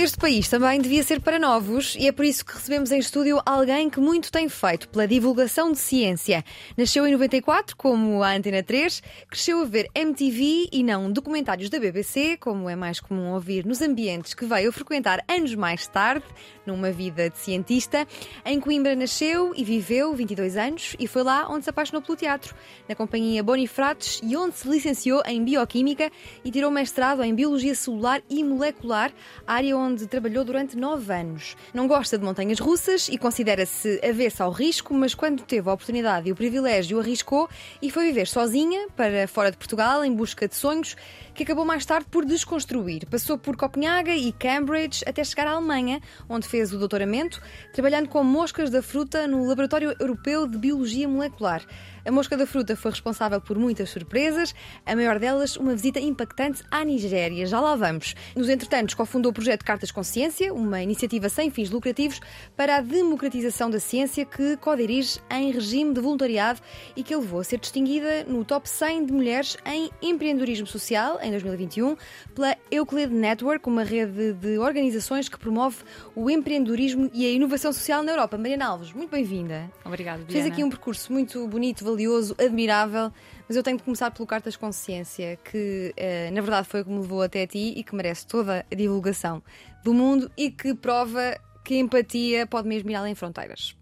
Este 0.00 0.16
país 0.16 0.48
também 0.48 0.80
devia 0.80 1.02
ser 1.02 1.20
para 1.20 1.38
novos 1.38 1.94
e 1.94 2.08
é 2.08 2.12
por 2.12 2.24
isso 2.24 2.42
que 2.42 2.54
recebemos 2.54 2.90
em 2.90 2.98
estúdio 2.98 3.38
alguém 3.44 3.90
que 3.90 4.00
muito 4.00 4.32
tem 4.32 4.48
feito 4.48 4.88
pela 4.88 5.06
divulgação 5.06 5.70
de 5.70 5.78
ciência. 5.78 6.42
Nasceu 6.74 7.06
em 7.06 7.12
94, 7.12 7.76
como 7.76 8.22
a 8.22 8.34
Antena 8.34 8.62
3, 8.62 9.02
cresceu 9.28 9.60
a 9.60 9.64
ver 9.66 9.90
MTV 9.94 10.70
e 10.72 10.82
não 10.82 11.12
documentários 11.12 11.68
da 11.68 11.78
BBC, 11.78 12.38
como 12.38 12.66
é 12.70 12.74
mais 12.74 12.98
comum 12.98 13.34
ouvir 13.34 13.66
nos 13.66 13.82
ambientes 13.82 14.32
que 14.32 14.46
veio 14.46 14.72
frequentar 14.72 15.22
anos 15.28 15.54
mais 15.54 15.86
tarde, 15.86 16.24
numa 16.64 16.90
vida 16.90 17.28
de 17.28 17.36
cientista. 17.36 18.08
Em 18.42 18.58
Coimbra 18.58 18.96
nasceu 18.96 19.52
e 19.54 19.62
viveu 19.62 20.14
22 20.14 20.56
anos 20.56 20.96
e 20.98 21.06
foi 21.06 21.24
lá 21.24 21.46
onde 21.46 21.64
se 21.64 21.68
apaixonou 21.68 22.00
pelo 22.00 22.16
teatro, 22.16 22.54
na 22.88 22.94
companhia 22.94 23.42
Bonifrates 23.42 24.18
e 24.22 24.34
onde 24.34 24.56
se 24.56 24.66
licenciou 24.66 25.20
em 25.26 25.44
Bioquímica 25.44 26.10
e 26.42 26.50
tirou 26.50 26.70
mestrado 26.70 27.22
em 27.22 27.34
Biologia 27.34 27.74
Celular 27.74 28.22
e 28.30 28.42
Molecular, 28.42 29.12
área 29.46 29.76
onde 29.76 29.89
onde 29.90 30.06
trabalhou 30.06 30.44
durante 30.44 30.76
nove 30.76 31.12
anos. 31.12 31.56
Não 31.74 31.88
gosta 31.88 32.16
de 32.16 32.24
montanhas 32.24 32.60
russas 32.60 33.08
e 33.08 33.18
considera-se 33.18 34.00
avessa 34.08 34.44
ao 34.44 34.52
risco, 34.52 34.94
mas 34.94 35.14
quando 35.14 35.42
teve 35.42 35.68
a 35.68 35.72
oportunidade 35.72 36.28
e 36.28 36.32
o 36.32 36.36
privilégio, 36.36 37.00
arriscou 37.00 37.48
e 37.82 37.90
foi 37.90 38.06
viver 38.06 38.28
sozinha 38.28 38.86
para 38.96 39.26
fora 39.26 39.50
de 39.50 39.56
Portugal 39.56 40.04
em 40.04 40.14
busca 40.14 40.46
de 40.46 40.54
sonhos 40.54 40.96
que 41.34 41.42
acabou 41.42 41.64
mais 41.64 41.84
tarde 41.84 42.06
por 42.08 42.24
desconstruir. 42.24 43.06
Passou 43.06 43.36
por 43.36 43.56
Copenhaga 43.56 44.14
e 44.14 44.32
Cambridge 44.32 45.02
até 45.06 45.24
chegar 45.24 45.48
à 45.48 45.52
Alemanha, 45.52 46.00
onde 46.28 46.46
fez 46.46 46.72
o 46.72 46.78
doutoramento, 46.78 47.42
trabalhando 47.72 48.08
com 48.08 48.22
moscas 48.22 48.70
da 48.70 48.82
fruta 48.82 49.26
no 49.26 49.46
Laboratório 49.46 49.94
Europeu 49.98 50.46
de 50.46 50.56
Biologia 50.56 51.08
Molecular. 51.08 51.64
A 52.04 52.10
mosca 52.10 52.36
da 52.36 52.46
fruta 52.46 52.74
foi 52.74 52.90
responsável 52.90 53.40
por 53.40 53.58
muitas 53.58 53.90
surpresas, 53.90 54.54
a 54.86 54.96
maior 54.96 55.18
delas 55.18 55.56
uma 55.56 55.74
visita 55.74 56.00
impactante 56.00 56.62
à 56.70 56.82
Nigéria. 56.82 57.44
Já 57.44 57.60
lá 57.60 57.76
vamos. 57.76 58.14
Nos 58.34 58.48
entretantos, 58.48 58.94
cofundou 58.94 59.30
o 59.30 59.34
projeto 59.34 59.64
Cartas 59.64 59.90
Consciência, 59.90 60.52
uma 60.54 60.82
iniciativa 60.82 61.28
sem 61.28 61.50
fins 61.50 61.68
lucrativos 61.68 62.20
para 62.56 62.76
a 62.76 62.80
democratização 62.80 63.68
da 63.68 63.78
ciência 63.78 64.24
que 64.24 64.56
co-dirige 64.56 65.20
em 65.30 65.50
regime 65.50 65.92
de 65.92 66.00
voluntariado 66.00 66.60
e 66.96 67.02
que 67.02 67.14
levou 67.14 67.40
a 67.40 67.44
ser 67.44 67.58
distinguida 67.58 68.24
no 68.24 68.44
top 68.44 68.68
100 68.68 69.06
de 69.06 69.12
mulheres 69.12 69.56
em 69.66 69.90
empreendedorismo 70.00 70.66
social 70.66 71.18
em 71.22 71.30
2021 71.30 71.96
pela 72.34 72.56
Euclid 72.70 73.12
Network, 73.12 73.68
uma 73.68 73.82
rede 73.82 74.32
de 74.32 74.58
organizações 74.58 75.28
que 75.28 75.38
promove 75.38 75.78
o 76.14 76.30
empreendedorismo 76.30 77.10
e 77.12 77.26
a 77.26 77.30
inovação 77.30 77.72
social 77.72 78.02
na 78.02 78.12
Europa. 78.12 78.38
Mariana 78.38 78.66
Alves, 78.66 78.92
muito 78.92 79.10
bem-vinda. 79.10 79.70
Obrigada, 79.84 80.24
Fez 80.28 80.46
aqui 80.46 80.64
um 80.64 80.70
percurso 80.70 81.12
muito 81.12 81.46
bonito, 81.46 81.84
valioso, 81.90 82.34
admirável, 82.38 83.12
mas 83.48 83.56
eu 83.56 83.62
tenho 83.62 83.76
de 83.76 83.82
começar 83.82 84.10
pelo 84.10 84.26
Cartas 84.26 84.56
Consciência, 84.56 85.38
que 85.44 85.92
eh, 85.96 86.30
na 86.30 86.40
verdade 86.40 86.68
foi 86.68 86.82
o 86.82 86.84
que 86.84 86.90
me 86.90 87.00
levou 87.00 87.22
até 87.22 87.46
ti 87.46 87.74
e 87.76 87.82
que 87.82 87.94
merece 87.94 88.26
toda 88.26 88.64
a 88.70 88.74
divulgação 88.74 89.42
do 89.82 89.92
mundo 89.92 90.30
e 90.36 90.50
que 90.50 90.74
prova 90.74 91.38
que 91.64 91.76
empatia 91.76 92.46
pode 92.46 92.68
mesmo 92.68 92.90
ir 92.90 92.94
além 92.94 93.14
fronteiras. 93.14 93.76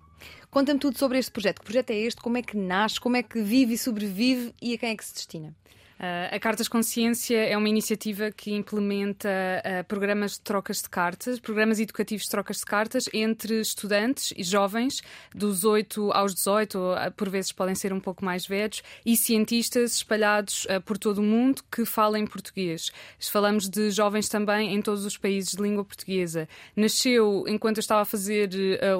Conta-me 0.50 0.80
tudo 0.80 0.98
sobre 0.98 1.18
este 1.18 1.30
projeto. 1.30 1.60
Que 1.60 1.64
projeto 1.64 1.90
é 1.90 1.96
este? 1.96 2.20
Como 2.20 2.38
é 2.38 2.42
que 2.42 2.56
nasce? 2.56 3.00
Como 3.00 3.16
é 3.16 3.22
que 3.22 3.40
vive 3.42 3.74
e 3.74 3.78
sobrevive? 3.78 4.54
E 4.60 4.74
a 4.74 4.78
quem 4.78 4.90
é 4.90 4.96
que 4.96 5.04
se 5.04 5.12
destina? 5.12 5.54
Uh, 5.98 6.32
a 6.32 6.38
Cartas 6.38 6.68
Consciência 6.68 7.36
é 7.36 7.56
uma 7.56 7.68
iniciativa 7.68 8.30
que 8.30 8.52
implementa 8.52 9.28
uh, 9.28 9.84
programas 9.88 10.34
de 10.34 10.42
trocas 10.42 10.80
de 10.80 10.88
cartas, 10.88 11.40
programas 11.40 11.80
educativos 11.80 12.22
de 12.22 12.30
trocas 12.30 12.58
de 12.58 12.64
cartas 12.64 13.08
entre 13.12 13.60
estudantes 13.60 14.32
e 14.36 14.44
jovens 14.44 15.02
dos 15.34 15.64
8 15.64 16.12
aos 16.12 16.34
18, 16.34 16.78
ou 16.78 16.94
uh, 16.94 17.10
por 17.16 17.28
vezes 17.28 17.50
podem 17.50 17.74
ser 17.74 17.92
um 17.92 17.98
pouco 17.98 18.24
mais 18.24 18.46
velhos, 18.46 18.80
e 19.04 19.16
cientistas 19.16 19.96
espalhados 19.96 20.68
por 20.84 20.98
todo 20.98 21.18
o 21.18 21.22
mundo 21.22 21.62
que 21.70 21.84
falam 21.84 22.24
português. 22.26 22.92
Falamos 23.18 23.68
de 23.68 23.90
jovens 23.90 24.28
também 24.28 24.74
em 24.74 24.80
todos 24.80 25.04
os 25.04 25.16
países 25.16 25.52
de 25.52 25.62
língua 25.62 25.84
portuguesa. 25.84 26.48
Nasceu 26.76 27.44
enquanto 27.48 27.78
eu 27.78 27.80
estava 27.80 28.02
a 28.02 28.04
fazer 28.04 28.50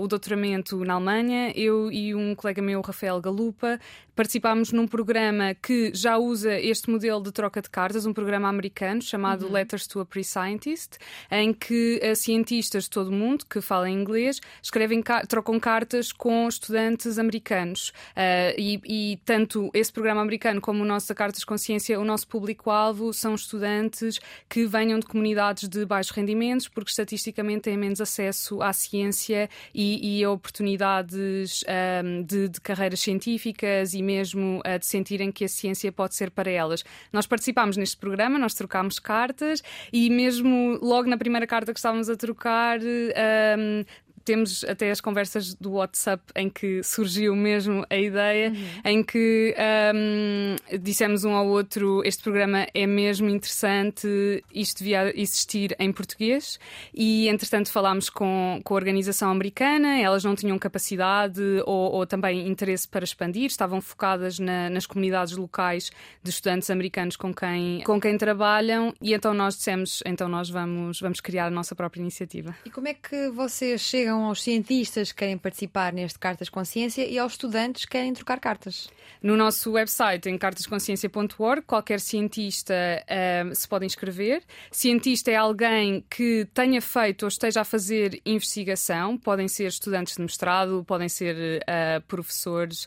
o 0.01 0.07
doutoramento 0.07 0.85
na 0.85 0.95
Alemanha, 0.95 1.53
eu 1.55 1.93
e 1.93 2.15
um 2.15 2.35
colega 2.35 2.63
meu, 2.63 2.81
Rafael 2.81 3.21
Galupa, 3.21 3.79
participámos 4.19 4.73
num 4.73 4.89
programa 4.89 5.55
que 5.55 5.93
já 5.95 6.19
usa 6.19 6.59
este 6.59 6.91
modelo 6.91 7.23
de 7.23 7.31
troca 7.31 7.63
de 7.63 7.71
cartas, 7.71 8.05
um 8.05 8.13
programa 8.13 8.49
americano 8.49 9.01
chamado 9.01 9.47
uhum. 9.47 9.53
Letters 9.53 9.87
to 9.87 10.01
a 10.01 10.05
Pre-Scientist, 10.05 10.99
em 11.31 11.55
que 11.55 12.01
cientistas 12.17 12.85
de 12.85 12.91
todo 12.91 13.11
o 13.11 13.13
mundo 13.13 13.47
que 13.49 13.61
falam 13.61 13.87
inglês 13.87 14.41
escrevem 14.61 15.05
trocam 15.29 15.61
cartas 15.61 16.11
com 16.11 16.49
estudantes 16.49 17.17
americanos. 17.17 17.91
Uh, 18.11 18.59
e, 18.59 18.81
e, 18.85 19.17
tanto 19.25 19.71
esse 19.73 19.93
programa 19.93 20.21
americano 20.21 20.61
como 20.61 20.83
o 20.83 20.85
nosso 20.85 21.07
da 21.07 21.15
Cartas 21.15 21.45
Consciência, 21.45 22.01
o 22.01 22.05
nosso 22.05 22.27
público-alvo 22.27 23.13
são 23.13 23.37
estudantes 23.37 24.19
que 24.49 24.67
venham 24.67 24.99
de 24.99 25.07
comunidades 25.07 25.69
de 25.69 25.87
baixos 25.87 26.11
rendimentos, 26.11 26.67
porque 26.67 26.91
estatisticamente 26.91 27.61
têm 27.61 27.77
menos 27.77 28.01
acesso 28.01 28.61
à 28.63 28.73
ciência 28.73 29.49
e, 29.73 30.19
e 30.19 30.25
a 30.25 30.31
oportunidades 30.33 31.63
um, 31.63 31.71
ehm, 31.71 32.23
de, 32.25 32.49
de 32.49 32.61
carreiras 32.61 32.99
científicas 32.99 33.95
e 33.95 34.08
mesmo 34.09 34.61
uh, 34.61 34.79
de 34.79 34.87
sentirem 34.87 35.31
que 35.31 35.45
a 35.45 35.49
ciência 35.49 35.93
pode 35.93 36.15
ser 36.15 36.31
para 36.31 36.51
elas. 36.51 36.83
Nós 37.13 37.27
participámos 37.27 37.77
neste 37.77 37.99
programa, 37.99 38.39
nós 38.39 38.55
trocámos 38.55 38.99
cartas 38.99 39.63
e 39.93 40.09
mesmo 40.09 40.79
logo 40.81 41.09
na 41.11 41.19
primeira 41.19 41.47
carta 41.47 41.75
que 41.75 41.79
estávamos 41.79 42.09
a 42.09 42.17
trocar, 42.17 42.79
um, 42.81 43.85
temos 44.29 44.63
até 44.65 44.91
as 44.91 45.01
conversas 45.01 45.55
do 45.55 45.73
WhatsApp 45.73 46.23
em 46.37 46.51
que 46.51 46.83
surgiu 46.83 47.35
mesmo 47.35 47.87
a 47.89 47.97
ideia, 47.97 48.51
uhum. 48.51 48.81
em 48.85 49.03
que 49.03 49.55
um, 49.95 50.79
dissemos 50.79 51.25
um 51.25 51.33
ao 51.33 51.47
outro: 51.47 52.03
este 52.05 52.23
programa 52.23 52.67
é 52.75 52.87
mesmo 52.87 53.31
interessante, 53.31 54.45
isto 54.55 54.81
devia 54.81 55.19
existir 55.19 55.75
em 55.79 55.91
português. 55.91 56.61
E 56.93 57.27
entretanto 57.29 57.73
falámos 57.73 58.11
com, 58.11 58.61
com 58.63 58.75
a 58.75 58.77
organização 58.77 59.31
americana, 59.31 59.99
elas 59.99 60.23
não 60.25 60.35
tinham 60.35 60.59
capacidade 60.59 61.41
ou, 61.65 61.93
ou 61.93 62.07
também 62.07 62.47
interesse 62.47 62.87
para 62.87 63.05
expandir, 63.05 63.47
estavam 63.47 63.81
focadas 63.81 64.39
na, 64.39 64.69
nas 64.69 64.85
comunidades 64.85 65.35
locais 65.39 65.91
de 66.23 66.29
estudantes 66.29 66.69
americanos 66.69 67.17
com 67.17 67.33
quem, 67.33 67.83
com 67.83 67.99
quem 67.99 68.19
trabalham, 68.19 68.93
e 69.01 69.15
então 69.15 69.33
nós 69.33 69.57
dissemos: 69.57 70.03
então 70.05 70.29
nós 70.29 70.51
vamos, 70.51 71.01
vamos 71.01 71.19
criar 71.19 71.47
a 71.47 71.51
nossa 71.51 71.75
própria 71.75 72.03
iniciativa. 72.03 72.55
E 72.67 72.71
como 72.71 72.89
é 72.89 72.93
que 72.93 73.31
vocês 73.31 73.81
chegam 73.81 74.18
aos 74.25 74.43
cientistas 74.43 75.13
que 75.13 75.19
querem 75.19 75.39
participar 75.39 75.93
neste 75.93 76.19
Cartas 76.19 76.49
Consciência 76.49 77.07
e 77.07 77.19
aos 77.19 77.33
estudantes 77.33 77.85
que 77.85 77.93
querem 77.93 78.13
trocar 78.13 78.41
cartas. 78.41 78.89
No 79.23 79.37
nosso 79.37 79.73
website, 79.73 80.29
em 80.29 80.39
cartasconsciência.org, 80.39 81.63
qualquer 81.63 81.99
cientista 81.99 82.75
uh, 82.75 83.55
se 83.55 83.67
pode 83.67 83.85
inscrever. 83.85 84.43
Cientista 84.71 85.31
é 85.31 85.35
alguém 85.35 86.05
que 86.09 86.47
tenha 86.55 86.81
feito 86.81 87.25
ou 87.25 87.29
esteja 87.29 87.63
a 87.63 87.65
fazer 87.65 88.21
investigação, 88.25 89.19
podem 89.19 89.49
ser 89.49 89.67
estudantes 89.67 90.15
de 90.15 90.23
mestrado, 90.23 90.85
podem 90.87 91.09
ser 91.09 91.61
uh, 91.63 92.01
professores, 92.07 92.87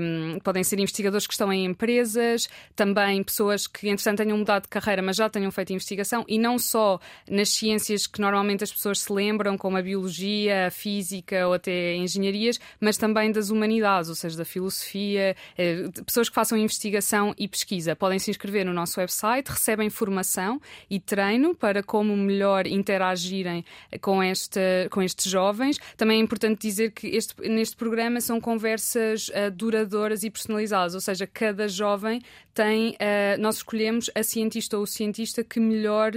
um, 0.00 0.40
podem 0.40 0.64
ser 0.64 0.80
investigadores 0.80 1.26
que 1.26 1.34
estão 1.34 1.52
em 1.52 1.64
empresas, 1.64 2.48
também 2.74 3.22
pessoas 3.22 3.68
que, 3.68 3.88
entretanto, 3.88 4.18
tenham 4.18 4.38
mudado 4.38 4.64
de 4.64 4.68
carreira, 4.68 5.00
mas 5.00 5.16
já 5.16 5.30
tenham 5.30 5.52
feito 5.52 5.72
investigação, 5.72 6.24
e 6.26 6.36
não 6.36 6.58
só 6.58 6.98
nas 7.28 7.50
ciências 7.50 8.08
que 8.08 8.20
normalmente 8.20 8.64
as 8.64 8.72
pessoas 8.72 8.98
se 9.00 9.12
lembram, 9.12 9.56
como 9.56 9.76
a 9.76 9.82
biologia, 9.82 10.59
física 10.68 11.46
ou 11.46 11.54
até 11.54 11.94
engenharias, 11.94 12.58
mas 12.80 12.96
também 12.96 13.30
das 13.30 13.50
humanidades, 13.50 14.10
ou 14.10 14.14
seja, 14.14 14.36
da 14.36 14.44
filosofia, 14.44 15.36
eh, 15.56 15.84
pessoas 16.04 16.28
que 16.28 16.34
façam 16.34 16.58
investigação 16.58 17.34
e 17.38 17.46
pesquisa. 17.46 17.94
Podem 17.94 18.18
se 18.18 18.30
inscrever 18.30 18.66
no 18.66 18.72
nosso 18.72 18.98
website, 18.98 19.48
recebem 19.50 19.88
formação 19.88 20.60
e 20.90 20.98
treino 20.98 21.54
para 21.54 21.82
como 21.82 22.16
melhor 22.16 22.66
interagirem 22.66 23.64
com, 24.00 24.22
esta, 24.22 24.60
com 24.90 25.00
estes 25.02 25.30
jovens. 25.30 25.78
Também 25.96 26.18
é 26.18 26.22
importante 26.22 26.60
dizer 26.60 26.90
que 26.90 27.06
este, 27.08 27.34
neste 27.48 27.76
programa 27.76 28.20
são 28.20 28.40
conversas 28.40 29.28
uh, 29.28 29.50
duradouras 29.52 30.24
e 30.24 30.30
personalizadas, 30.30 30.94
ou 30.94 31.00
seja, 31.00 31.26
cada 31.26 31.68
jovem 31.68 32.20
tem, 32.52 32.96
nós 33.38 33.56
escolhemos 33.56 34.10
a 34.14 34.22
cientista 34.22 34.76
ou 34.76 34.82
o 34.82 34.86
cientista 34.86 35.42
que 35.42 35.60
melhor 35.60 36.12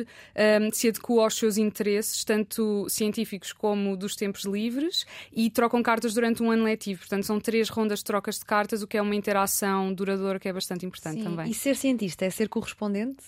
se 0.74 0.90
adequa 0.90 1.22
aos 1.22 1.36
seus 1.36 1.58
interesses, 1.58 2.24
tanto 2.24 2.88
científicos 2.90 3.54
como 3.54 3.96
dos 3.96 4.16
tempos 4.16 4.33
livres 4.42 5.06
e 5.32 5.50
trocam 5.50 5.82
cartas 5.82 6.14
durante 6.14 6.42
um 6.42 6.52
ano 6.52 6.64
letivo. 6.64 7.00
Portanto, 7.00 7.24
são 7.24 7.40
três 7.40 7.70
rondas 7.70 8.00
de 8.00 8.06
trocas 8.06 8.40
de 8.40 8.46
cartas, 8.46 8.82
o 8.82 8.88
que 8.88 8.98
é 8.98 9.02
uma 9.02 9.16
interação 9.16 9.94
duradoura 9.94 10.40
que 10.40 10.50
é 10.50 10.54
bastante 10.54 10.86
importante 10.86 11.20
Sim. 11.20 11.24
também. 11.24 11.50
E 11.50 11.54
ser 11.54 11.76
cientista 11.76 12.26
é 12.26 12.30
ser 12.30 12.50
correspondente? 12.50 13.24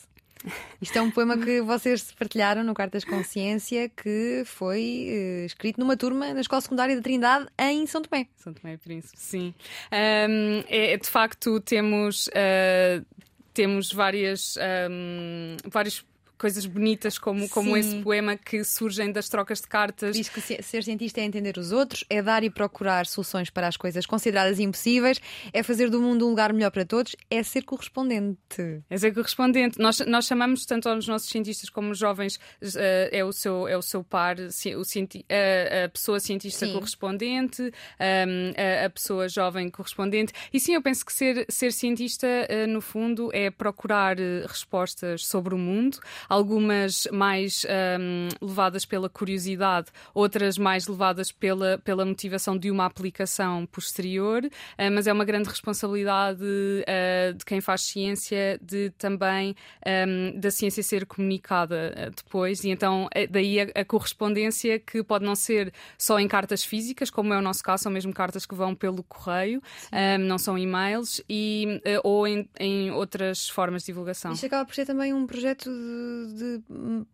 Isto 0.82 0.98
é 0.98 1.02
um 1.02 1.10
poema 1.10 1.38
que 1.38 1.62
vocês 1.64 2.12
partilharam 2.12 2.64
no 2.64 2.74
Cartas 2.74 3.04
Consciência, 3.04 3.90
que 3.90 4.44
foi 4.46 5.08
uh, 5.10 5.46
escrito 5.46 5.80
numa 5.80 5.98
turma 5.98 6.34
na 6.34 6.42
Escola 6.42 6.62
Secundária 6.62 6.96
da 6.96 7.02
Trindade 7.02 7.48
em 7.60 7.86
São 7.88 8.02
Tomé. 8.02 8.28
São 8.36 8.54
Tomé 8.54 8.74
e 8.74 8.78
Príncipe, 8.78 9.20
sim. 9.20 9.54
Um, 9.92 10.64
é, 10.68 10.98
de 10.98 11.10
facto, 11.10 11.60
temos. 11.62 12.28
Uh, 12.28 13.06
temos 13.54 13.90
várias, 13.94 14.58
um, 14.92 15.56
vários 15.72 16.06
coisas 16.46 16.68
bonitas 16.68 17.18
como, 17.18 17.50
como 17.50 17.76
esse 17.76 18.04
poema 18.04 18.38
que 18.38 18.64
surgem 18.64 19.12
das 19.12 19.28
trocas 19.28 19.62
de 19.62 19.68
cartas. 19.68 20.16
Diz 20.16 20.30
que 20.30 20.40
ser 20.40 20.84
cientista 20.84 21.20
é 21.20 21.24
entender 21.24 21.58
os 21.58 21.72
outros, 21.72 22.06
é 22.08 22.22
dar 22.22 22.44
e 22.44 22.52
procurar 22.52 23.08
soluções 23.08 23.50
para 23.50 23.68
as 23.68 23.76
coisas 23.76 24.06
consideradas 24.06 24.60
impossíveis, 24.60 25.20
é 25.52 25.64
fazer 25.64 25.90
do 25.90 26.00
mundo 26.00 26.28
um 26.28 26.30
lugar 26.30 26.54
melhor 26.54 26.70
para 26.70 26.86
todos, 26.86 27.16
é 27.32 27.42
ser 27.42 27.64
correspondente. 27.64 28.84
É 28.88 28.96
ser 28.96 29.12
correspondente. 29.12 29.80
Nós, 29.80 30.02
nós 30.02 30.28
chamamos 30.28 30.68
tanto 30.68 30.88
aos 30.88 31.08
nossos 31.08 31.30
cientistas 31.30 31.68
como 31.68 31.90
os 31.90 31.98
jovens, 31.98 32.36
uh, 32.36 33.10
é, 33.12 33.26
o 33.26 33.32
seu, 33.32 33.68
é 33.68 33.76
o 33.76 33.82
seu 33.82 34.04
par, 34.04 34.38
o 34.38 34.86
cienti 34.86 35.26
a, 35.28 35.86
a 35.86 35.90
pessoa 35.90 36.20
cientista 36.20 36.68
sim. 36.68 36.74
correspondente, 36.74 37.64
um, 37.64 38.54
a, 38.56 38.86
a, 38.86 38.90
pessoa 38.92 39.28
jovem 39.28 39.68
correspondente. 39.72 40.32
E 40.54 40.60
sim, 40.60 40.76
eu 40.76 40.82
penso 40.84 41.04
que 41.04 41.12
ser, 41.12 41.44
ser 41.50 41.74
cientista, 41.74 42.28
uh, 42.28 42.68
no 42.68 42.82
fundo, 42.82 43.32
é 43.34 43.50
procurar 43.50 44.20
uh, 44.20 44.46
respostas 44.48 45.26
sobre 45.26 45.56
o 45.56 45.58
mundo 45.58 46.00
algumas 46.36 47.08
mais 47.14 47.66
um, 47.66 48.28
levadas 48.46 48.86
pela 48.86 49.08
curiosidade, 49.08 49.88
outras 50.14 50.58
mais 50.58 50.86
levadas 50.86 51.32
pela, 51.32 51.78
pela 51.78 52.06
motivação 52.06 52.58
de 52.58 52.70
uma 52.70 52.86
aplicação 52.86 53.66
posterior, 53.66 54.44
uh, 54.44 54.92
mas 54.92 55.08
é 55.08 55.14
uma 55.14 55.24
grande 55.24 55.48
responsabilidade 55.48 56.44
uh, 56.44 57.34
de 57.34 57.46
quem 57.46 57.62
faz 57.62 57.82
ciência 57.84 58.60
de 58.62 58.90
também 58.98 59.56
um, 59.86 60.38
da 60.38 60.52
ciência 60.52 60.84
ser 60.84 61.06
comunicada 61.06 61.94
uh, 61.96 62.12
depois, 62.14 62.66
e 62.66 62.70
então 62.70 63.08
daí 63.30 63.62
a, 63.62 63.82
a, 63.82 63.86
correspondência 63.86 64.78
que 64.78 65.02
pode 65.04 65.24
não 65.24 65.36
ser 65.36 65.74
só 65.98 66.20
em 66.20 66.28
cartas 66.28 66.66
físicas, 66.66 67.10
como 67.10 67.34
é 67.34 67.38
o 67.38 67.42
nosso 67.42 67.64
caso, 67.64 67.84
são 67.84 67.92
mesmo 67.92 68.14
cartas 68.14 68.46
que 68.46 68.54
vão 68.54 68.76
pelo 68.76 69.04
correio, 69.04 69.62
um, 69.94 70.18
não 70.26 70.38
são 70.38 70.58
e-mails, 70.58 71.22
e, 71.30 71.82
ou 72.04 72.28
em, 72.28 72.50
em 72.60 72.92
outras 72.92 73.48
formas 73.48 73.84
de 73.84 73.88
divulgação. 73.88 74.34
Isto 74.34 74.48
acaba 74.48 74.66
por 74.66 74.76
ser 74.76 74.86
também 74.86 75.14
um 75.14 75.26
projeto 75.26 75.70
de 75.70 76.15
de 76.34 76.62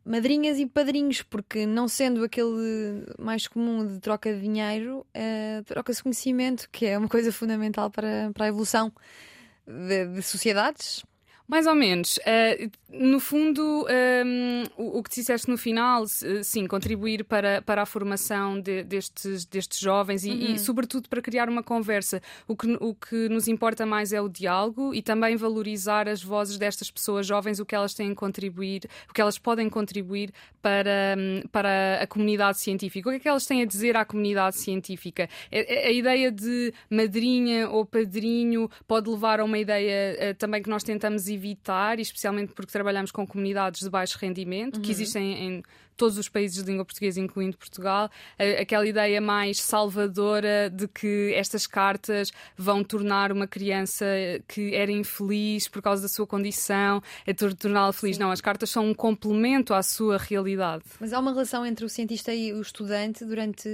madrinhas 0.05 0.59
e 0.59 0.65
padrinhos, 0.65 1.21
porque 1.21 1.65
não 1.65 1.87
sendo 1.87 2.23
aquele 2.23 3.05
mais 3.19 3.47
comum 3.47 3.85
de 3.85 3.99
troca 3.99 4.33
de 4.33 4.41
dinheiro, 4.41 5.05
uh, 5.15 5.63
troca-se 5.65 6.01
conhecimento, 6.01 6.69
que 6.71 6.85
é 6.85 6.97
uma 6.97 7.07
coisa 7.07 7.31
fundamental 7.31 7.89
para, 7.89 8.31
para 8.33 8.45
a 8.45 8.47
evolução 8.49 8.91
de, 9.65 10.05
de 10.07 10.21
sociedades. 10.21 11.03
Mais 11.51 11.67
ou 11.67 11.75
menos. 11.75 12.17
Uh, 12.19 12.71
no 12.89 13.19
fundo, 13.19 13.61
um, 13.61 13.89
ehm, 13.89 14.63
o, 14.77 14.99
o, 14.99 15.03
que 15.03 15.09
disseste 15.09 15.49
no 15.49 15.57
final, 15.57 16.05
sim, 16.43 16.65
contribuir 16.65 17.25
para, 17.25 17.61
para 17.61 17.81
a 17.81 17.85
formação 17.85 18.59
de, 18.59 18.83
destes, 18.83 19.43
destes 19.43 19.79
jovens 19.79 20.23
e, 20.23 20.29
uhum. 20.29 20.55
e, 20.55 20.59
sobretudo, 20.59 21.09
para 21.09 21.21
criar 21.21 21.49
uma 21.49 21.61
conversa. 21.61 22.21
O 22.47 22.55
que, 22.55 22.77
o 22.79 22.95
que 22.95 23.27
nos 23.27 23.49
importa 23.49 23.85
mais 23.85 24.13
é 24.13 24.21
o 24.21 24.29
diálogo 24.29 24.93
e 24.93 25.01
também 25.01 25.35
valorizar 25.35 26.07
as 26.07 26.23
vozes 26.23 26.57
destas 26.57 26.89
pessoas 26.89 27.27
jovens, 27.27 27.59
o 27.59 27.65
que 27.65 27.75
elas 27.75 27.93
têm 27.93 28.11
a 28.11 28.15
contribuir, 28.15 28.89
o 29.09 29.13
que 29.13 29.19
elas 29.19 29.37
podem 29.37 29.69
contribuir 29.69 30.31
para, 30.61 31.17
para 31.51 32.01
a 32.01 32.07
comunidade 32.07 32.59
científica. 32.59 33.09
O 33.09 33.11
que 33.11 33.17
é 33.17 33.19
que 33.19 33.27
elas 33.27 33.45
têm 33.45 33.61
a 33.61 33.65
dizer 33.65 33.97
à 33.97 34.05
comunidade 34.05 34.55
científica? 34.55 35.29
A, 35.51 35.87
a 35.87 35.91
ideia 35.91 36.31
de 36.31 36.73
madrinha 36.89 37.69
ou 37.69 37.85
padrinho 37.85 38.69
pode 38.87 39.09
levar 39.09 39.41
a 39.41 39.43
uma 39.43 39.57
ideia 39.57 40.31
uh, 40.31 40.35
também 40.35 40.63
que 40.63 40.69
nós 40.69 40.83
tentamos 40.83 41.27
evitar, 41.27 41.40
especialmente 41.99 42.53
porque 42.53 42.71
trabalhamos 42.71 43.11
com 43.11 43.25
comunidades 43.25 43.81
de 43.81 43.89
baixo 43.89 44.17
rendimento, 44.19 44.77
uhum. 44.77 44.81
que 44.81 44.91
existem 44.91 45.33
em 45.33 45.63
todos 45.97 46.17
os 46.17 46.27
países 46.27 46.63
de 46.63 46.69
língua 46.69 46.83
portuguesa, 46.83 47.19
incluindo 47.19 47.55
Portugal, 47.57 48.09
aquela 48.59 48.87
ideia 48.87 49.21
mais 49.21 49.61
salvadora 49.61 50.67
de 50.67 50.87
que 50.87 51.31
estas 51.35 51.67
cartas 51.67 52.31
vão 52.57 52.83
tornar 52.83 53.31
uma 53.31 53.45
criança 53.45 54.05
que 54.47 54.73
era 54.73 54.91
infeliz 54.91 55.67
por 55.67 55.79
causa 55.79 56.01
da 56.01 56.07
sua 56.07 56.25
condição, 56.25 57.03
a 57.27 57.33
torná-la 57.55 57.93
feliz. 57.93 58.15
Sim. 58.15 58.23
Não, 58.23 58.31
as 58.31 58.41
cartas 58.41 58.71
são 58.71 58.89
um 58.89 58.95
complemento 58.95 59.75
à 59.75 59.83
sua 59.83 60.17
realidade. 60.17 60.83
Mas 60.99 61.13
há 61.13 61.19
uma 61.19 61.33
relação 61.33 61.63
entre 61.63 61.85
o 61.85 61.89
cientista 61.89 62.33
e 62.33 62.51
o 62.51 62.61
estudante 62.61 63.23
durante 63.23 63.69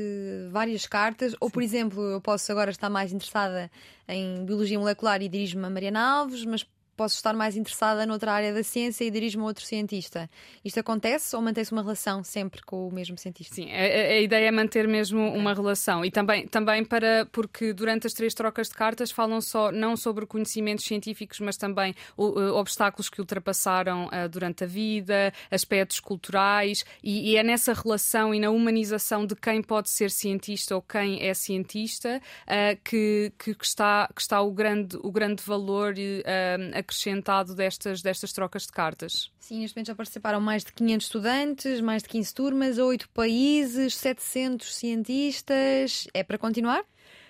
várias 0.51 0.85
cartas, 0.85 1.33
ou 1.39 1.49
por 1.49 1.63
exemplo, 1.63 2.01
eu 2.03 2.19
posso 2.19 2.51
agora 2.51 2.71
estar 2.71 2.89
mais 2.89 3.13
interessada 3.13 3.71
em 4.05 4.43
biologia 4.43 4.77
molecular 4.77 5.21
e 5.21 5.29
dirijo-me 5.29 5.65
a 5.65 5.69
Mariana 5.69 6.01
Alves, 6.01 6.43
mas 6.43 6.65
posso 6.97 7.15
estar 7.15 7.33
mais 7.33 7.55
interessada 7.55 8.05
noutra 8.05 8.33
área 8.33 8.51
da 8.51 8.63
ciência 8.63 9.05
e 9.05 9.11
dirijo-me 9.11 9.43
a 9.43 9.47
outro 9.47 9.63
cientista. 9.63 10.27
Isto 10.65 10.79
acontece 10.79 11.35
ou 11.35 11.41
mantém-se 11.41 11.71
uma 11.71 11.83
relação 11.83 12.23
sempre 12.23 12.63
com 12.63 12.87
o 12.87 12.91
mesmo 12.91 13.17
cientista? 13.17 13.53
Sim, 13.53 13.71
a, 13.71 13.77
a 13.77 14.19
ideia 14.19 14.47
é 14.47 14.51
manter 14.51 14.87
mesmo 14.87 15.21
uma 15.31 15.53
relação 15.53 16.03
e 16.03 16.09
também, 16.09 16.47
também 16.47 16.83
para 16.83 17.27
porque 17.31 17.71
durante 17.71 18.07
as 18.07 18.13
três 18.13 18.33
trocas 18.33 18.67
de 18.67 18.73
cartas 18.73 19.11
falam 19.11 19.39
só 19.39 19.71
não 19.71 19.95
sobre 19.95 20.25
conhecimentos 20.25 20.85
científicos, 20.85 21.39
mas 21.39 21.55
também 21.55 21.93
uh, 22.17 22.53
obstáculos 22.55 23.09
que 23.09 23.21
ultrapassaram 23.21 24.07
uh, 24.07 24.27
durante 24.27 24.63
a 24.63 24.67
vida, 24.67 25.31
aspectos 25.51 25.99
culturais 25.99 26.83
e, 27.03 27.31
e, 27.31 27.37
é 27.37 27.43
nessa 27.43 27.73
relação 27.73 28.33
e 28.33 28.39
na 28.39 28.49
humanização 28.49 29.25
de 29.25 29.35
quem 29.35 29.61
pode 29.61 29.89
ser 29.89 30.09
cientista 30.09 30.75
ou 30.75 30.81
quem 30.81 31.23
é 31.23 31.33
cientista 31.35 32.19
uh, 32.47 32.79
que, 32.83 33.31
que, 33.37 33.55
está, 33.61 34.09
que 34.15 34.21
está 34.21 34.41
o 34.41 34.51
grande, 34.51 34.97
o 35.03 35.11
grande 35.11 35.43
valor 35.43 35.93
uh, 35.93 36.77
acrescentado 36.87 37.53
destas, 37.53 38.01
destas 38.01 38.31
trocas 38.31 38.65
de 38.65 38.71
cartas. 38.71 39.29
Sim, 39.39 39.59
neste 39.59 39.75
momento 39.75 39.87
já 39.87 39.95
participaram 39.95 40.39
mais 40.39 40.63
de 40.63 40.71
500 40.71 41.05
estudantes, 41.05 41.81
mais 41.81 42.01
de 42.01 42.09
15 42.09 42.33
turmas, 42.33 42.77
8 42.77 43.09
países, 43.09 43.95
700 43.97 44.73
cientistas. 44.73 46.07
É 46.13 46.23
para 46.23 46.37
continuar? 46.37 46.83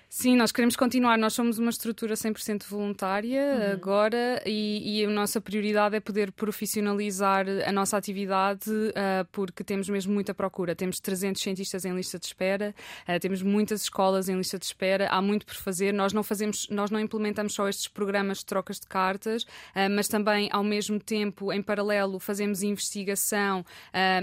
Sim, 0.09 0.38
nós 0.38 0.54
queremos 0.54 0.77
continuar. 0.77 1.18
Nós 1.18 1.33
somos 1.33 1.59
uma 1.59 1.69
estrutura 1.69 2.15
100% 2.15 2.63
voluntária 2.69 3.42
uhum. 3.42 3.71
agora 3.74 4.42
e, 4.45 5.01
e, 5.01 5.06
a 5.06 5.09
nossa 5.09 5.42
prioridade 5.42 5.98
é 5.98 6.00
poder 6.00 6.31
profissionalizar 6.31 7.45
a 7.65 7.71
nossa 7.74 7.98
atividade 7.98 8.71
uh, 8.71 9.27
porque 9.33 9.65
temos 9.65 9.89
mesmo 9.89 10.13
muita 10.13 10.33
procura. 10.33 10.74
Temos 10.74 11.01
300 11.01 11.42
cientistas 11.42 11.83
em 11.83 11.94
lista 11.94 12.18
de 12.18 12.25
espera, 12.25 12.74
uh, 13.07 13.19
temos 13.19 13.42
muitas 13.42 13.81
escolas 13.81 14.30
em 14.30 14.38
lista 14.38 14.57
de 14.57 14.65
espera, 14.65 15.09
há 15.09 15.21
muito 15.21 15.45
por 15.45 15.56
fazer. 15.56 15.94
Nós 15.94 16.13
não 16.13 16.24
fazemos, 16.24 16.69
nós 16.69 16.89
não 16.89 17.01
implementamos 17.01 17.54
só 17.54 17.68
estes 17.68 17.89
programas 17.89 18.39
de 18.39 18.45
trocas 18.45 18.80
de 18.80 18.88
cartas, 18.88 19.44
uh, 19.44 19.89
mas 19.92 20.07
também 20.07 20.48
ao 20.54 20.63
mesmo 20.63 21.01
tempo, 21.01 21.51
em 21.51 21.62
paralelo, 21.62 22.18
fazemos 22.18 22.63
investigação 22.63 23.65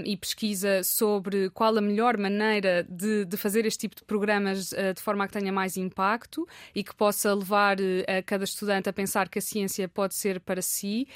e 0.05 0.17
pesquisa 0.17 0.83
sobre 0.83 1.49
qual 1.51 1.77
a 1.77 1.81
melhor 1.81 2.17
maneira 2.17 2.85
de, 2.89 3.25
de 3.25 3.37
fazer 3.37 3.65
este 3.65 3.81
tipo 3.81 3.95
de 3.95 4.03
programas 4.03 4.69
de 4.69 5.01
forma 5.01 5.23
a 5.23 5.27
que 5.27 5.33
tenha 5.33 5.51
mais 5.51 5.74
impacto 5.81 6.47
e 6.73 6.83
que 6.83 6.95
possa 6.95 7.33
levar 7.33 7.79
eh, 7.79 8.19
a 8.19 8.23
cada 8.23 8.43
estudante 8.43 8.89
a 8.89 8.93
pensar 8.93 9.29
que 9.29 9.39
a 9.39 9.41
ciência 9.41 9.87
pode 9.87 10.15
ser 10.15 10.39
para 10.39 10.61
si. 10.61 11.07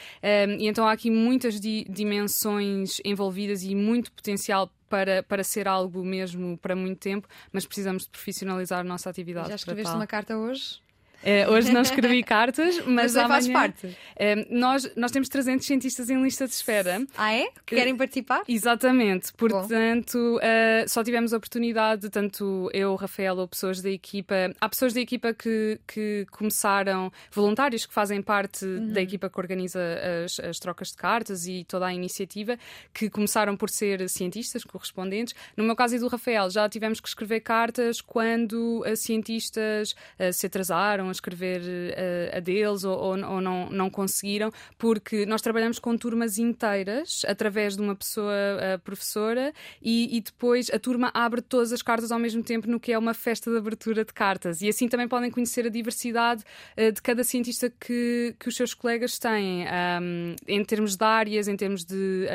e 0.59 0.67
então 0.67 0.87
há 0.87 0.91
aqui 0.91 1.09
muitas 1.09 1.59
di 1.59 1.85
dimensões 1.89 2.99
envolvidas 3.03 3.63
e 3.63 3.75
muito 3.75 4.11
potencial 4.11 4.71
para, 4.89 5.23
para 5.23 5.43
ser 5.43 5.67
algo 5.67 6.03
mesmo 6.03 6.57
para 6.57 6.75
muito 6.75 6.99
tempo, 6.99 7.27
mas 7.51 7.65
precisamos 7.65 8.03
de 8.03 8.09
profissionalizar 8.09 8.79
a 8.79 8.83
nossa 8.83 9.09
atividade. 9.09 9.49
Já 9.49 9.55
escreveste 9.55 9.95
uma 9.95 10.07
carta 10.07 10.35
hoje? 10.37 10.81
Uh, 11.21 11.51
hoje 11.51 11.71
não 11.71 11.81
escrevi 11.81 12.23
cartas, 12.23 12.77
mas, 12.85 13.13
mas 13.13 13.17
amanhã... 13.17 13.27
faz 13.27 13.47
parte. 13.47 13.87
Uh, 13.87 14.47
nós, 14.49 14.89
nós 14.95 15.11
temos 15.11 15.27
300 15.27 15.65
cientistas 15.65 16.09
em 16.09 16.21
lista 16.21 16.47
de 16.47 16.53
espera. 16.53 17.05
Ah, 17.17 17.33
é? 17.33 17.47
Que 17.65 17.75
querem 17.75 17.95
participar? 17.95 18.43
Exatamente. 18.47 19.33
Portanto, 19.33 20.37
uh, 20.37 20.87
só 20.89 21.03
tivemos 21.03 21.33
a 21.33 21.37
oportunidade, 21.37 22.09
tanto 22.09 22.69
eu, 22.73 22.95
Rafael, 22.95 23.37
ou 23.37 23.47
pessoas 23.47 23.81
da 23.81 23.89
equipa. 23.89 24.53
Há 24.59 24.69
pessoas 24.69 24.93
da 24.93 25.01
equipa 25.01 25.33
que, 25.33 25.79
que 25.85 26.25
começaram, 26.31 27.11
voluntários 27.31 27.85
que 27.85 27.93
fazem 27.93 28.21
parte 28.21 28.65
uhum. 28.65 28.93
da 28.93 29.01
equipa 29.01 29.29
que 29.29 29.39
organiza 29.39 29.81
as, 30.23 30.39
as 30.39 30.57
trocas 30.57 30.89
de 30.89 30.97
cartas 30.97 31.47
e 31.47 31.65
toda 31.65 31.85
a 31.85 31.93
iniciativa, 31.93 32.57
que 32.93 33.09
começaram 33.09 33.57
por 33.57 33.69
ser 33.69 34.07
cientistas 34.09 34.63
correspondentes. 34.63 35.35
No 35.55 35.63
meu 35.65 35.75
caso 35.75 35.95
e 35.95 35.99
do 35.99 36.07
Rafael, 36.07 36.49
já 36.49 36.67
tivemos 36.69 37.01
que 37.01 37.09
escrever 37.09 37.41
cartas 37.41 37.99
quando 37.99 38.83
cientistas 38.95 39.95
se 40.33 40.45
atrasaram 40.47 41.08
a 41.09 41.11
escrever 41.11 41.61
uh, 41.61 42.37
a 42.37 42.39
deles 42.39 42.83
ou, 42.83 42.97
ou, 42.97 43.25
ou, 43.25 43.41
não, 43.41 43.69
não 43.69 43.89
conseguiram, 43.89 44.51
porque 44.77 45.25
nós 45.25 45.41
trabalhamos 45.41 45.79
com 45.79 45.97
turmas 45.97 46.37
inteiras 46.37 47.23
através 47.27 47.75
de 47.75 47.81
uma 47.81 47.95
pessoa 47.95 48.33
uh, 48.33 48.79
professora 48.79 49.53
e, 49.81 50.17
e, 50.17 50.21
depois 50.21 50.69
a 50.69 50.79
turma 50.79 51.11
abre 51.13 51.41
todas 51.41 51.71
as 51.71 51.81
cartas 51.81 52.11
ao 52.11 52.19
mesmo 52.19 52.43
tempo 52.43 52.67
no 52.67 52.79
que 52.79 52.91
é 52.91 52.97
uma 52.97 53.13
festa 53.13 53.51
de 53.51 53.57
abertura 53.57 54.05
de 54.05 54.13
cartas. 54.13 54.61
E 54.61 54.69
assim 54.69 54.87
também 54.87 55.07
podem 55.07 55.31
conhecer 55.31 55.65
a 55.65 55.69
diversidade 55.69 56.43
uh, 56.77 56.91
de 56.91 57.01
cada 57.01 57.23
cientista 57.23 57.69
que, 57.69 58.35
que 58.39 58.47
os 58.47 58.55
seus 58.55 58.73
colegas 58.73 59.17
têm, 59.17 59.65
um, 60.01 60.35
em 60.47 60.63
termos 60.63 60.95
de 60.95 61.03
áreas, 61.03 61.47
em 61.47 61.55
termos 61.55 61.83
de 61.83 62.27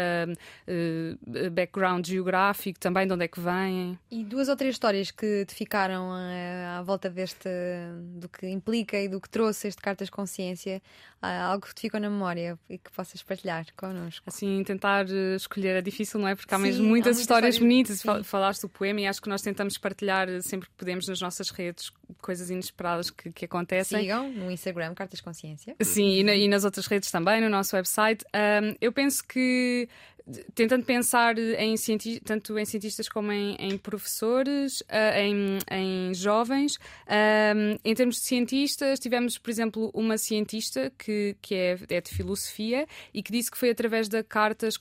background 1.53 2.07
geográfico, 2.07 2.79
também 2.79 3.07
de 3.07 3.13
onde 3.13 3.25
é 3.25 3.29
que 3.29 3.41
vêm. 3.41 3.99
E 4.11 4.25
duas 4.25 4.49
ou 4.49 4.57
três 4.57 4.75
histórias 4.75 5.11
que 5.11 5.45
te 5.47 5.55
ficaram 5.55 6.11
à 6.13 6.83
volta 6.83 7.09
deste 7.09 7.49
do 8.17 8.29
que 8.29 8.47
implica 8.65 8.99
e 8.99 9.09
do 9.09 9.21
que 9.21 9.29
trouxe 9.29 9.69
este 9.69 9.81
Cartas 9.83 10.09
Consciência, 10.09 10.81
algo 11.21 11.67
que 11.67 11.75
te 11.75 11.83
ficou 11.83 12.01
na 12.01 12.09
memória 12.09 12.59
e 12.69 12.79
que 12.79 12.91
possas 12.91 13.23
partilhar 13.23 13.67
connosco. 13.77 14.25
Assim, 14.27 14.63
tentar 14.65 15.07
uh, 15.07 15.37
escolher 15.37 15.77
é 15.77 15.83
difícil, 15.83 16.19
não 16.19 16.29
é? 16.29 16.35
Porque 16.35 16.53
há 16.55 16.59
Sim, 16.59 16.65
mesmo 16.65 16.87
muitas, 16.87 17.19
há 17.19 17.21
histórias, 17.21 17.55
histórias 17.55 18.03
bonitas. 18.03 18.27
Falaste 18.27 18.63
do 18.63 18.69
poema 18.69 19.01
e 19.03 19.07
acho 19.07 19.21
que 19.21 19.29
nós 19.29 19.43
tentamos 19.43 19.77
partilhar 19.79 20.29
sempre 20.43 20.69
que 20.69 20.75
podemos 20.77 21.07
nas 21.07 21.21
nossas 21.21 21.51
redes 21.51 21.93
coisas 22.21 22.51
inesperadas 22.51 23.11
que, 23.11 23.33
que 23.33 23.45
acontecem. 23.45 24.01
Sigam 24.01 24.31
no 24.31 24.51
Instagram 24.51 24.95
Cartas 24.95 25.21
Consciência. 25.21 25.77
Sim, 25.81 26.19
e, 26.19 26.23
na, 26.23 26.35
e 26.35 26.49
nas 26.49 26.65
outras 26.65 26.87
redes 26.87 27.11
também, 27.11 27.41
no 27.41 27.49
nosso 27.49 27.77
website. 27.77 28.25
Um, 28.35 28.75
eu 28.81 28.93
penso 28.93 29.25
que 29.27 29.89
tentando 30.55 30.85
pensar 30.85 31.39
em 31.39 31.75
tanto 32.25 32.59
em 32.59 32.65
cientistas 32.65 33.09
como 33.09 33.31
em, 33.31 33.57
em 33.59 33.77
professores, 33.77 34.81
uh, 34.83 35.19
em, 35.19 35.59
em, 35.71 36.15
jovens. 36.15 36.79
Um, 37.07 37.77
em 37.85 37.95
termos 37.95 38.17
de 38.17 38.23
cientistas, 38.23 38.99
tivemos, 38.99 39.37
por 39.37 39.51
exemplo, 39.51 39.91
uma 39.93 40.17
cientista 40.17 40.91
que, 40.99 41.37
que 41.43 41.55
é, 41.55 41.79
é, 41.91 42.01
de 42.01 42.11
filosofia 42.11 42.87
e 43.13 43.23
que 43.23 43.31
disse 43.31 43.51
que 43.51 43.59
foi 43.59 43.71
através 43.71 44.09
da 44.09 44.23
Cartas 44.23 44.79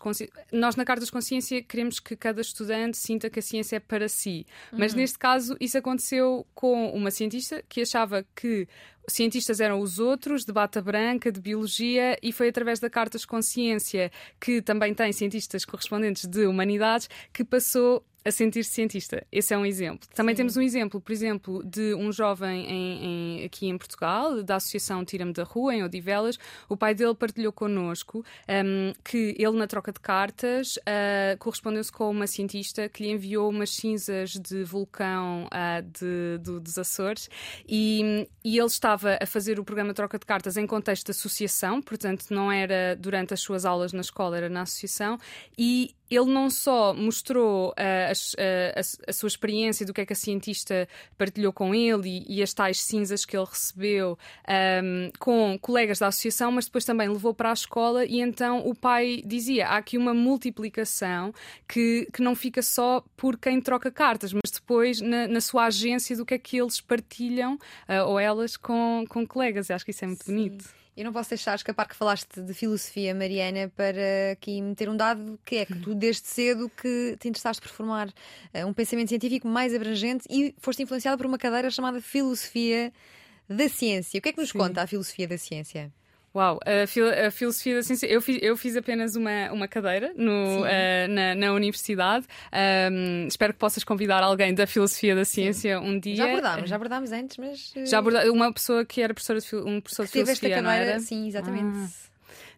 Nós, 0.51 0.75
na 0.75 0.85
Cartas 0.85 1.09
Consciência, 1.09 1.62
queremos 1.62 2.00
que 2.00 2.15
cada 2.15 2.39
estudante 2.39 2.97
sinta 2.97 3.29
que 3.29 3.39
a 3.39 3.41
ciência 3.41 3.77
é 3.77 3.79
para 3.79 4.07
si. 4.07 4.45
Mas, 4.71 4.93
uhum. 4.93 5.00
neste 5.00 5.19
caso, 5.19 5.57
isso 5.59 5.77
aconteceu 5.77 6.47
com 6.55 6.89
uma 6.91 7.12
cientista 7.12 7.63
que 7.67 7.81
achava 7.81 8.25
que 8.35 8.67
cientistas 9.07 9.60
eram 9.60 9.79
os 9.79 10.00
outros, 10.00 10.45
de 10.45 10.53
bata 10.53 10.81
branca, 10.81 11.31
de 11.31 11.41
biologia, 11.41 12.17
e 12.22 12.31
foi 12.31 12.50
através 12.50 12.79
da 12.79 12.89
Cartas 12.89 13.25
Consciência, 13.25 14.12
que 14.39 14.62
também 14.62 14.93
tem 14.93 15.12
cientistas 15.12 15.65
correspondentes 15.65 16.25
de 16.25 16.45
humanidades, 16.45 17.10
que 17.31 17.43
passou 17.43 18.05
a 18.25 18.32
sentir-se 18.32 18.72
cientista. 18.72 19.25
Esse 19.32 19.53
é 19.53 19.58
um 19.58 19.65
exemplo. 19.65 20.08
Também 20.13 20.34
Sim. 20.34 20.38
temos 20.38 20.58
um 20.58 20.62
exemplo, 20.62 21.01
por 21.01 21.12
exemplo, 21.12 21.63
de 21.63 21.94
um 21.96 22.12
jovem 22.12 22.65
em, 22.65 23.06
em, 23.42 23.46
aqui 23.46 23.68
em 23.68 23.77
Portugal, 23.77 24.42
da 24.44 24.56
Associação 24.56 25.03
Tira-me 25.03 25.34
da 25.34 25.44
Rua, 25.44 25.75
em 25.75 25.84
Odivelas. 25.84 26.38
O 26.70 26.77
pai 26.77 26.94
dele 26.94 27.13
partilhou 27.13 27.51
connosco 27.51 28.25
um, 28.48 28.94
que 29.03 29.36
ele, 29.38 29.58
na 29.58 29.68
troca 29.68 29.92
de 29.92 30.00
cartas, 30.00 30.77
uh, 30.77 31.38
correspondeu-se 31.39 31.92
com 31.92 32.10
uma 32.10 32.27
cientista 32.27 32.88
que 32.88 33.03
lhe 33.03 33.12
enviou 33.12 33.50
umas 33.50 33.72
cinzas 33.72 34.32
de 34.32 34.63
vulcão 34.63 35.46
uh, 35.48 35.82
de, 35.82 36.38
do, 36.39 36.60
dos 36.60 36.77
Açores 36.77 37.30
e, 37.68 38.27
e 38.44 38.58
ele 38.58 38.68
estava 38.68 39.18
a 39.22 39.25
fazer 39.25 39.60
o 39.60 39.63
programa 39.63 39.94
Troca 39.94 40.18
de 40.18 40.25
Cartas 40.25 40.58
em 40.58 40.65
contexto 40.65 41.06
de 41.06 41.12
associação, 41.12 41.82
portanto, 41.82 42.25
não 42.30 42.51
era 42.51 42.96
durante 42.96 43.34
as 43.34 43.42
suas 43.42 43.65
aulas 43.65 43.94
na 43.94 44.01
escola, 44.01 44.38
era 44.38 44.50
na 44.50 44.62
associação, 44.62 45.18
e 45.58 45.96
ele 46.10 46.32
não 46.32 46.50
só 46.50 46.94
mostrou 46.94 47.70
uh, 47.70 48.12
a, 48.38 48.79
a, 48.79 49.10
a, 49.10 49.13
sua 49.13 49.27
experiência 49.27 49.86
do 49.86 49.93
que 49.93 50.01
é 50.01 50.05
que 50.05 50.13
a 50.13 50.15
cientista 50.15 50.88
partilhou 51.17 51.51
com 51.51 51.74
ele 51.74 52.25
e, 52.27 52.38
e 52.38 52.43
as 52.43 52.53
tais 52.53 52.82
cinzas 52.82 53.25
que 53.25 53.36
ele 53.36 53.46
recebeu 53.46 54.17
um, 54.84 55.12
com 55.20 55.58
colegas 55.60 56.00
da 56.00 56.08
associação, 56.08 56.51
mas 56.51 56.65
depois 56.65 56.86
também 56.86 57.08
levou 57.08 57.34
para 57.34 57.50
a 57.50 57.53
escola 57.53 58.05
e 58.05 58.20
então 58.22 58.65
o 58.67 58.75
pai 58.75 59.22
dizia: 59.25 59.67
há 59.67 59.77
aqui 59.77 59.98
uma 59.98 60.13
multiplicação 60.13 61.34
que, 61.67 62.08
que 62.13 62.22
não 62.22 62.36
fica 62.36 62.62
só 62.62 63.03
por 63.15 63.38
quem 63.38 63.60
troca 63.62 63.91
cartas, 63.91 64.34
mas 64.34 64.51
depois 64.51 65.01
na, 65.01 65.27
na 65.27 65.41
sua 65.41 65.65
agência 65.65 66.15
do 66.15 66.25
que 66.25 66.34
é 66.34 66.38
que 66.38 66.58
eles 66.58 66.79
partilham 66.82 67.55
uh, 67.55 68.08
ou 68.08 68.20
elas 68.20 68.58
com, 68.58 69.05
com 69.10 69.25
colegas. 69.25 69.70
Eu 69.70 69.75
acho 69.75 69.86
que 69.86 69.91
isso 69.91 70.03
é 70.03 70.08
muito 70.08 70.24
Sim. 70.24 70.34
bonito. 70.34 70.82
Eu 70.95 71.05
não 71.05 71.13
posso 71.13 71.29
deixar 71.29 71.55
escapar 71.55 71.88
que 71.88 71.95
falaste 71.95 72.39
de 72.39 72.53
filosofia, 72.53 73.15
Mariana, 73.15 73.71
para 73.75 74.33
aqui 74.33 74.62
meter 74.62 74.88
um 74.89 74.95
dado 74.95 75.39
que 75.43 75.55
é 75.57 75.65
que 75.65 75.73
tu, 75.73 75.95
desde 75.95 76.27
cedo, 76.27 76.69
que 76.69 77.17
te 77.19 77.27
interessaste 77.27 77.62
por 77.62 77.71
formar 77.71 78.09
uh, 78.09 78.67
um 78.67 78.73
pensamento 78.73 79.09
científico 79.09 79.47
mais 79.47 79.73
abrangente 79.73 80.25
e 80.29 80.53
foste 80.59 80.83
influenciada 80.83 81.17
por 81.17 81.25
uma 81.25 81.39
cadeira 81.39 81.71
chamada 81.71 82.00
Filosofia 82.00 82.93
da 83.50 83.67
Ciência. 83.67 84.19
O 84.19 84.21
que 84.21 84.29
é 84.29 84.33
que 84.33 84.39
nos 84.39 84.51
Sim. 84.51 84.59
conta 84.59 84.83
a 84.83 84.88
filosofia 84.88 85.27
da 85.27 85.38
ciência? 85.38 85.91
Uau, 86.35 86.59
a, 86.65 86.87
fil 86.87 87.07
a, 87.07 87.29
filosofia 87.29 87.75
da 87.75 87.83
ciência. 87.83 88.07
Eu 88.07 88.19
fiz, 88.19 88.39
eu 88.41 88.57
fiz 88.57 88.75
apenas 88.75 89.15
uma, 89.15 89.51
uma 89.51 89.67
cadeira 89.67 90.11
no, 90.15 90.61
uh, 90.61 91.07
na, 91.07 91.35
na, 91.35 91.53
universidade. 91.53 92.25
Um, 92.91 93.27
espero 93.27 93.53
que 93.53 93.59
possas 93.59 93.83
convidar 93.83 94.23
alguém 94.23 94.53
da 94.53 94.65
filosofia 94.65 95.15
da 95.15 95.25
ciência 95.25 95.79
Sim. 95.79 95.85
um 95.85 95.99
dia. 95.99 96.15
Já 96.15 96.25
abordámos, 96.25 96.69
já 96.69 96.75
abordámos 96.75 97.11
antes, 97.11 97.37
mas. 97.37 97.73
Já 97.87 97.99
abordámos 97.99 98.29
uma 98.29 98.51
pessoa 98.51 98.83
que 98.83 99.01
era 99.01 99.13
professora 99.13 99.39
de, 99.39 99.55
um 99.57 99.79
professor 99.79 100.07
que 100.07 100.07
de 100.07 100.13
filosofia. 100.13 100.55
Esta 100.55 100.63
cadeira, 100.63 100.99
sim, 100.99 101.27
exatamente. 101.27 101.77
Ah. 101.77 102.02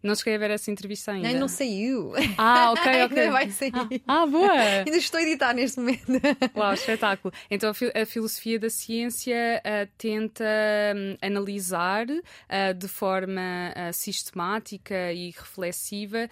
Não 0.02 0.16
cheguei 0.16 0.36
a 0.36 0.38
ver 0.38 0.52
essa 0.52 0.72
entrevista 0.72 1.12
ainda. 1.12 1.28
Ainda 1.28 1.40
não 1.40 1.48
saiu. 1.48 2.14
Ah, 2.38 2.72
ok, 2.72 2.82
ok. 3.06 3.20
ainda 3.20 3.32
vai 3.32 3.50
sair. 3.50 3.72
Ah, 4.08 4.26
boa! 4.26 4.52
ainda 4.52 4.98
estou 4.98 5.20
a 5.20 5.24
editar 5.24 5.54
neste 5.54 5.80
momento. 5.80 6.12
Uau, 6.56 6.74
espetáculo. 6.74 7.34
Então 7.50 7.72
a 7.72 8.06
filosofia 8.06 8.60
da 8.60 8.70
ciência 8.70 9.62
uh, 9.64 9.92
tenta 9.98 10.44
um, 10.96 11.18
analisar 11.22 12.08
uh, 12.10 12.74
de 12.76 12.88
forma 12.88 13.42
uh, 13.42 13.94
sistemática 13.94 15.14
e 15.14 15.32
reflexiva 15.32 16.30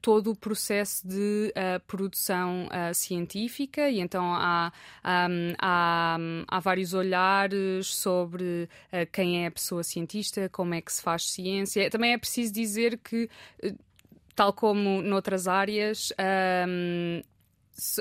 todo 0.00 0.30
o 0.30 0.36
processo 0.36 1.06
de 1.06 1.52
produção 1.86 2.68
científica 2.94 3.88
e 3.88 4.00
então 4.00 4.24
há, 4.34 4.72
um, 5.04 5.54
há, 5.58 6.16
há, 6.48 6.60
vários 6.60 6.94
olhares 6.94 7.86
sobre 7.86 8.68
quem 9.12 9.44
é 9.44 9.46
a 9.46 9.50
pessoa 9.50 9.82
cientista, 9.82 10.48
como 10.48 10.74
é 10.74 10.80
que 10.80 10.92
se 10.92 11.02
faz 11.02 11.30
ciência. 11.30 11.88
Também 11.90 12.12
é 12.12 12.18
preciso 12.18 12.52
dizer 12.52 12.98
que 13.02 13.28
eh, 13.62 13.74
tal 14.34 14.52
como 14.54 15.02
noutras 15.02 15.46
áreas, 15.46 16.12
um, 16.66 17.20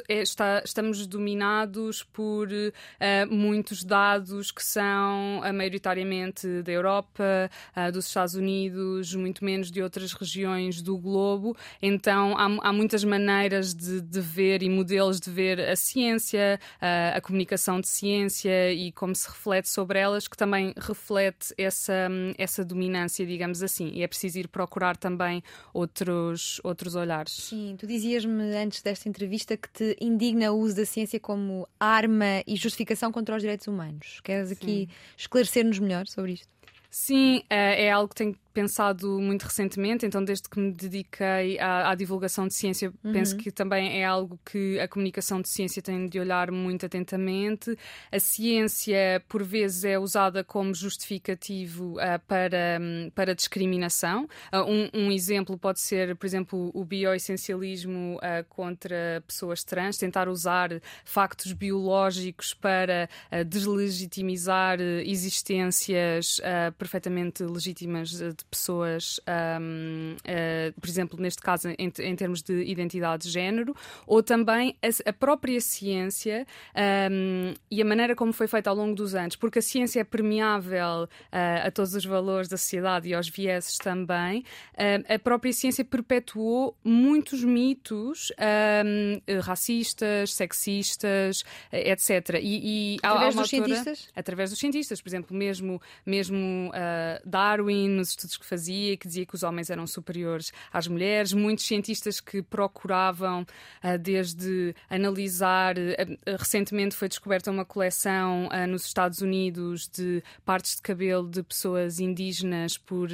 está, 0.07 0.61
estamos 0.63 1.07
dominados 1.07 2.03
por 2.03 2.47
uh, 2.49 3.33
muitos 3.33 3.83
dados 3.83 4.51
que 4.51 4.63
são 4.63 5.39
uh, 5.39 5.53
maioritariamente 5.53 6.61
da 6.61 6.71
Europa, 6.71 7.49
uh, 7.75 7.91
dos 7.91 8.07
Estados 8.07 8.35
Unidos, 8.35 9.15
muito 9.15 9.43
menos 9.43 9.71
de 9.71 9.81
outras 9.81 10.13
regiões 10.13 10.81
do 10.81 10.97
globo. 10.97 11.55
Então 11.81 12.35
há, 12.37 12.69
há 12.69 12.73
muitas 12.73 13.03
maneiras 13.03 13.73
de, 13.73 14.01
de, 14.01 14.19
ver 14.19 14.61
e 14.61 14.69
modelos 14.69 15.19
de 15.19 15.29
ver 15.29 15.59
a 15.59 15.75
ciência, 15.75 16.59
a 16.79 17.19
comunicação 17.21 17.79
de 17.79 17.87
ciência 17.87 18.71
e 18.71 18.91
como 18.91 19.15
se 19.15 19.27
reflete 19.27 19.69
sobre 19.69 19.99
elas, 19.99 20.27
que 20.27 20.37
também 20.37 20.73
reflete 20.77 21.53
essa, 21.57 22.09
essa 22.37 22.63
dominância, 22.63 23.25
digamos 23.25 23.63
assim. 23.63 23.91
E 23.93 24.03
é 24.03 24.07
preciso 24.07 24.39
ir 24.39 24.47
procurar 24.47 24.97
também 24.97 25.43
outros, 25.73 26.59
outros 26.63 26.95
olhares. 26.95 27.33
Sim, 27.33 27.75
tu 27.77 27.87
dizias-me 27.87 28.55
antes 28.55 28.81
desta 28.81 29.09
entrevista 29.09 29.57
que 29.61 29.69
te 29.69 29.97
indigna 30.01 30.51
o 30.51 30.57
uso 30.59 30.75
da 30.75 30.85
ciência 30.85 31.19
como 31.19 31.67
arma 31.79 32.43
e 32.47 32.55
justificação 32.55 33.11
contra 33.11 33.35
os 33.35 33.41
direitos 33.41 33.67
humanos. 33.67 34.19
Queres 34.23 34.51
aqui 34.51 34.89
esclarecer-nos 35.17 35.79
melhor 35.79 36.07
sobre 36.07 36.33
isto? 36.33 36.47
Sim, 36.89 37.41
é, 37.49 37.85
é 37.85 37.91
algo 37.91 38.09
que 38.09 38.15
tenho 38.15 38.35
pensado 38.53 39.19
muito 39.19 39.43
recentemente, 39.43 40.05
então 40.05 40.23
desde 40.23 40.49
que 40.49 40.59
me 40.59 40.71
dediquei 40.71 41.59
à, 41.59 41.89
à 41.89 41.95
divulgação 41.95 42.47
de 42.47 42.55
ciência, 42.55 42.91
uhum. 43.03 43.13
penso 43.13 43.35
que 43.37 43.51
também 43.51 44.01
é 44.01 44.05
algo 44.05 44.39
que 44.45 44.79
a 44.79 44.87
comunicação 44.87 45.41
de 45.41 45.49
ciência 45.49 45.81
tem 45.81 46.07
de 46.07 46.19
olhar 46.19 46.51
muito 46.51 46.85
atentamente. 46.85 47.77
A 48.11 48.19
ciência, 48.19 49.23
por 49.27 49.43
vezes, 49.43 49.83
é 49.83 49.97
usada 49.97 50.43
como 50.43 50.73
justificativo 50.73 51.93
uh, 51.93 52.19
para, 52.27 52.79
um, 52.81 53.09
para 53.11 53.35
discriminação. 53.35 54.27
Uh, 54.53 54.89
um, 54.93 55.05
um, 55.05 55.11
exemplo 55.11 55.57
pode 55.57 55.79
ser, 55.79 56.15
por 56.15 56.25
exemplo, 56.25 56.71
o 56.73 56.83
bioessencialismo 56.83 58.17
uh, 58.17 58.45
contra 58.49 59.23
pessoas 59.25 59.63
trans, 59.63 59.97
tentar 59.97 60.27
usar 60.27 60.69
factos 61.05 61.53
biológicos 61.53 62.53
para 62.53 63.09
deslegitimizar 63.47 64.79
existências 64.79 66.39
perfeitamente 66.77 67.43
legítimas 67.43 68.09
de 68.09 68.40
de 68.41 68.45
pessoas, 68.45 69.19
um, 69.59 70.15
uh, 70.15 70.17
eh, 70.25 70.73
por 70.79 70.89
exemplo, 70.89 71.19
neste 71.19 71.41
caso 71.41 71.69
em, 71.69 71.91
em, 71.99 72.15
termos 72.15 72.41
de 72.41 72.63
identidade 72.63 73.23
de 73.23 73.29
género, 73.29 73.75
ou 74.05 74.21
também 74.21 74.75
a, 74.81 75.09
a 75.09 75.13
própria 75.13 75.59
ciência 75.61 76.45
um, 77.11 77.53
e 77.69 77.81
a 77.81 77.85
maneira 77.85 78.15
como 78.15 78.33
foi 78.33 78.47
feita 78.47 78.69
ao 78.69 78.75
longo 78.75 78.95
dos 78.95 79.15
anos, 79.15 79.35
porque 79.35 79.59
a 79.59 79.61
ciência 79.61 80.01
é 80.01 80.03
permeável 80.03 81.03
uh, 81.03 81.67
a 81.67 81.71
todos 81.71 81.95
os 81.95 82.05
valores 82.05 82.47
da 82.47 82.57
sociedade 82.57 83.09
e 83.09 83.13
aos 83.13 83.29
vieses 83.29 83.77
também, 83.77 84.43
uh, 84.73 85.13
a 85.13 85.19
própria 85.19 85.53
ciência 85.53 85.85
perpetuou 85.85 86.75
muitos 86.83 87.43
mitos 87.43 88.31
um, 88.85 89.41
racistas, 89.41 90.33
sexistas, 90.33 91.43
etc. 91.71 92.39
E, 92.41 92.95
e 92.95 92.97
através 93.03 93.35
dos 93.35 93.53
autora, 93.53 93.65
cientistas? 93.65 94.09
Através 94.15 94.49
dos 94.49 94.59
cientistas, 94.59 95.01
por 95.01 95.09
exemplo, 95.09 95.35
mesmo, 95.35 95.81
mesmo 96.05 96.71
Darwin, 97.25 97.89
nos 97.89 98.09
estudos 98.09 98.30
estudos 98.31 98.37
que 98.37 98.45
fazia, 98.45 98.97
que 98.97 99.07
dizia 99.07 99.25
que 99.25 99.35
os 99.35 99.43
homens 99.43 99.69
eram 99.69 99.85
superiores 99.85 100.51
às 100.71 100.87
mulheres, 100.87 101.33
muitos 101.33 101.65
cientistas 101.65 102.19
que 102.19 102.41
procuravam 102.41 103.41
uh, 103.41 103.97
desde 103.99 104.73
analisar. 104.89 105.77
Uh, 105.77 106.35
recentemente 106.37 106.95
foi 106.95 107.07
descoberta 107.07 107.51
uma 107.51 107.65
coleção 107.65 108.49
nos 108.67 108.85
Estados 108.85 109.21
Unidos 109.21 109.87
de 109.87 110.23
partes 110.45 110.75
de 110.75 110.81
cabelo 110.81 111.27
de 111.27 111.43
pessoas 111.43 111.99
indígenas 111.99 112.77
por 112.77 113.09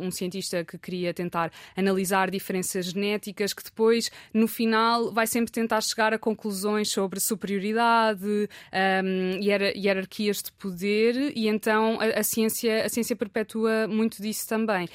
um 0.00 0.10
cientista 0.10 0.64
que 0.64 0.78
queria 0.78 1.12
tentar 1.14 1.50
analisar 1.76 2.30
diferenças 2.30 2.86
genéticas, 2.86 3.52
que 3.52 3.62
depois, 3.62 4.10
no 4.32 4.46
final, 4.46 5.12
vai 5.12 5.26
sempre 5.26 5.52
tentar 5.52 5.80
chegar 5.80 6.12
a 6.12 6.18
conclusões 6.18 6.90
sobre 6.90 7.20
superioridade, 7.20 8.48
um, 9.04 9.40
hierarquias 9.40 10.42
de 10.42 10.52
poder, 10.52 11.32
e 11.36 11.48
então 11.48 11.98
a, 12.00 12.20
a 12.20 12.22
ciência, 12.22 12.84
a 12.84 12.88
ciência 12.88 13.16
perpetua 13.16 13.86
muito 13.88 14.20
disso 14.22 14.46
também. 14.52 14.86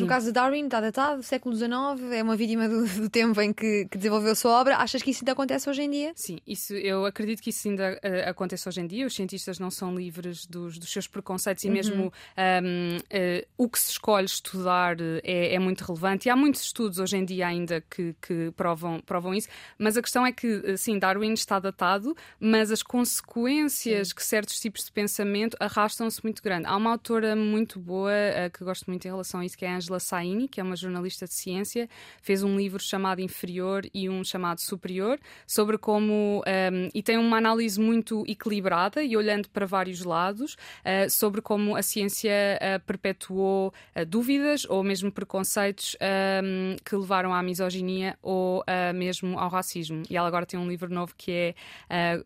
No 0.00 0.06
caso 0.06 0.26
de 0.26 0.32
Darwin, 0.32 0.64
está 0.64 0.80
datado, 0.80 1.22
século 1.22 1.54
XIX, 1.54 1.70
é 2.12 2.22
uma 2.22 2.34
vítima 2.34 2.68
do, 2.68 2.86
do 2.86 3.10
tempo 3.10 3.40
em 3.40 3.52
que, 3.52 3.86
que, 3.90 3.98
desenvolveu 3.98 4.32
a 4.32 4.34
sua 4.34 4.58
obra. 4.60 4.76
Achas 4.78 5.02
que 5.02 5.10
isso 5.10 5.22
ainda 5.22 5.32
acontece 5.32 5.68
hoje 5.68 5.82
em 5.82 5.90
dia? 5.90 6.12
Sim, 6.14 6.38
isso, 6.46 6.72
eu 6.72 7.04
acredito 7.04 7.42
que 7.42 7.50
isso 7.50 7.68
ainda 7.68 8.00
uh, 8.02 8.30
acontece 8.30 8.66
hoje 8.68 8.80
em 8.80 8.86
dia. 8.86 9.06
Os 9.06 9.14
cientistas 9.14 9.58
não 9.58 9.70
são 9.70 9.94
livres 9.94 10.46
dos, 10.46 10.78
dos 10.78 10.90
seus 10.90 11.06
preconceitos 11.06 11.64
e 11.64 11.66
uhum. 11.66 11.72
mesmo 11.74 12.04
um, 12.04 12.96
uh, 12.96 13.46
o 13.58 13.68
que 13.68 13.78
se 13.78 13.90
escolhe 13.90 14.26
estudar 14.26 14.96
é, 15.22 15.54
é, 15.54 15.58
muito 15.58 15.82
relevante. 15.82 16.28
E 16.28 16.30
há 16.30 16.36
muitos 16.36 16.62
estudos 16.62 16.98
hoje 16.98 17.16
em 17.18 17.24
dia 17.24 17.46
ainda 17.46 17.82
que, 17.82 18.14
que 18.20 18.50
provam, 18.56 19.00
provam 19.00 19.34
isso. 19.34 19.48
Mas 19.78 19.96
a 19.96 20.02
questão 20.02 20.24
é 20.24 20.32
que, 20.32 20.76
sim, 20.78 20.98
Darwin 20.98 21.34
está 21.34 21.58
datado, 21.58 22.16
mas 22.40 22.70
as 22.70 22.82
consequências 22.82 24.08
sim. 24.08 24.14
que 24.14 24.24
certos 24.24 24.58
tipos 24.58 24.84
de 24.84 24.92
pensamento 24.92 25.54
arrastam-se 25.60 26.22
muito 26.22 26.42
grande. 26.42 26.66
Há 26.66 26.76
uma 26.76 26.92
autora 26.92 27.36
muito 27.36 27.78
boa 27.78 28.10
uh, 28.10 28.50
que 28.50 28.64
gosto 28.64 28.86
muito 28.86 29.04
em 29.04 29.10
relação 29.10 29.40
a 29.40 29.44
isso, 29.44 29.56
que 29.56 29.66
é 29.66 29.68
a 29.68 29.81
Angela 29.82 29.98
Saini, 29.98 30.46
que 30.46 30.60
é 30.60 30.62
uma 30.64 30.76
jornalista 30.76 31.26
de 31.26 31.34
ciência, 31.34 31.88
fez 32.22 32.42
um 32.42 32.56
livro 32.56 32.80
chamado 32.80 33.20
Inferior 33.20 33.84
e 33.92 34.08
um 34.08 34.22
chamado 34.22 34.60
Superior, 34.60 35.18
sobre 35.46 35.76
como. 35.76 36.42
Um, 36.46 36.88
e 36.94 37.02
tem 37.02 37.18
uma 37.18 37.36
análise 37.36 37.80
muito 37.80 38.24
equilibrada 38.28 39.02
e 39.02 39.16
olhando 39.16 39.48
para 39.48 39.66
vários 39.66 40.04
lados, 40.04 40.54
uh, 40.54 41.10
sobre 41.10 41.40
como 41.40 41.74
a 41.74 41.82
ciência 41.82 42.30
uh, 42.30 42.80
perpetuou 42.86 43.74
uh, 43.96 44.06
dúvidas 44.06 44.64
ou 44.68 44.84
mesmo 44.84 45.10
preconceitos 45.10 45.96
um, 46.00 46.76
que 46.84 46.94
levaram 46.94 47.34
à 47.34 47.42
misoginia 47.42 48.16
ou 48.22 48.62
mesmo 48.94 49.38
ao 49.38 49.48
racismo. 49.48 50.02
E 50.08 50.16
ela 50.16 50.28
agora 50.28 50.46
tem 50.46 50.58
um 50.58 50.68
livro 50.68 50.92
novo 50.92 51.14
que 51.16 51.54
é. 51.88 52.22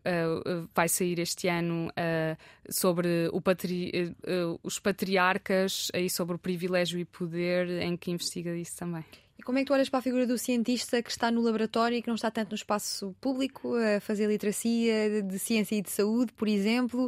vai 0.75 0.87
sair 0.87 1.19
este 1.19 1.47
ano 1.47 1.89
sobre 2.69 3.29
patri 3.43 4.15
os 4.63 4.79
patriarcas 4.79 5.89
e 5.93 6.09
sobre 6.09 6.35
o 6.35 6.39
privilégio 6.39 6.99
e 6.99 7.05
poder 7.05 7.36
em 7.37 7.95
que 7.95 8.11
investiga 8.11 8.55
isso 8.55 8.77
também. 8.77 9.05
E 9.37 9.43
como 9.43 9.59
é 9.59 9.61
que 9.61 9.67
tu 9.67 9.73
olhas 9.73 9.87
para 9.87 9.99
a 9.99 10.01
figura 10.01 10.25
do 10.25 10.37
cientista 10.37 11.01
que 11.01 11.11
está 11.11 11.29
no 11.29 11.41
laboratório 11.41 11.97
e 11.97 12.01
que 12.01 12.07
não 12.07 12.15
está 12.15 12.31
tanto 12.31 12.49
no 12.49 12.55
espaço 12.55 13.15
público, 13.21 13.75
a 13.75 13.99
fazer 13.99 14.27
literacia 14.27 15.21
de 15.21 15.37
ciência 15.37 15.75
e 15.75 15.81
de 15.81 15.91
saúde, 15.91 16.33
por 16.33 16.47
exemplo? 16.47 17.05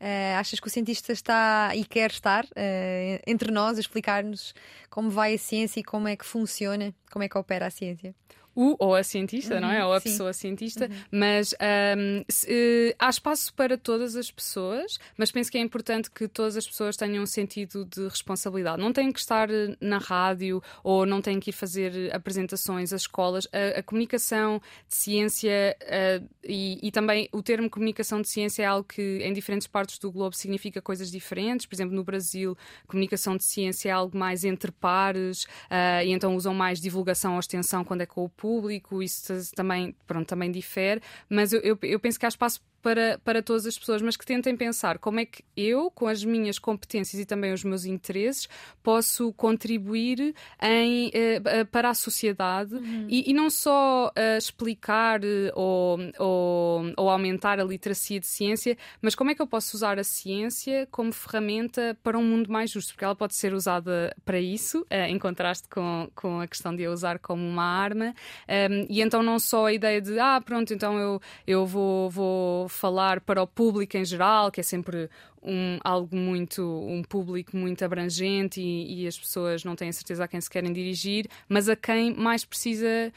Uh, 0.00 0.36
achas 0.38 0.60
que 0.60 0.66
o 0.66 0.70
cientista 0.70 1.12
está 1.12 1.72
e 1.74 1.84
quer 1.84 2.10
estar 2.10 2.44
uh, 2.44 3.22
entre 3.26 3.50
nós 3.50 3.78
a 3.78 3.80
explicar-nos 3.80 4.54
como 4.88 5.10
vai 5.10 5.34
a 5.34 5.38
ciência 5.38 5.80
e 5.80 5.84
como 5.84 6.06
é 6.06 6.16
que 6.16 6.24
funciona, 6.24 6.94
como 7.10 7.24
é 7.24 7.28
que 7.28 7.36
opera 7.36 7.66
a 7.66 7.70
ciência? 7.70 8.14
O 8.54 8.76
ou 8.78 8.94
a 8.94 9.02
cientista, 9.02 9.54
uhum, 9.54 9.60
não 9.60 9.70
é? 9.70 9.84
Ou 9.84 9.92
a 9.92 10.00
sim. 10.00 10.10
pessoa 10.10 10.32
cientista, 10.32 10.86
uhum. 10.86 10.96
mas 11.10 11.54
um, 11.54 12.24
se, 12.28 12.46
uh, 12.46 12.96
há 12.98 13.08
espaço 13.08 13.52
para 13.54 13.76
todas 13.78 14.16
as 14.16 14.30
pessoas, 14.30 14.98
mas 15.16 15.30
penso 15.30 15.50
que 15.50 15.58
é 15.58 15.60
importante 15.60 16.10
que 16.10 16.28
todas 16.28 16.56
as 16.56 16.66
pessoas 16.66 16.96
tenham 16.96 17.22
um 17.22 17.26
sentido 17.26 17.84
de 17.84 18.04
responsabilidade. 18.08 18.80
Não 18.80 18.92
têm 18.92 19.12
que 19.12 19.18
estar 19.18 19.50
eh, 19.50 19.76
na 19.80 19.98
rádio 19.98 20.62
ou 20.82 21.06
não 21.06 21.20
têm 21.20 21.40
que 21.40 21.50
ir 21.50 21.52
fazer 21.52 22.14
apresentações 22.14 22.92
às 22.92 23.02
escolas. 23.02 23.48
A, 23.52 23.80
a 23.80 23.82
comunicação 23.82 24.60
de 24.88 24.94
ciência 24.94 25.76
uh, 25.82 26.28
e, 26.44 26.78
e, 26.82 26.90
também 26.90 27.28
o 27.32 27.42
termo 27.42 27.70
comunicação 27.70 28.20
de 28.20 28.28
ciência 28.28 28.62
é 28.62 28.66
algo 28.66 28.84
que 28.84 29.20
em 29.22 29.32
diferentes 29.32 29.66
partes 29.66 29.98
do 29.98 30.10
globo 30.10 30.36
significa 30.36 30.80
coisas 30.80 31.10
diferentes. 31.10 31.66
Por 31.66 31.74
exemplo, 31.74 31.94
no 31.94 32.04
Brasil, 32.04 32.56
comunicação 32.86 33.36
de 33.36 33.44
ciência 33.44 33.88
é 33.88 33.92
algo 33.92 34.16
mais 34.16 34.44
entre 34.44 34.70
pares 34.70 35.44
uh, 35.44 36.04
e 36.04 36.12
então 36.12 36.36
usam 36.36 36.54
mais 36.54 36.80
divulgação 36.80 37.34
ou 37.34 37.40
extensão 37.40 37.84
quando 37.84 38.02
é 38.02 38.06
com 38.06 38.24
o 38.24 38.28
público, 38.42 39.00
isso 39.00 39.32
também, 39.54 39.94
pronto, 40.04 40.26
também 40.26 40.50
difere, 40.50 41.00
mas 41.28 41.52
eu, 41.52 41.60
eu, 41.60 41.78
eu 41.82 42.00
penso 42.00 42.18
que 42.18 42.26
há 42.26 42.28
espaço 42.28 42.60
para, 42.82 43.18
para 43.24 43.40
todas 43.40 43.64
as 43.64 43.78
pessoas, 43.78 44.02
mas 44.02 44.16
que 44.16 44.26
tentem 44.26 44.56
pensar 44.56 44.98
como 44.98 45.20
é 45.20 45.24
que 45.24 45.44
eu, 45.56 45.90
com 45.90 46.08
as 46.08 46.24
minhas 46.24 46.58
competências 46.58 47.22
e 47.22 47.24
também 47.24 47.52
os 47.52 47.62
meus 47.62 47.84
interesses, 47.84 48.48
posso 48.82 49.32
contribuir 49.34 50.34
em, 50.60 51.08
uh, 51.08 51.66
para 51.70 51.90
a 51.90 51.94
sociedade 51.94 52.74
uhum. 52.74 53.06
e, 53.08 53.30
e, 53.30 53.32
não 53.32 53.48
só 53.48 54.08
uh, 54.08 54.36
explicar 54.36 55.20
ou, 55.54 55.98
ou, 56.18 56.92
ou, 56.96 57.08
aumentar 57.08 57.60
a 57.60 57.64
literacia 57.64 58.18
de 58.18 58.26
ciência, 58.26 58.76
mas 59.00 59.14
como 59.14 59.30
é 59.30 59.34
que 59.34 59.40
eu 59.40 59.46
posso 59.46 59.76
usar 59.76 59.98
a 59.98 60.04
ciência 60.04 60.88
como 60.90 61.12
ferramenta 61.12 61.96
para 62.02 62.18
um 62.18 62.24
mundo 62.24 62.50
mais 62.50 62.70
justo, 62.70 62.92
porque 62.94 63.04
ela 63.04 63.14
pode 63.14 63.36
ser 63.36 63.54
usada 63.54 64.14
para 64.24 64.40
isso, 64.40 64.80
uh, 64.82 65.06
em 65.08 65.18
contraste 65.18 65.68
com, 65.68 66.10
com 66.16 66.40
a 66.40 66.48
questão 66.48 66.74
de 66.74 66.84
a 66.84 66.90
usar 66.90 67.20
como 67.20 67.46
uma 67.46 67.64
arma, 67.64 68.12
um, 68.48 68.86
e 68.88 69.00
então 69.00 69.22
não 69.22 69.38
só 69.38 69.66
a 69.66 69.72
ideia 69.72 70.00
de, 70.00 70.18
ah, 70.18 70.40
pronto, 70.44 70.72
então 70.72 70.98
eu, 70.98 71.20
eu 71.46 71.66
vou, 71.66 72.10
vou 72.10 72.68
falar 72.68 73.20
para 73.20 73.42
o 73.42 73.46
público 73.46 73.96
em 73.96 74.04
geral, 74.04 74.50
que 74.50 74.60
é 74.60 74.62
sempre 74.62 75.08
um, 75.42 75.78
algo 75.82 76.14
muito, 76.14 76.62
um 76.62 77.02
público 77.02 77.56
muito 77.56 77.84
abrangente 77.84 78.60
e, 78.60 79.02
e, 79.02 79.06
as 79.06 79.18
pessoas 79.18 79.64
não 79.64 79.74
têm 79.74 79.90
certeza 79.90 80.24
a 80.24 80.28
quem 80.28 80.40
se 80.40 80.48
querem 80.48 80.72
dirigir, 80.72 81.26
mas 81.48 81.68
a 81.68 81.74
quem 81.74 82.14
mais 82.14 82.44
precisa, 82.44 83.12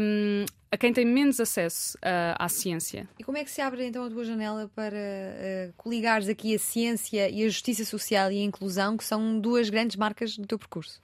um, 0.00 0.44
a 0.70 0.76
quem 0.76 0.92
tem 0.92 1.04
menos 1.04 1.40
acesso 1.40 1.98
uh, 1.98 2.36
à 2.38 2.48
ciência. 2.48 3.08
E 3.18 3.24
como 3.24 3.38
é 3.38 3.44
que 3.44 3.50
se 3.50 3.60
abre 3.60 3.84
então 3.86 4.04
a 4.04 4.10
tua 4.10 4.24
janela 4.24 4.70
para 4.74 4.96
uh, 4.96 5.72
coligares 5.76 6.28
aqui 6.28 6.54
a 6.54 6.58
ciência 6.58 7.28
e 7.28 7.44
a 7.44 7.48
justiça 7.48 7.84
social 7.84 8.30
e 8.30 8.40
a 8.40 8.44
inclusão, 8.44 8.96
que 8.96 9.04
são 9.04 9.38
duas 9.38 9.68
grandes 9.68 9.96
marcas 9.96 10.36
do 10.36 10.46
teu 10.46 10.58
percurso? 10.58 11.02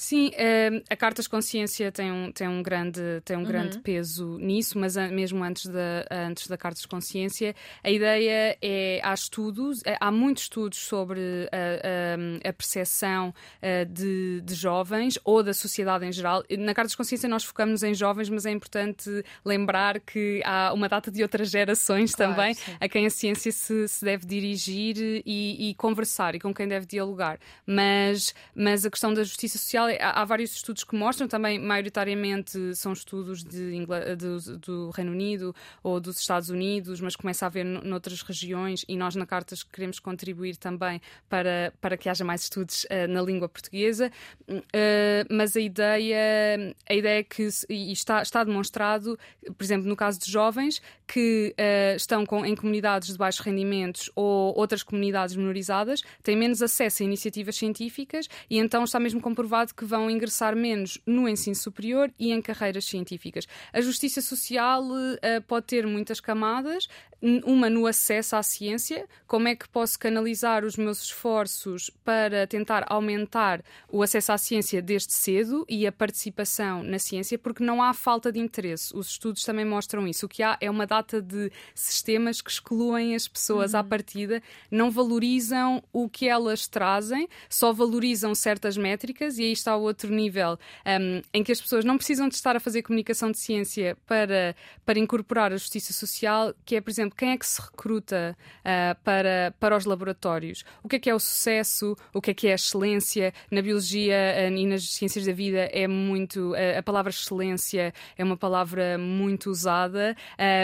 Sim, 0.00 0.28
uh, 0.28 0.84
a 0.88 0.94
Cartas 0.94 1.26
Consciência 1.26 1.90
tem 1.90 2.12
um, 2.12 2.30
tem 2.30 2.46
um, 2.46 2.62
grande, 2.62 3.00
tem 3.24 3.36
um 3.36 3.40
uhum. 3.40 3.46
grande 3.46 3.80
peso 3.80 4.38
nisso, 4.38 4.78
mas 4.78 4.94
mesmo 4.94 5.42
antes 5.42 5.66
da, 5.66 6.06
antes 6.08 6.46
da 6.46 6.56
Cartas 6.56 6.86
Consciência, 6.86 7.52
a 7.82 7.90
ideia 7.90 8.56
é, 8.62 9.00
há 9.02 9.12
estudos, 9.12 9.82
eh, 9.84 9.96
há 9.98 10.12
muitos 10.12 10.44
estudos 10.44 10.78
sobre 10.78 11.20
a, 11.50 12.46
a, 12.46 12.48
a 12.48 12.52
percepção 12.52 13.30
uh, 13.30 13.84
de, 13.86 14.40
de, 14.42 14.54
jovens 14.54 15.18
ou 15.24 15.42
da 15.42 15.52
sociedade 15.52 16.06
em 16.06 16.12
geral. 16.12 16.44
Na 16.56 16.74
Cartas 16.74 16.94
Consciência 16.94 17.28
nós 17.28 17.42
focamos 17.42 17.82
em 17.82 17.92
jovens, 17.92 18.28
mas 18.28 18.46
é 18.46 18.52
importante 18.52 19.10
lembrar 19.44 19.98
que 19.98 20.40
há 20.44 20.72
uma 20.72 20.88
data 20.88 21.10
de 21.10 21.22
outras 21.24 21.50
gerações 21.50 22.14
claro, 22.14 22.36
também 22.36 22.54
sim. 22.54 22.70
a 22.78 22.88
quem 22.88 23.04
a 23.04 23.10
ciência 23.10 23.50
se, 23.50 23.88
se 23.88 24.04
deve 24.04 24.24
dirigir 24.24 24.96
e, 25.26 25.70
e, 25.70 25.74
conversar 25.74 26.36
e 26.36 26.38
com 26.38 26.54
quem 26.54 26.68
deve 26.68 26.86
dialogar. 26.86 27.40
Mas, 27.66 28.32
mas 28.54 28.86
a 28.86 28.90
questão 28.90 29.12
da 29.12 29.24
justiça 29.24 29.58
social 29.58 29.87
há, 30.00 30.24
vários 30.24 30.54
estudos 30.54 30.84
que 30.84 30.96
mostram, 30.96 31.28
também 31.28 31.58
maioritariamente 31.58 32.74
são 32.74 32.92
estudos 32.92 33.44
de 33.44 33.74
Ingl... 33.74 34.16
do, 34.16 34.58
do, 34.58 34.90
Reino 34.90 35.12
Unido 35.12 35.54
ou 35.82 36.00
dos 36.00 36.18
Estados 36.20 36.50
Unidos, 36.50 37.00
mas 37.00 37.16
começa 37.16 37.46
a 37.46 37.48
haver 37.48 37.64
noutras 37.64 38.22
regiões 38.22 38.84
e 38.88 38.96
nós 38.96 39.14
na 39.14 39.26
Cartas 39.26 39.62
queremos 39.62 39.98
contribuir 39.98 40.56
também 40.56 41.00
para, 41.28 41.72
para 41.80 41.96
que 41.96 42.08
haja 42.08 42.24
mais 42.24 42.42
estudos 42.42 42.84
uh, 42.84 43.08
na 43.08 43.22
língua 43.22 43.48
portuguesa. 43.48 44.10
Uh, 44.48 45.24
mas 45.30 45.56
a 45.56 45.60
ideia, 45.60 46.74
a 46.88 46.94
ideia 46.94 47.20
é 47.20 47.22
que, 47.22 47.48
está, 47.68 48.22
está 48.22 48.44
demonstrado, 48.44 49.18
por 49.56 49.64
exemplo, 49.64 49.88
no 49.88 49.96
caso 49.96 50.18
de 50.18 50.30
jovens 50.30 50.80
que 51.06 51.54
uh, 51.58 51.96
estão 51.96 52.26
com, 52.26 52.44
em 52.44 52.54
comunidades 52.54 53.08
de 53.08 53.18
baixos 53.18 53.40
rendimentos 53.40 54.10
ou 54.14 54.56
outras 54.56 54.82
comunidades 54.82 55.34
minorizadas, 55.36 56.02
têm 56.22 56.36
menos 56.36 56.62
acesso 56.62 57.02
a 57.02 57.06
iniciativas 57.06 57.56
científicas 57.56 58.28
e 58.48 58.58
então 58.58 58.84
está 58.84 59.00
mesmo 59.00 59.20
comprovado 59.20 59.74
que 59.78 59.84
vão 59.84 60.10
ingressar 60.10 60.56
menos 60.56 60.98
no 61.06 61.28
ensino 61.28 61.54
superior 61.54 62.12
e 62.18 62.32
em 62.32 62.42
carreiras 62.42 62.84
científicas. 62.84 63.46
A 63.72 63.80
justiça 63.80 64.20
social 64.20 64.82
uh, 64.82 65.42
pode 65.46 65.66
ter 65.66 65.86
muitas 65.86 66.20
camadas, 66.20 66.88
uma 67.20 67.68
no 67.68 67.86
acesso 67.86 68.36
à 68.36 68.42
ciência, 68.42 69.06
como 69.26 69.48
é 69.48 69.56
que 69.56 69.68
posso 69.68 69.98
canalizar 69.98 70.64
os 70.64 70.76
meus 70.76 71.02
esforços 71.02 71.90
para 72.04 72.46
tentar 72.46 72.84
aumentar 72.88 73.62
o 73.90 74.02
acesso 74.02 74.32
à 74.32 74.38
ciência 74.38 74.80
desde 74.80 75.12
cedo 75.12 75.64
e 75.68 75.86
a 75.86 75.92
participação 75.92 76.82
na 76.82 76.98
ciência, 76.98 77.38
porque 77.38 77.62
não 77.62 77.82
há 77.82 77.92
falta 77.92 78.30
de 78.30 78.38
interesse. 78.38 78.96
Os 78.96 79.08
estudos 79.08 79.42
também 79.42 79.64
mostram 79.64 80.06
isso. 80.06 80.26
O 80.26 80.28
que 80.28 80.42
há 80.42 80.56
é 80.60 80.70
uma 80.70 80.86
data 80.86 81.20
de 81.20 81.50
sistemas 81.74 82.40
que 82.40 82.50
excluem 82.50 83.14
as 83.14 83.26
pessoas 83.26 83.74
uhum. 83.74 83.80
à 83.80 83.84
partida, 83.84 84.42
não 84.70 84.90
valorizam 84.90 85.82
o 85.92 86.08
que 86.08 86.28
elas 86.28 86.68
trazem, 86.68 87.28
só 87.48 87.72
valorizam 87.72 88.34
certas 88.34 88.76
métricas, 88.76 89.38
e 89.38 89.42
aí 89.42 89.52
está 89.52 89.76
o 89.76 89.82
outro 89.82 90.10
nível 90.10 90.58
um, 90.86 91.22
em 91.32 91.42
que 91.42 91.52
as 91.52 91.60
pessoas 91.60 91.84
não 91.84 91.96
precisam 91.96 92.28
de 92.28 92.34
estar 92.34 92.56
a 92.56 92.60
fazer 92.60 92.82
comunicação 92.82 93.30
de 93.30 93.38
ciência 93.38 93.96
para, 94.06 94.54
para 94.84 94.98
incorporar 94.98 95.52
a 95.52 95.56
justiça 95.56 95.92
social, 95.92 96.54
que 96.64 96.76
é, 96.76 96.80
por 96.80 96.90
exemplo, 96.90 97.07
exemplo, 97.08 97.16
quem 97.16 97.30
é 97.30 97.36
que 97.36 97.46
se 97.46 97.60
recruta 97.60 98.36
uh, 98.60 99.02
para, 99.02 99.54
para 99.58 99.76
os 99.76 99.84
laboratórios? 99.84 100.64
O 100.82 100.88
que 100.88 100.96
é 100.96 100.98
que 100.98 101.10
é 101.10 101.14
o 101.14 101.18
sucesso? 101.18 101.96
O 102.12 102.20
que 102.20 102.30
é 102.30 102.34
que 102.34 102.48
é 102.48 102.52
a 102.52 102.54
excelência? 102.54 103.32
Na 103.50 103.62
biologia 103.62 104.16
uh, 104.16 104.56
e 104.56 104.66
nas 104.66 104.88
ciências 104.88 105.24
da 105.24 105.32
vida 105.32 105.68
é 105.72 105.86
muito. 105.86 106.52
Uh, 106.52 106.78
a 106.78 106.82
palavra 106.82 107.10
excelência 107.10 107.92
é 108.16 108.24
uma 108.24 108.36
palavra 108.36 108.98
muito 108.98 109.50
usada, 109.50 110.16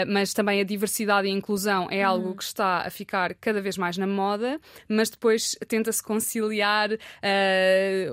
mas 0.07 0.33
também 0.33 0.61
a 0.61 0.63
diversidade 0.63 1.27
e 1.27 1.31
a 1.31 1.33
inclusão 1.33 1.87
é 1.89 2.03
algo 2.03 2.29
uhum. 2.29 2.35
que 2.35 2.43
está 2.43 2.85
a 2.85 2.89
ficar 2.89 3.33
cada 3.35 3.61
vez 3.61 3.77
mais 3.77 3.97
na 3.97 4.07
moda, 4.07 4.59
mas 4.87 5.09
depois 5.09 5.55
tenta-se 5.67 6.01
conciliar 6.03 6.89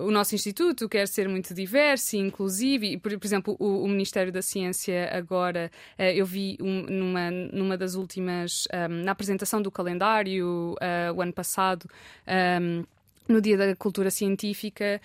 o 0.01 0.11
nosso 0.11 0.35
instituto, 0.35 0.89
quer 0.89 1.07
ser 1.09 1.29
muito 1.29 1.55
diverso 1.55 2.17
e 2.17 2.19
inclusivo, 2.19 2.85
e, 2.85 2.99
por, 2.99 3.17
por 3.19 3.27
exemplo, 3.27 3.57
o, 3.59 3.85
o 3.85 3.89
Ministério 3.89 4.33
da 4.33 4.43
Ciência 4.43 5.11
agora, 5.13 5.71
eu 5.99 6.25
vi 6.25 6.57
um, 6.61 6.83
numa, 6.83 7.31
numa 7.31 7.77
das 7.77 7.95
últimas, 7.95 8.22
um, 8.31 9.05
na 9.05 9.13
apresentação 9.13 9.61
do 9.61 9.71
calendário 9.71 10.75
uh, 10.75 11.15
o 11.15 11.23
ano 11.23 11.33
passado, 11.33 11.89
um, 12.61 12.85
no 13.29 13.41
Dia 13.41 13.57
da 13.57 13.77
Cultura 13.77 14.11
Científica, 14.11 15.01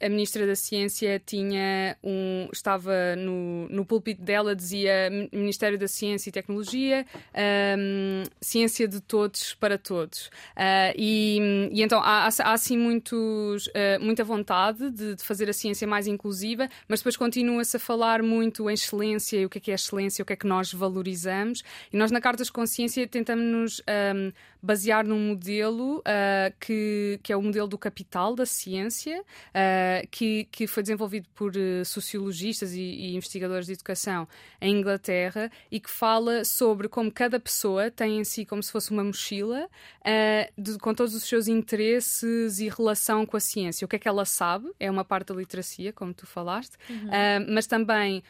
a 0.00 0.08
Ministra 0.08 0.46
da 0.46 0.54
Ciência 0.54 1.20
tinha 1.24 1.96
um, 2.02 2.48
estava 2.52 3.16
no, 3.16 3.68
no 3.68 3.84
púlpito 3.84 4.22
dela, 4.22 4.54
dizia 4.54 5.10
Ministério 5.32 5.78
da 5.78 5.88
Ciência 5.88 6.28
e 6.28 6.32
Tecnologia, 6.32 7.06
um, 7.78 8.22
ciência 8.40 8.86
de 8.86 9.00
todos 9.00 9.54
para 9.54 9.78
todos. 9.78 10.26
Uh, 10.56 10.92
e, 10.96 11.70
e, 11.72 11.82
então 11.82 12.00
há, 12.00 12.26
há 12.26 12.52
assim 12.52 12.76
muitos, 12.76 13.66
uh, 13.68 14.00
muita 14.00 14.22
vontade 14.22 14.90
de, 14.90 15.14
de, 15.14 15.22
fazer 15.22 15.48
a 15.48 15.52
ciência 15.52 15.86
mais 15.86 16.06
inclusiva, 16.06 16.68
mas 16.86 17.00
depois 17.00 17.16
continua-se 17.16 17.76
a 17.76 17.80
falar 17.80 18.22
muito 18.22 18.68
em 18.68 18.74
excelência 18.74 19.38
e 19.38 19.46
o 19.46 19.48
que 19.48 19.58
é 19.58 19.60
que 19.60 19.70
é 19.70 19.74
excelência, 19.74 20.22
o 20.22 20.26
que 20.26 20.32
é 20.32 20.36
que 20.36 20.46
nós 20.46 20.72
valorizamos. 20.72 21.62
E 21.92 21.96
nós 21.96 22.10
na 22.10 22.20
Carta 22.20 22.44
de 22.44 22.52
Consciência 22.52 23.06
tentamos 23.06 23.44
nos 23.44 23.82
um, 24.14 24.32
basear 24.62 25.06
num 25.06 25.28
modelo 25.28 25.98
uh, 25.98 26.54
que, 26.60 27.18
que 27.22 27.32
é 27.32 27.36
o 27.36 27.42
modelo 27.42 27.68
do 27.68 27.78
capital 27.78 28.34
da 28.34 28.46
ciência 28.46 29.24
que, 30.10 30.48
que 30.50 30.66
foi 30.66 30.82
desenvolvido 30.82 31.26
por 31.34 31.52
uh, 31.56 31.84
sociologistas 31.84 32.72
e, 32.72 32.80
e, 32.80 33.16
investigadores 33.16 33.66
de 33.66 33.72
educação 33.72 34.28
em 34.60 34.76
Inglaterra 34.76 35.50
e 35.70 35.80
que 35.80 35.90
fala 35.90 36.44
sobre 36.44 36.88
como 36.88 37.10
cada 37.10 37.38
pessoa 37.38 37.90
tem 37.90 38.18
em 38.18 38.24
si 38.24 38.44
como 38.44 38.62
se 38.62 38.70
fosse 38.72 38.90
uma 38.90 39.04
mochila 39.04 39.66
uh, 39.66 40.62
de, 40.62 40.78
com 40.78 40.94
todos 40.94 41.14
os 41.14 41.24
seus 41.24 41.48
interesses 41.48 42.58
e 42.58 42.68
relação 42.68 43.26
com 43.26 43.36
a 43.36 43.40
ciência. 43.40 43.84
O 43.84 43.88
que 43.88 43.96
é 43.96 43.98
que 43.98 44.08
ela 44.08 44.24
sabe? 44.24 44.70
É 44.78 44.90
uma 44.90 45.04
parte 45.04 45.28
da 45.28 45.34
literacia, 45.34 45.92
como 45.92 46.12
tu 46.12 46.26
falaste, 46.26 46.76
uhum. 46.88 47.08
uh, 47.08 47.52
mas 47.52 47.66
também 47.66 48.22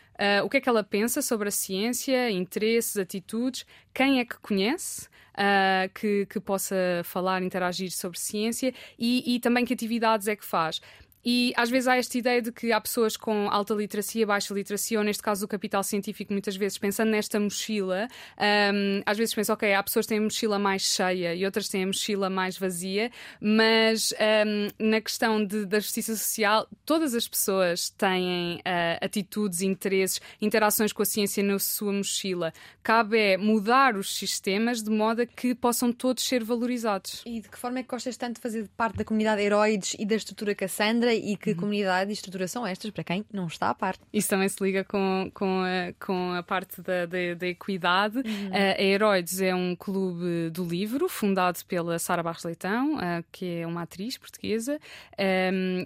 o 0.45 0.49
que 0.49 0.57
é 0.57 0.61
que 0.61 0.69
ela 0.69 0.83
pensa 0.83 1.21
sobre 1.21 1.49
a 1.49 1.51
ciência, 1.51 2.31
interesses, 2.31 2.97
atitudes, 2.97 3.67
quem 3.93 4.21
é 4.21 4.25
que 4.25 4.39
conhece. 4.39 5.09
Uh, 5.37 5.93
que, 5.93 6.25
que, 6.31 6.41
possa 6.41 6.75
falar, 7.05 7.43
interagir 7.43 7.91
sobre 7.91 8.19
ciência 8.19 8.73
e, 8.99 9.35
e, 9.35 9.39
também 9.39 9.67
que 9.67 9.75
atividades 9.75 10.29
é 10.29 10.35
que 10.35 10.47
faz. 10.47 10.81
E 11.29 11.53
às 11.57 11.69
vezes 11.69 11.89
há 11.89 11.97
esta 11.97 12.17
ideia 12.17 12.41
de 12.41 12.53
que 12.53 12.71
há 12.71 12.81
pessoas 12.81 13.17
com 13.17 13.51
alta 13.51 13.75
literacia, 13.75 14.25
baixa 14.25 14.55
literacia, 14.55 14.97
ou 14.97 15.05
neste 15.05 15.21
caso 15.21 15.45
o 15.45 15.49
capital 15.49 15.83
científico, 15.83 16.33
muitas 16.33 16.55
vezes 16.55 16.79
pensando 16.79 17.11
nesta 17.11 17.41
mochila, 17.41 18.07
um, 18.39 19.03
às 19.05 19.19
vezes 19.19 19.35
pensam, 19.35 19.55
ok, 19.55 19.75
há 19.75 19.83
pessoas 19.83 20.07
que 20.07 20.11
têm 20.11 20.19
a 20.19 20.23
mochila 20.23 20.57
mais 20.57 20.83
cheia 20.83 21.35
e 21.35 21.45
outras 21.45 21.69
têm 21.69 21.83
a 21.83 21.87
mochila 21.89 22.31
mais 22.31 22.57
vazia, 22.57 23.11
mas 23.41 24.15
um, 24.47 24.89
na 24.89 25.01
questão 25.01 25.45
de, 25.45 25.67
da 25.67 25.81
justiça 25.81 26.15
social, 26.15 26.69
todas 26.85 27.13
as 27.13 27.27
pessoas 27.27 27.91
têm 27.91 28.59
uh, 28.59 29.05
atitudes, 29.05 29.63
interesses, 29.63 30.21
interações 30.41 30.93
com 30.93 31.03
a 31.03 31.07
ciência 31.07 31.43
na 31.43 31.59
sua 31.59 31.93
mochila. 31.93 32.53
Cabe 32.85 33.19
é 33.19 33.37
mudar 33.37 33.97
os 33.97 34.17
sistemas 34.17 34.81
de 34.81 34.91
modo 34.91 35.23
a 35.23 35.27
que 35.27 35.57
possam 35.57 35.93
todos 35.93 36.23
ser 36.23 36.45
valorizados. 36.45 37.23
E 37.27 37.41
de 37.41 37.49
que 37.49 37.59
forma 37.59 37.81
é 37.81 37.83
que 37.83 37.89
gostas 37.89 38.17
tanto 38.17 38.37
de 38.37 38.41
fazer 38.41 38.69
parte 38.77 38.99
da 38.99 39.05
comunidade 39.05 39.43
Heroides 39.43 39.97
e 39.99 40.07
da 40.07 40.15
estrutura 40.15 40.55
Cassandra? 40.55 41.16
E 41.17 41.37
que 41.37 41.51
uhum. 41.51 41.57
comunidade 41.57 42.11
e 42.11 42.13
estrutura 42.13 42.47
são 42.49 42.67
estas, 42.67 42.91
para 42.91 43.05
quem 43.05 43.25
não 43.33 43.47
está 43.47 43.71
a 43.71 43.75
par. 43.75 43.97
Isso 44.13 44.29
também 44.29 44.49
se 44.49 44.63
liga 44.63 44.85
com, 44.85 45.31
com, 45.33 45.63
a, 45.63 45.93
com 46.05 46.33
a 46.33 46.43
parte 46.43 46.81
da, 46.83 47.07
da, 47.07 47.35
da 47.39 47.47
equidade. 47.47 48.19
Uhum. 48.19 48.49
Uh, 48.49 48.77
a 48.79 48.83
Heroides 48.83 49.41
é 49.41 49.55
um 49.55 49.75
clube 49.75 50.51
do 50.51 50.65
livro 50.65 51.09
fundado 51.09 51.59
pela 51.67 51.99
Sara 51.99 52.23
Barros 52.23 52.45
Leitão, 52.45 52.99
que 53.33 53.61
é 53.61 53.67
uma 53.67 53.83
atriz 53.83 54.19
portuguesa, 54.19 54.79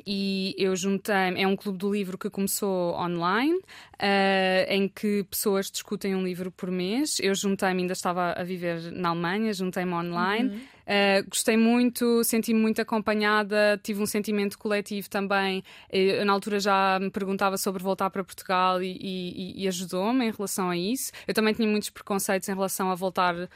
e 0.06 0.54
eu 0.58 0.74
juntei 0.74 1.10
é 1.36 1.46
um 1.46 1.56
clube 1.56 1.78
do 1.78 1.92
livro 1.92 2.16
que 2.16 2.30
começou 2.30 2.94
online, 2.94 3.56
uh, 3.56 4.66
em 4.68 4.88
que 4.88 5.24
pessoas 5.24 5.70
discutem 5.70 6.14
um 6.14 6.22
livro 6.22 6.50
por 6.50 6.70
mês. 6.70 7.18
Eu 7.20 7.34
juntei-me, 7.34 7.82
ainda 7.82 7.92
estava 7.92 8.32
a 8.32 8.42
viver 8.42 8.92
na 8.92 9.10
Alemanha, 9.10 9.52
juntei-me 9.52 9.92
online. 9.92 10.50
Uhum. 10.50 10.60
Uh, 10.80 11.28
gostei 11.28 11.56
muito, 11.56 12.24
senti-me 12.24 12.60
muito 12.60 12.80
acompanhada, 12.80 13.80
tive 13.82 14.02
um 14.02 14.06
sentimento 14.06 14.58
coletivo 14.58 15.08
também. 15.08 15.62
Eu, 15.90 16.24
na 16.24 16.32
altura 16.32 16.60
já 16.60 16.98
me 17.00 17.10
perguntava 17.10 17.56
sobre 17.56 17.82
voltar 17.82 18.10
para 18.10 18.24
Portugal 18.24 18.82
e, 18.82 18.96
e, 19.00 19.64
e 19.64 19.68
ajudou-me 19.68 20.26
em 20.26 20.30
relação 20.30 20.70
a 20.70 20.76
isso. 20.76 21.12
Eu 21.26 21.34
também 21.34 21.54
tinha 21.54 21.68
muitos 21.68 21.90
preconceitos 21.90 22.48
em 22.48 22.54
relação 22.54 22.90
a 22.90 22.94
voltar 22.94 23.34
uh, 23.34 23.48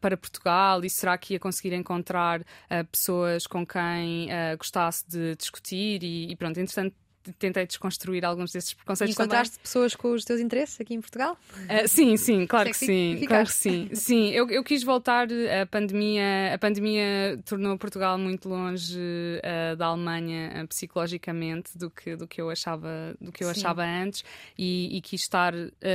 para 0.00 0.16
Portugal 0.16 0.84
e 0.84 0.90
será 0.90 1.16
que 1.18 1.34
ia 1.34 1.40
conseguir 1.40 1.74
encontrar 1.74 2.40
uh, 2.40 2.84
pessoas 2.90 3.46
com 3.46 3.66
quem 3.66 4.28
gostasse 4.58 5.04
de 5.08 5.36
discutir 5.36 6.02
e, 6.02 6.30
e 6.30 6.36
pronto, 6.36 6.58
entretanto 6.58 6.94
tentei 7.38 7.66
desconstruir 7.66 8.24
alguns 8.24 8.52
desses 8.52 8.72
preconceitos. 8.72 9.14
E 9.14 9.18
encontraste 9.18 9.52
também. 9.52 9.62
pessoas 9.62 9.94
com 9.94 10.12
os 10.12 10.24
teus 10.24 10.40
interesses 10.40 10.80
aqui 10.80 10.94
em 10.94 11.00
Portugal? 11.00 11.36
Uh, 11.54 11.86
sim, 11.86 12.16
sim, 12.16 12.46
claro 12.46 12.70
que 12.70 12.76
sim. 12.76 13.22
Claro 13.26 13.46
que 13.46 13.52
sim. 13.52 13.90
sim, 13.94 14.30
eu, 14.30 14.48
eu 14.50 14.64
quis 14.64 14.82
voltar. 14.82 15.28
A 15.60 15.66
pandemia, 15.66 16.54
a 16.54 16.58
pandemia 16.58 17.38
tornou 17.44 17.76
Portugal 17.76 18.16
muito 18.16 18.48
longe 18.48 18.98
uh, 18.98 19.76
da 19.76 19.86
Alemanha 19.86 20.62
uh, 20.62 20.68
psicologicamente 20.68 21.76
do 21.76 21.90
que, 21.90 22.16
do 22.16 22.26
que 22.26 22.40
eu 22.40 22.50
achava, 22.50 23.14
do 23.20 23.30
que 23.30 23.44
eu 23.44 23.50
achava 23.50 23.84
antes 23.84 24.24
e, 24.56 24.96
e 24.96 25.00
quis 25.00 25.20
estar 25.22 25.52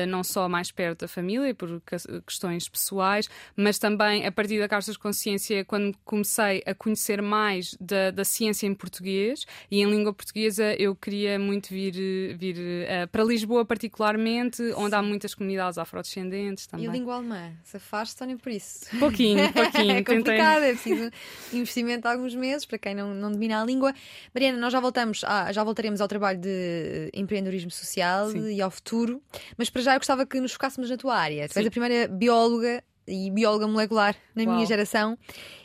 não 0.08 0.24
só 0.24 0.48
mais 0.48 0.72
perto 0.72 1.02
da 1.02 1.08
família 1.08 1.54
por 1.54 1.82
questões 2.26 2.70
pessoais, 2.70 3.30
mas 3.56 3.80
também 3.80 4.26
a 4.26 4.32
partir 4.32 4.60
da 4.60 4.68
Carta 4.68 4.92
de 4.92 5.00
Consciência, 5.00 5.64
quando 5.66 5.96
comecei 6.04 6.64
a 6.66 6.74
conhecer 6.74 7.22
mais 7.22 7.76
da, 7.80 8.12
da 8.12 8.24
ciência 8.24 8.68
em 8.68 8.74
português 8.74 9.46
e 9.70 9.82
em 9.82 9.90
língua 9.90 10.14
portuguesa, 10.14 10.76
eu 10.76 10.96
queria 10.96 11.15
queria 11.16 11.40
muito 11.40 11.70
vir, 11.70 11.94
vir 12.38 12.58
uh, 12.58 13.08
para 13.08 13.24
Lisboa, 13.24 13.64
particularmente, 13.64 14.62
onde 14.76 14.94
há 14.96 15.02
muitas 15.02 15.34
comunidades 15.34 15.78
afrodescendentes 15.78 16.68
também. 16.68 16.86
E 16.86 16.90
a 16.90 16.92
língua 16.92 17.16
alemã? 17.16 17.54
Se 17.64 17.78
afaste, 17.78 18.18
Tony, 18.18 18.36
por 18.36 18.52
isso? 18.52 18.86
Pouquinho, 19.00 19.52
pouquinho. 19.54 19.92
é 19.92 20.04
complicado, 20.04 20.64
é 20.64 20.74
preciso 20.74 21.10
investimento 21.54 22.02
de 22.02 22.08
alguns 22.10 22.36
meses 22.36 22.66
para 22.66 22.78
quem 22.78 22.94
não, 22.94 23.14
não 23.14 23.32
domina 23.32 23.62
a 23.62 23.66
língua. 23.66 23.94
Mariana, 24.34 24.60
nós 24.60 24.74
já 24.74 24.80
voltamos, 24.82 25.24
ah, 25.24 25.52
já 25.54 25.64
voltaremos 25.64 26.02
ao 26.02 26.08
trabalho 26.08 26.40
de 26.40 27.10
empreendedorismo 27.14 27.72
social 27.72 28.30
Sim. 28.30 28.52
e 28.52 28.62
ao 28.62 28.70
futuro, 28.70 29.22
mas 29.58 29.70
para 29.70 29.82
já 29.82 29.94
eu 29.94 30.00
gostava 30.00 30.26
que 30.26 30.40
nos 30.42 30.52
focássemos 30.52 30.90
na 30.90 30.98
tua 30.98 31.16
área. 31.16 31.48
Tu 31.48 31.58
és 31.58 31.68
a 31.68 31.72
primeira 31.72 32.10
bióloga 32.10 32.84
e 33.08 33.32
bióloga 33.32 33.68
molecular 33.68 34.16
na 34.36 34.44
Uau. 34.44 34.54
minha 34.54 34.66
geração. 34.66 35.18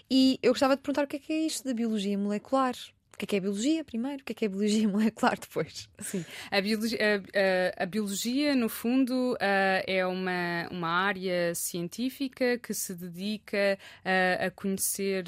E 0.09 0.39
eu 0.43 0.53
gostava 0.53 0.77
de 0.77 0.83
perguntar 0.83 1.05
o 1.05 1.07
que 1.07 1.17
é, 1.17 1.19
que 1.19 1.33
é 1.33 1.47
isto 1.47 1.65
da 1.67 1.75
biologia 1.75 2.17
molecular 2.19 2.75
que 3.21 3.25
é 3.25 3.29
que 3.29 3.37
é 3.37 3.41
biologia 3.41 3.85
primeiro, 3.85 4.23
o 4.23 4.25
que 4.25 4.33
é 4.33 4.35
que 4.35 4.45
é 4.45 4.49
biologia 4.49 4.89
molecular 4.89 5.39
depois. 5.39 5.89
Sim, 5.99 6.25
a 6.51 6.61
biologia, 6.61 6.99
a, 6.99 7.83
a, 7.83 7.85
a 7.85 7.87
biologia 7.87 8.55
no 8.55 8.69
fundo, 8.69 9.37
é 9.87 10.07
uma, 10.07 10.69
uma 10.71 10.89
área 10.89 11.55
científica 11.55 12.59
que 12.59 12.73
se 12.73 12.95
dedica 12.95 13.79
a 14.05 14.51
conhecer. 14.51 15.25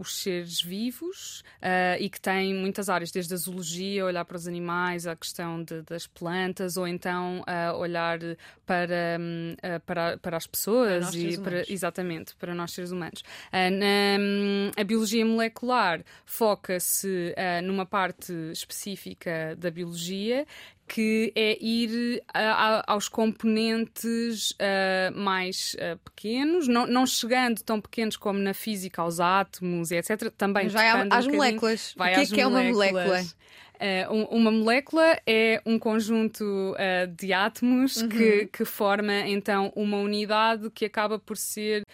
Os 0.00 0.22
seres 0.22 0.62
vivos 0.62 1.44
uh, 1.58 2.00
e 2.00 2.08
que 2.08 2.18
tem 2.18 2.54
muitas 2.54 2.88
áreas, 2.88 3.10
desde 3.10 3.34
a 3.34 3.36
zoologia, 3.36 4.06
olhar 4.06 4.24
para 4.24 4.38
os 4.38 4.48
animais, 4.48 5.06
a 5.06 5.14
questão 5.14 5.62
de, 5.62 5.82
das 5.82 6.06
plantas, 6.06 6.78
ou 6.78 6.88
então 6.88 7.40
uh, 7.40 7.76
olhar 7.76 8.18
para, 8.64 9.18
uh, 9.20 9.80
para, 9.84 10.16
para 10.16 10.36
as 10.38 10.46
pessoas 10.46 11.10
para 11.10 11.18
e 11.18 11.38
para, 11.38 11.72
exatamente 11.72 12.34
para 12.36 12.54
nós 12.54 12.72
seres 12.72 12.92
humanos. 12.92 13.22
Na, 13.52 14.18
um, 14.18 14.70
a 14.74 14.84
biologia 14.84 15.24
molecular 15.26 16.02
foca-se 16.24 17.34
numa 17.62 17.84
parte 17.84 18.32
específica 18.52 19.54
da 19.58 19.70
biologia 19.70 20.46
que 20.90 21.32
é 21.36 21.56
ir 21.64 22.20
a, 22.34 22.40
a, 22.40 22.84
aos 22.88 23.08
componentes 23.08 24.50
uh, 24.50 25.16
mais 25.16 25.74
uh, 25.74 25.96
pequenos, 25.98 26.66
não, 26.66 26.84
não, 26.84 27.06
chegando 27.06 27.62
tão 27.62 27.80
pequenos 27.80 28.16
como 28.16 28.40
na 28.40 28.52
física, 28.52 29.00
aos 29.00 29.20
átomos 29.20 29.92
e 29.92 29.96
etc. 29.96 30.32
Também 30.36 30.64
Mas 30.64 30.72
vai 30.72 30.88
às 31.08 31.26
um 31.26 31.30
moléculas. 31.30 31.94
Vai 31.96 32.12
o 32.12 32.14
que 32.16 32.20
é, 32.20 32.26
que 32.26 32.40
é 32.40 32.46
uma 32.46 32.60
molécula? 32.60 33.20
Uh, 33.20 34.36
uma 34.36 34.50
molécula 34.50 35.16
é 35.24 35.62
um 35.64 35.78
conjunto 35.78 36.44
uh, 36.44 37.06
de 37.16 37.32
átomos 37.32 37.98
uhum. 37.98 38.08
que, 38.08 38.46
que 38.52 38.64
forma 38.64 39.20
então 39.28 39.72
uma 39.76 39.98
unidade 39.98 40.70
que 40.70 40.84
acaba 40.84 41.20
por 41.20 41.36
ser 41.36 41.84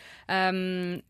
um, 0.55 1.03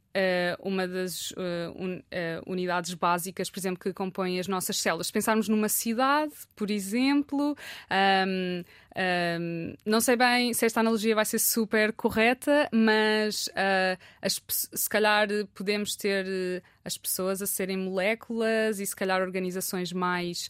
uma 0.61 0.87
das 0.88 1.33
un, 1.76 2.02
unidades 2.46 2.94
básicas, 2.94 3.50
por 3.50 3.59
exemplo, 3.59 3.81
que 3.81 3.92
compõem 3.92 4.38
as 4.38 4.48
nossas 4.48 4.79
células. 4.79 5.09
Se 5.09 5.12
pensarmos 5.12 5.48
numa 5.48 5.68
cidade, 5.68 6.33
por 6.55 6.70
exemplo, 6.70 7.57
um, 8.26 8.64
um, 8.97 9.75
não 9.85 10.01
sei 10.01 10.17
bem 10.17 10.55
se 10.55 10.65
esta 10.65 10.81
analogia 10.81 11.15
vai 11.15 11.25
ser 11.27 11.39
super 11.39 11.93
correta, 11.93 12.67
mas 12.73 13.47
uh, 13.49 13.99
as, 14.23 14.41
se 14.49 14.89
calhar 14.89 15.29
podemos 15.55 15.95
ter 15.97 16.25
uh, 16.25 16.63
as 16.83 16.97
pessoas 16.97 17.43
a 17.43 17.47
serem 17.47 17.77
moléculas 17.77 18.81
e 18.81 18.87
se 18.87 18.97
calhar 18.97 19.21
organizações 19.21 19.93
mais. 19.93 20.49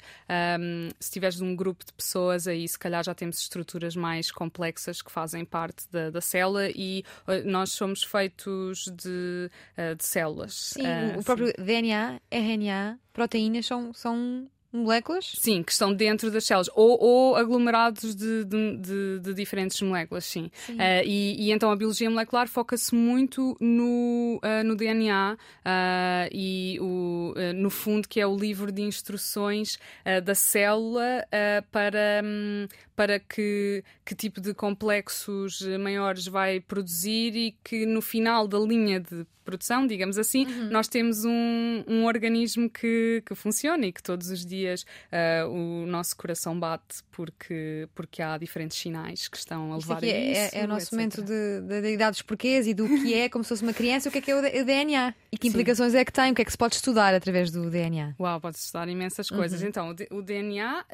Um, 0.61 0.91
se 1.01 1.11
tiveres 1.11 1.41
um 1.41 1.57
grupo 1.57 1.85
de 1.85 1.93
pessoas, 1.93 2.47
aí 2.47 2.69
se 2.69 2.79
calhar 2.79 3.03
já 3.03 3.15
temos 3.15 3.41
estruturas 3.41 3.97
mais 3.97 4.31
complexas 4.31 5.03
que 5.03 5.11
fazem 5.11 5.45
parte 5.45 5.91
da, 5.91 6.11
da 6.11 6.21
célula 6.21 6.69
e 6.71 7.03
uh, 7.27 7.49
nós 7.51 7.73
somos 7.73 8.05
feitos 8.05 8.85
de, 8.95 9.51
de 9.97 10.05
células. 10.05 10.55
Sim, 10.75 10.83
o 11.19 11.25
próprio 11.25 11.49
sim. 11.49 11.65
DNA, 11.65 12.21
RNA, 12.31 12.99
proteínas 13.13 13.67
são, 13.67 13.93
são 13.93 14.49
moléculas? 14.77 15.33
Sim, 15.39 15.63
que 15.63 15.73
estão 15.73 15.93
dentro 15.93 16.31
das 16.31 16.45
células, 16.45 16.69
ou, 16.75 16.99
ou 17.03 17.37
aglomerados 17.37 18.15
de, 18.15 18.45
de, 18.45 18.77
de, 18.77 19.19
de, 19.21 19.35
diferentes 19.35 19.81
moléculas, 19.83 20.25
sim. 20.25 20.51
sim. 20.67 20.75
Uh, 20.75 21.03
e, 21.05 21.49
e, 21.49 21.53
então 21.53 21.71
a 21.71 21.77
biologia 21.77 22.09
molecular 22.11 22.49
foca-se 22.49 22.95
muito 22.95 23.57
no, 23.61 24.41
uh, 24.43 24.65
no 24.65 24.77
DNA 24.77 25.35
uh, 25.35 26.29
e 26.33 26.79
o, 26.81 27.35
no 27.55 27.71
fundo 27.71 28.09
que 28.09 28.21
é 28.21 28.27
o 28.27 28.37
livro 28.37 28.71
de 28.71 28.83
instruções 28.83 29.79
da 30.25 30.35
célula 30.35 31.27
para, 31.71 32.23
um, 32.25 32.67
para 32.97 33.21
que, 33.21 33.85
que 34.05 34.15
tipo 34.15 34.41
de 34.41 34.55
complexos 34.55 35.61
maiores 35.79 36.27
vai 36.27 36.59
produzir 36.59 37.37
e 37.37 37.57
que 37.63 37.85
no 37.85 38.01
final 38.01 38.49
da 38.49 38.59
linha 38.59 38.99
de 38.99 39.27
produção, 39.47 39.87
digamos 39.87 40.19
assim, 40.19 40.45
uhum. 40.45 40.71
nós 40.71 40.89
temos 40.89 41.25
um, 41.25 41.85
um 41.87 42.05
organismo 42.05 42.69
que, 42.69 43.23
que 43.25 43.35
funciona 43.37 43.87
e 43.87 43.93
que 43.93 44.03
todos 44.03 44.29
os 44.29 44.45
dias 44.45 44.83
uh, 44.83 45.49
o 45.49 45.87
nosso 45.87 46.17
coração 46.17 46.59
bate 46.59 46.97
porque, 47.13 47.89
porque 47.95 48.21
há 48.21 48.37
diferentes 48.37 48.77
sinais 48.77 49.29
que 49.29 49.37
estão 49.37 49.73
a 49.73 49.77
levar 49.77 50.03
a 50.03 50.07
é, 50.07 50.33
isso. 50.33 50.57
É, 50.57 50.61
é 50.61 50.65
o 50.65 50.69
nosso 50.69 50.87
etc. 50.87 50.93
momento 50.93 51.23
de, 51.23 51.61
de, 51.81 51.97
de 51.97 52.25
porquês 52.25 52.67
e 52.67 52.75
do 52.75 52.89
que 52.89 53.15
é, 53.15 53.29
como 53.29 53.45
se 53.45 53.51
fosse 53.51 53.63
uma 53.63 53.73
criança, 53.73 54.09
o 54.09 54.13
que 54.13 54.19
é 54.19 54.21
que 54.21 54.31
é 54.33 54.37
o 54.37 54.65
DNA 54.65 55.15
e 55.31 55.39
que 55.39 55.47
implicações 55.47 55.93
Sim. 55.93 55.99
é 55.99 56.05
que 56.05 56.13
tem, 56.13 56.33
o 56.33 56.35
que 56.35 56.43
é 56.43 56.45
que 56.45 56.51
se 56.51 56.59
pode 56.59 56.75
estudar 56.75 57.15
através 57.15 57.51
do 57.53 57.71
DNA. 57.71 58.17
Uau, 58.19 58.41
pode 58.41 58.57
estudar 58.57 58.89
imensas 58.89 59.29
coisas. 59.29 59.63
Uhum. 59.63 59.69
Então, 59.69 59.95
o, 60.11 60.23
DNA 60.23 60.81
uh, 60.81 60.85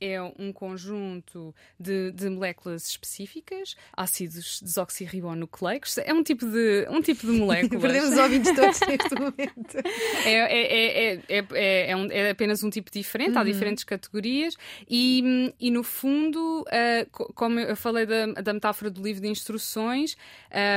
é 0.00 0.22
um 0.38 0.52
conjunto 0.52 1.39
de, 1.78 2.12
de 2.12 2.28
moléculas 2.28 2.86
específicas, 2.86 3.76
ácidos 3.92 4.60
desoxirribonucleicos, 4.62 5.98
é 5.98 6.12
um 6.12 6.22
tipo 6.22 6.46
de, 6.46 6.86
um 6.90 7.00
tipo 7.00 7.26
de 7.26 7.32
moléculas. 7.38 7.82
Perdemos 7.82 8.10
os 8.10 8.18
ouvintes 8.18 8.54
todos 8.54 8.80
neste 8.80 9.14
momento. 9.18 9.76
É, 10.24 10.32
é, 10.32 11.14
é, 11.14 11.22
é, 11.28 11.90
é, 11.90 11.96
um, 11.96 12.10
é, 12.10 12.30
apenas 12.30 12.62
um 12.62 12.70
tipo 12.70 12.90
diferente, 12.90 13.32
uhum. 13.32 13.38
há 13.38 13.44
diferentes 13.44 13.84
categorias 13.84 14.54
e, 14.88 15.52
e 15.60 15.70
no 15.70 15.82
fundo, 15.82 16.62
uh, 16.62 17.32
como 17.34 17.58
eu 17.58 17.76
falei 17.76 18.06
da, 18.06 18.26
da 18.26 18.52
metáfora 18.52 18.90
do 18.90 19.02
livro 19.02 19.22
de 19.22 19.28
instruções, 19.28 20.16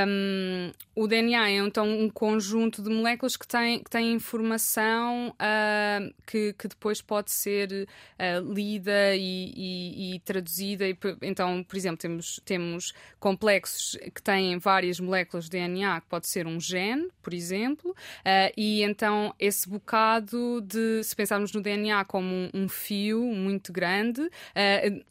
um, 0.08 0.72
o 0.96 1.08
DNA 1.08 1.50
é 1.50 1.58
então 1.58 1.88
um 1.88 2.10
conjunto 2.10 2.82
de 2.82 2.90
moléculas 2.90 3.36
que 3.36 3.48
têm, 3.48 3.84
que 3.84 3.90
têm 3.90 4.14
informação 4.14 5.30
uh, 5.30 6.14
que, 6.26 6.54
que 6.54 6.68
depois 6.68 7.02
pode 7.02 7.32
ser 7.32 7.88
uh, 8.20 8.54
lida 8.54 9.16
e, 9.16 9.54
e, 9.56 10.16
e 10.16 10.20
traduzida. 10.20 10.53
E, 10.60 10.78
então, 11.22 11.64
por 11.64 11.76
exemplo, 11.76 11.98
temos, 11.98 12.40
temos 12.46 12.94
complexos 13.20 13.98
que 14.14 14.22
têm 14.22 14.58
várias 14.58 15.00
moléculas 15.00 15.46
de 15.46 15.52
DNA, 15.52 16.02
que 16.02 16.08
pode 16.08 16.28
ser 16.28 16.46
um 16.48 16.60
gene, 16.60 17.10
por 17.22 17.34
exemplo, 17.34 17.92
uh, 17.92 18.54
e 18.56 18.84
então 18.84 19.34
esse 19.40 19.68
bocado 19.68 20.62
de, 20.62 21.04
se 21.04 21.16
pensarmos 21.16 21.54
no 21.54 21.62
DNA 21.62 22.04
como 22.06 22.28
um, 22.28 22.50
um 22.54 22.70
fio 22.70 23.22
muito 23.22 23.72
grande, 23.72 24.22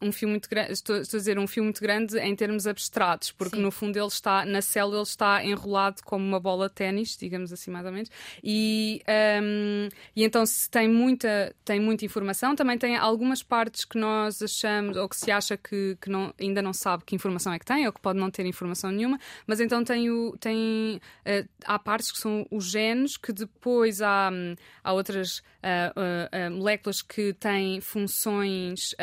um 0.01 0.13
fio 0.13 0.29
muito 0.29 0.49
grande, 0.49 0.73
estou, 0.73 0.97
estou, 0.97 1.19
a 1.19 1.21
dizer 1.21 1.39
um 1.39 1.47
fio 1.47 1.65
muito 1.65 1.81
grande 1.81 2.19
em 2.19 2.35
termos 2.37 2.67
abstratos, 2.67 3.31
porque 3.33 3.57
Sim. 3.57 3.63
no 3.63 3.71
fundo 3.71 3.97
ele 3.99 4.07
está, 4.07 4.45
na 4.45 4.63
célula 4.63 4.97
ele 4.97 5.03
está 5.03 5.45
enrolado 5.45 6.03
como 6.05 6.25
uma 6.25 6.39
bola 6.39 6.69
de 6.69 6.75
ténis, 6.75 7.17
digamos 7.17 7.53
assim 7.53 7.71
mais 7.71 7.87
ou 7.87 7.93
menos, 7.93 8.11
e, 8.43 9.03
um, 9.43 9.89
e 10.15 10.25
então 10.25 10.45
se 10.47 10.71
tem 10.71 10.89
muita, 10.89 11.55
tem 11.65 11.81
muita 11.81 12.05
informação, 12.05 12.55
também 12.55 12.79
tem 12.79 12.97
algumas 12.97 13.43
partes 13.43 13.85
que 13.85 13.99
nós 13.99 14.43
achamos, 14.43 14.97
ou 14.97 15.09
que 15.09 15.17
se 15.17 15.31
acha 15.33 15.57
que, 15.57 15.97
que 16.01 16.09
não, 16.09 16.33
ainda 16.41 16.63
não 16.63 16.73
sabe 16.73 17.05
que 17.05 17.15
informação 17.15 17.53
é 17.53 17.59
que 17.59 17.65
tem, 17.65 17.87
ou 17.87 17.93
que 17.93 18.01
pode 18.01 18.19
não 18.19 18.31
ter 18.31 18.47
informação 18.47 18.91
nenhuma, 18.91 19.19
mas 19.47 19.61
então 19.61 19.83
tem, 19.83 20.11
o, 20.11 20.37
tem 20.39 21.01
uh, 21.27 21.49
há 21.65 21.79
partes 21.79 22.13
que 22.13 22.19
são 22.19 22.47
os 22.51 22.65
genes, 22.67 23.17
que 23.17 23.33
depois 23.33 24.01
há, 24.01 24.31
hum, 24.33 24.55
há 24.85 24.93
outras 24.93 25.39
uh, 25.39 26.49
uh, 26.49 26.51
moléculas 26.51 27.03
que 27.03 27.33
têm 27.35 27.81
funções, 27.81 28.95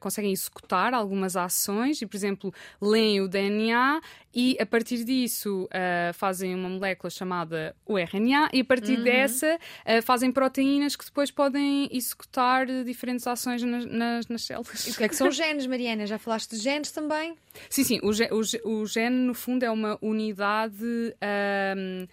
conseguem 0.00 0.32
executar 0.32 0.94
algumas 0.94 1.36
ações, 1.36 2.00
e 2.02 2.06
por 2.06 2.16
exemplo, 2.16 2.52
leem 2.80 3.20
o 3.20 3.28
DNA 3.28 4.00
e 4.34 4.56
a 4.60 4.66
partir 4.66 5.04
disso 5.04 5.64
uh, 5.64 6.12
fazem 6.14 6.54
uma 6.54 6.68
molécula 6.68 7.10
chamada 7.10 7.74
o 7.86 7.98
RNA 7.98 8.50
e 8.52 8.60
a 8.60 8.64
partir 8.64 8.98
uhum. 8.98 9.04
dessa 9.04 9.56
uh, 9.56 10.02
fazem 10.02 10.30
proteínas 10.30 10.94
que 10.94 11.04
depois 11.04 11.30
podem 11.30 11.88
executar 11.90 12.66
diferentes 12.84 13.26
ações 13.26 13.62
nas, 13.62 13.86
nas, 13.86 14.28
nas 14.28 14.42
células. 14.42 14.86
E 14.86 14.90
o 14.90 14.94
que 14.94 15.04
é 15.04 15.08
que 15.08 15.16
são 15.16 15.30
genes, 15.30 15.64
Mariana? 15.78 16.06
Já 16.06 16.18
falaste 16.18 16.50
de 16.50 16.58
genes 16.58 16.90
também? 16.90 17.36
Sim, 17.70 17.84
sim. 17.84 18.00
O, 18.02 18.10
o, 18.10 18.80
o 18.80 18.86
gene, 18.86 19.14
no 19.14 19.32
fundo, 19.32 19.62
é 19.62 19.70
uma 19.70 19.96
unidade. 20.02 20.74
Um, 20.82 22.06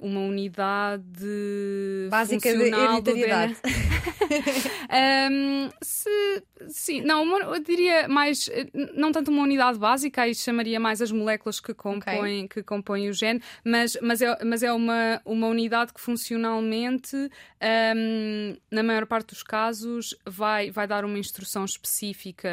uma 0.00 0.20
unidade 0.20 2.08
básica 2.10 2.52
de 2.56 2.62
hereditariedade. 2.64 3.56
um, 5.30 5.70
se, 5.82 6.42
sim, 6.68 7.00
não, 7.02 7.22
uma, 7.22 7.38
eu 7.38 7.62
diria 7.62 8.08
mais, 8.08 8.48
não 8.94 9.12
tanto 9.12 9.30
uma 9.30 9.42
unidade 9.42 9.78
básica, 9.78 10.22
aí 10.22 10.34
chamaria 10.34 10.80
mais 10.80 11.00
as 11.00 11.12
moléculas 11.12 11.60
que 11.60 11.74
compõem, 11.74 12.44
okay. 12.44 12.48
que 12.48 12.62
compõem 12.62 13.08
o 13.08 13.12
gene, 13.12 13.40
mas, 13.64 13.96
mas, 14.02 14.22
é, 14.22 14.44
mas 14.44 14.62
é 14.62 14.72
uma, 14.72 15.20
uma 15.24 15.46
unidade 15.46 15.92
que 15.92 16.00
funcionalmente, 16.00 17.16
um, 17.16 18.56
na 18.70 18.82
maior 18.82 19.06
parte 19.06 19.28
dos 19.28 19.42
casos, 19.42 20.14
vai, 20.26 20.70
vai 20.70 20.86
dar 20.86 21.04
uma 21.04 21.18
instrução 21.18 21.64
específica 21.64 22.48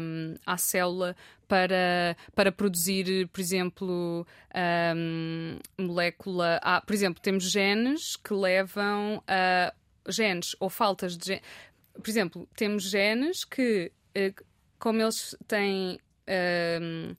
um, 0.00 0.34
à 0.46 0.56
célula 0.56 1.16
para, 1.48 2.16
para 2.34 2.52
produzir, 2.52 3.28
por 3.28 3.40
exemplo, 3.40 4.26
um, 4.96 5.58
molécula. 5.78 6.60
Ah, 6.62 6.80
por 6.80 6.94
exemplo, 6.94 7.22
temos 7.22 7.44
genes 7.50 8.16
que 8.16 8.34
levam 8.34 9.22
a 9.26 9.72
genes 10.08 10.56
ou 10.60 10.68
faltas 10.68 11.16
de 11.16 11.26
genes. 11.26 11.42
Por 11.94 12.08
exemplo, 12.08 12.48
temos 12.56 12.84
genes 12.84 13.44
que, 13.44 13.92
eh, 14.14 14.34
como 14.78 15.00
eles 15.00 15.36
têm. 15.46 15.98
Um, 16.26 17.14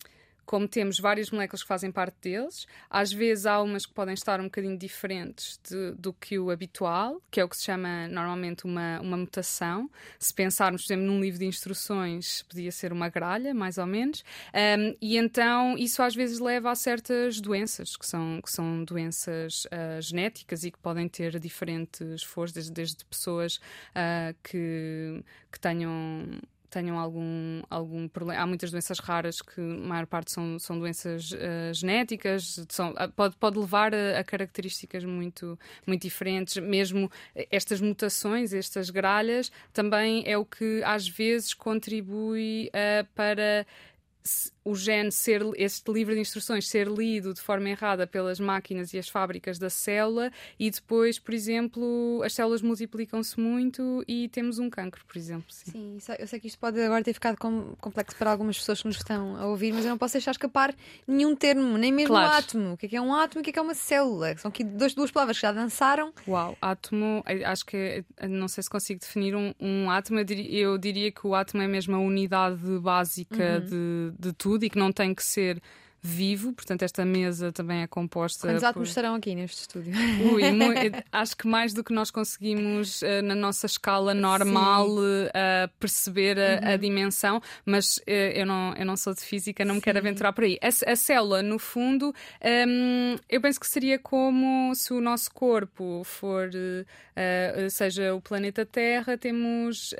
como 0.46 0.68
temos 0.68 1.00
várias 1.00 1.32
moléculas 1.32 1.62
que 1.62 1.68
fazem 1.68 1.92
parte 1.92 2.16
deles, 2.22 2.68
às 2.90 3.12
vezes 3.12 3.46
há 3.46 3.62
umas 3.62 3.86
que 3.86 3.94
podem 3.94 4.14
estar 4.14 4.40
um 4.40 4.46
bocadinho 4.46 4.78
diferentes 4.78 5.60
de, 5.68 5.92
do 5.94 6.14
que 6.14 6.38
o 6.38 6.52
habitual, 6.52 7.22
que 7.32 7.40
é 7.40 7.44
o 7.44 7.50
que 7.50 7.58
se 7.58 7.64
chama 7.64 8.08
normalmente 8.08 8.66
uma, 8.66 9.00
uma 9.02 9.18
mutação. 9.18 9.90
Se 10.20 10.34
pensarmos, 10.34 10.84
por 10.84 10.94
exemplo, 10.94 11.06
num 11.08 11.20
livro 11.20 11.40
de 11.40 11.46
instruções, 11.46 12.44
podia 12.44 12.72
ser 12.72 12.94
uma 12.94 13.10
gralha, 13.10 13.54
mais 13.54 13.78
ou 13.78 13.86
menos. 13.86 14.24
Um, 14.54 14.96
e 15.02 15.18
então 15.18 15.78
isso 15.78 16.02
às 16.02 16.16
vezes 16.16 16.40
leva 16.40 16.72
a 16.72 16.76
certas 16.76 17.42
doenças, 17.42 17.96
que 17.96 18.06
são, 18.06 18.40
que 18.42 18.52
são 18.52 18.84
doenças 18.84 19.66
uh, 19.66 20.02
genéticas 20.02 20.64
e 20.64 20.72
que 20.72 20.78
podem 20.78 21.08
ter 21.08 21.40
diferentes 21.40 22.24
forças, 22.24 22.54
desde, 22.56 22.72
desde 22.72 23.06
pessoas 23.06 23.56
uh, 23.56 24.36
que, 24.44 25.24
que 25.52 25.60
tenham 25.60 26.40
tenham 26.70 26.98
algum, 26.98 27.62
algum 27.70 28.08
problema. 28.08 28.42
Há 28.42 28.48
muitas 28.48 28.72
doenças 28.72 29.00
raras 29.00 29.42
que 29.42 29.60
a 29.60 29.88
maior 29.88 30.06
parte 30.06 30.32
são, 30.32 30.60
são 30.60 30.80
doenças 30.80 31.32
uh, 31.32 31.74
genéticas, 31.74 32.66
são, 32.70 32.94
ah, 32.98 33.08
pode, 33.08 33.36
pode 33.38 33.58
levar 33.58 33.94
a, 33.94 34.20
a, 34.20 34.24
características 34.24 35.04
muito, 35.04 35.58
muito 35.86 36.02
diferentes. 36.02 36.58
Mesmo 36.58 37.12
estas 37.52 37.82
mutações, 37.82 38.54
estas 38.54 38.90
gralhas, 38.90 39.52
também 39.74 40.24
é 40.26 40.38
o 40.38 40.46
que 40.46 40.82
às 40.84 41.08
vezes 41.08 41.54
contribui 41.54 42.70
uh, 42.70 43.06
para 43.16 43.66
o 44.66 44.76
gene 44.76 45.12
ser, 45.12 45.44
este 45.58 45.92
livro 45.92 46.16
de 46.16 46.20
instruções 46.20 46.68
ser 46.68 46.88
lido 46.88 47.36
de 47.36 47.40
forma 47.40 47.70
errada 47.70 48.08
pelas 48.08 48.40
máquinas 48.40 48.94
e 48.94 48.98
as 48.98 49.08
fábricas 49.08 49.60
da 49.60 49.70
célula 49.70 50.32
e 50.60 50.72
depois, 50.72 51.20
por 51.20 51.36
exemplo, 51.36 52.22
as 52.26 52.34
células 52.34 52.64
multiplicam-se 52.64 53.40
muito 53.40 54.04
e 54.08 54.28
temos 54.30 54.58
um 54.58 54.68
cancro, 54.68 55.06
por 55.06 55.18
exemplo. 55.18 55.46
Sim, 55.50 56.00
sim 56.00 56.14
eu 56.18 56.26
sei 56.26 56.40
que 56.40 56.48
isto 56.48 56.58
pode 56.58 56.82
agora 56.82 57.04
ter 57.04 57.14
ficado 57.14 57.38
complexo 57.80 58.18
para 58.18 58.32
algumas 58.32 58.58
pessoas 58.58 58.82
que 58.82 58.88
nos 58.88 58.98
estão 58.98 59.38
a 59.38 59.46
ouvir, 59.46 59.72
mas 59.72 59.86
eu 59.86 59.92
não 59.92 60.00
posso 60.00 60.14
deixar 60.14 60.32
escapar 60.32 60.74
nenhum 61.08 61.36
termo, 61.36 61.78
nem 61.78 61.92
mesmo 61.92 62.16
claro. 62.16 62.34
átomo. 62.34 62.74
O 62.74 62.78
que 62.78 62.88
é, 62.88 62.90
que 62.90 62.96
é 62.96 63.02
um 63.02 63.14
átomo 63.14 63.40
e 63.40 63.42
o 63.42 63.44
que 63.44 63.52
é, 63.52 63.54
que 63.54 63.60
é 63.60 63.62
uma 63.62 63.76
célula? 63.76 64.36
São 64.38 64.50
aqui 64.50 64.64
duas, 64.64 64.96
duas 64.96 65.12
palavras 65.12 65.38
que 65.38 65.44
já 65.44 65.52
dançaram. 65.52 66.12
Uau, 66.28 66.58
átomo, 66.60 67.24
acho 67.46 67.66
que 67.68 68.04
não 68.28 68.48
sei 68.48 68.64
se 68.64 68.70
consigo 68.70 69.00
definir 69.00 69.36
um, 69.36 69.54
um 69.60 69.92
átomo, 69.92 70.20
eu 70.20 70.24
diria, 70.24 70.60
eu 70.60 70.78
diria, 70.80 71.12
que 71.12 71.28
o 71.28 71.36
átomo 71.36 71.62
é 71.62 71.68
mesmo 71.68 71.96
a 71.96 72.00
unidade 72.00 72.80
básica 72.80 73.62
uhum. 73.62 74.10
de, 74.12 74.14
de 74.18 74.34
tudo 74.34 74.55
e 74.64 74.70
que 74.70 74.78
não 74.78 74.92
tem 74.92 75.14
que 75.14 75.24
ser 75.24 75.62
vivo, 76.06 76.54
portanto, 76.54 76.84
esta 76.84 77.04
mesa 77.04 77.52
também 77.52 77.82
é 77.82 77.88
composta. 77.88 78.48
Quantos 78.48 78.64
átomos 78.64 78.88
por... 78.88 78.92
estarão 78.92 79.16
aqui 79.16 79.34
neste 79.34 79.62
estúdio? 79.62 79.92
Ui, 80.32 80.44
acho 81.12 81.36
que 81.36 81.48
mais 81.48 81.74
do 81.74 81.84
que 81.84 81.92
nós 81.92 82.12
conseguimos, 82.12 83.02
uh, 83.02 83.24
na 83.24 83.34
nossa 83.34 83.66
escala 83.66 84.14
normal, 84.14 84.88
uh, 84.88 85.68
perceber 85.80 86.38
a, 86.40 86.68
uhum. 86.68 86.74
a, 86.74 86.78
dimensão, 86.78 87.42
mas 87.66 87.98
uh, 87.98 88.04
eu, 88.08 88.46
não, 88.46 88.76
eu 88.76 88.86
não 88.86 88.96
sou 88.96 89.16
de 89.16 89.22
física, 89.22 89.66
não 89.66 89.74
Sim. 89.74 89.78
me 89.78 89.82
quero 89.82 89.98
aventurar 89.98 90.32
por 90.32 90.44
aí. 90.44 90.60
A, 90.62 90.92
a 90.92 90.96
célula, 90.96 91.42
no 91.42 91.58
fundo, 91.58 92.14
um, 92.68 93.16
eu 93.28 93.42
penso 93.42 93.60
que 93.60 93.68
seria 93.68 93.98
como 93.98 94.76
se 94.76 94.94
o 94.94 95.02
nosso 95.02 95.32
corpo 95.32 96.04
for, 96.06 96.52
seja 97.72 98.14
o 98.14 98.22
planeta 98.22 98.66
Terra, 98.66 99.18
temos 99.18 99.94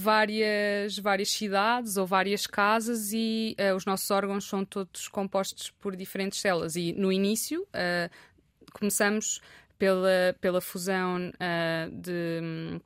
várias, 0.00 0.98
várias 0.98 1.30
cidades 1.30 1.96
ou 1.96 2.06
várias 2.06 2.46
casas 2.46 3.12
e 3.12 3.56
os 3.76 3.84
nossos 3.84 4.10
órgãos 4.10 4.44
são 4.44 4.64
todos 4.64 5.08
compostos 5.08 5.70
por 5.70 5.94
diferentes 5.94 6.40
células. 6.40 6.76
E 6.76 6.92
no 6.92 7.12
início, 7.12 7.66
começamos 8.72 9.40
pela, 9.80 10.36
pela 10.40 10.60
fusão 10.60 11.30
uh, 11.30 11.90
de. 11.90 12.80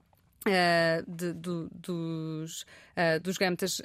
Uh, 0.46 1.10
de, 1.10 1.32
do, 1.32 1.70
dos, 1.72 2.66
uh, 2.98 3.18
dos 3.22 3.38
gametas 3.38 3.80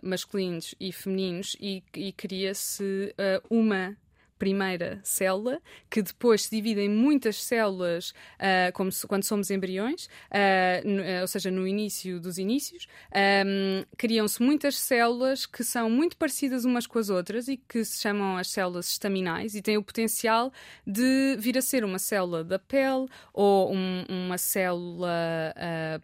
masculinos 0.00 0.72
e 0.78 0.92
femininos 0.92 1.56
e, 1.60 1.82
e 1.96 2.12
cria-se 2.12 3.12
uma 3.50 3.96
primeira 4.40 4.98
célula, 5.04 5.60
que 5.90 6.00
depois 6.00 6.44
se 6.44 6.50
divide 6.56 6.80
em 6.80 6.88
muitas 6.88 7.44
células, 7.44 8.14
uh, 8.40 8.90
se, 8.90 9.06
quando 9.06 9.22
somos 9.22 9.50
embriões, 9.50 10.06
uh, 10.06 10.88
uh, 10.88 11.20
ou 11.20 11.26
seja, 11.26 11.50
no 11.50 11.68
início 11.68 12.18
dos 12.18 12.38
inícios, 12.38 12.88
um, 13.14 13.84
criam-se 13.98 14.42
muitas 14.42 14.78
células 14.78 15.44
que 15.44 15.62
são 15.62 15.90
muito 15.90 16.16
parecidas 16.16 16.64
umas 16.64 16.86
com 16.86 16.98
as 16.98 17.10
outras 17.10 17.48
e 17.48 17.58
que 17.58 17.84
se 17.84 18.00
chamam 18.00 18.38
as 18.38 18.48
células 18.48 18.88
estaminais 18.88 19.54
e 19.54 19.60
têm 19.60 19.76
o 19.76 19.82
potencial 19.82 20.50
de 20.86 21.36
vir 21.38 21.58
a 21.58 21.62
ser 21.62 21.84
uma 21.84 21.98
célula 21.98 22.42
da 22.42 22.58
pele 22.58 23.06
ou 23.34 23.74
um, 23.74 24.06
uma 24.08 24.38
célula, 24.38 25.10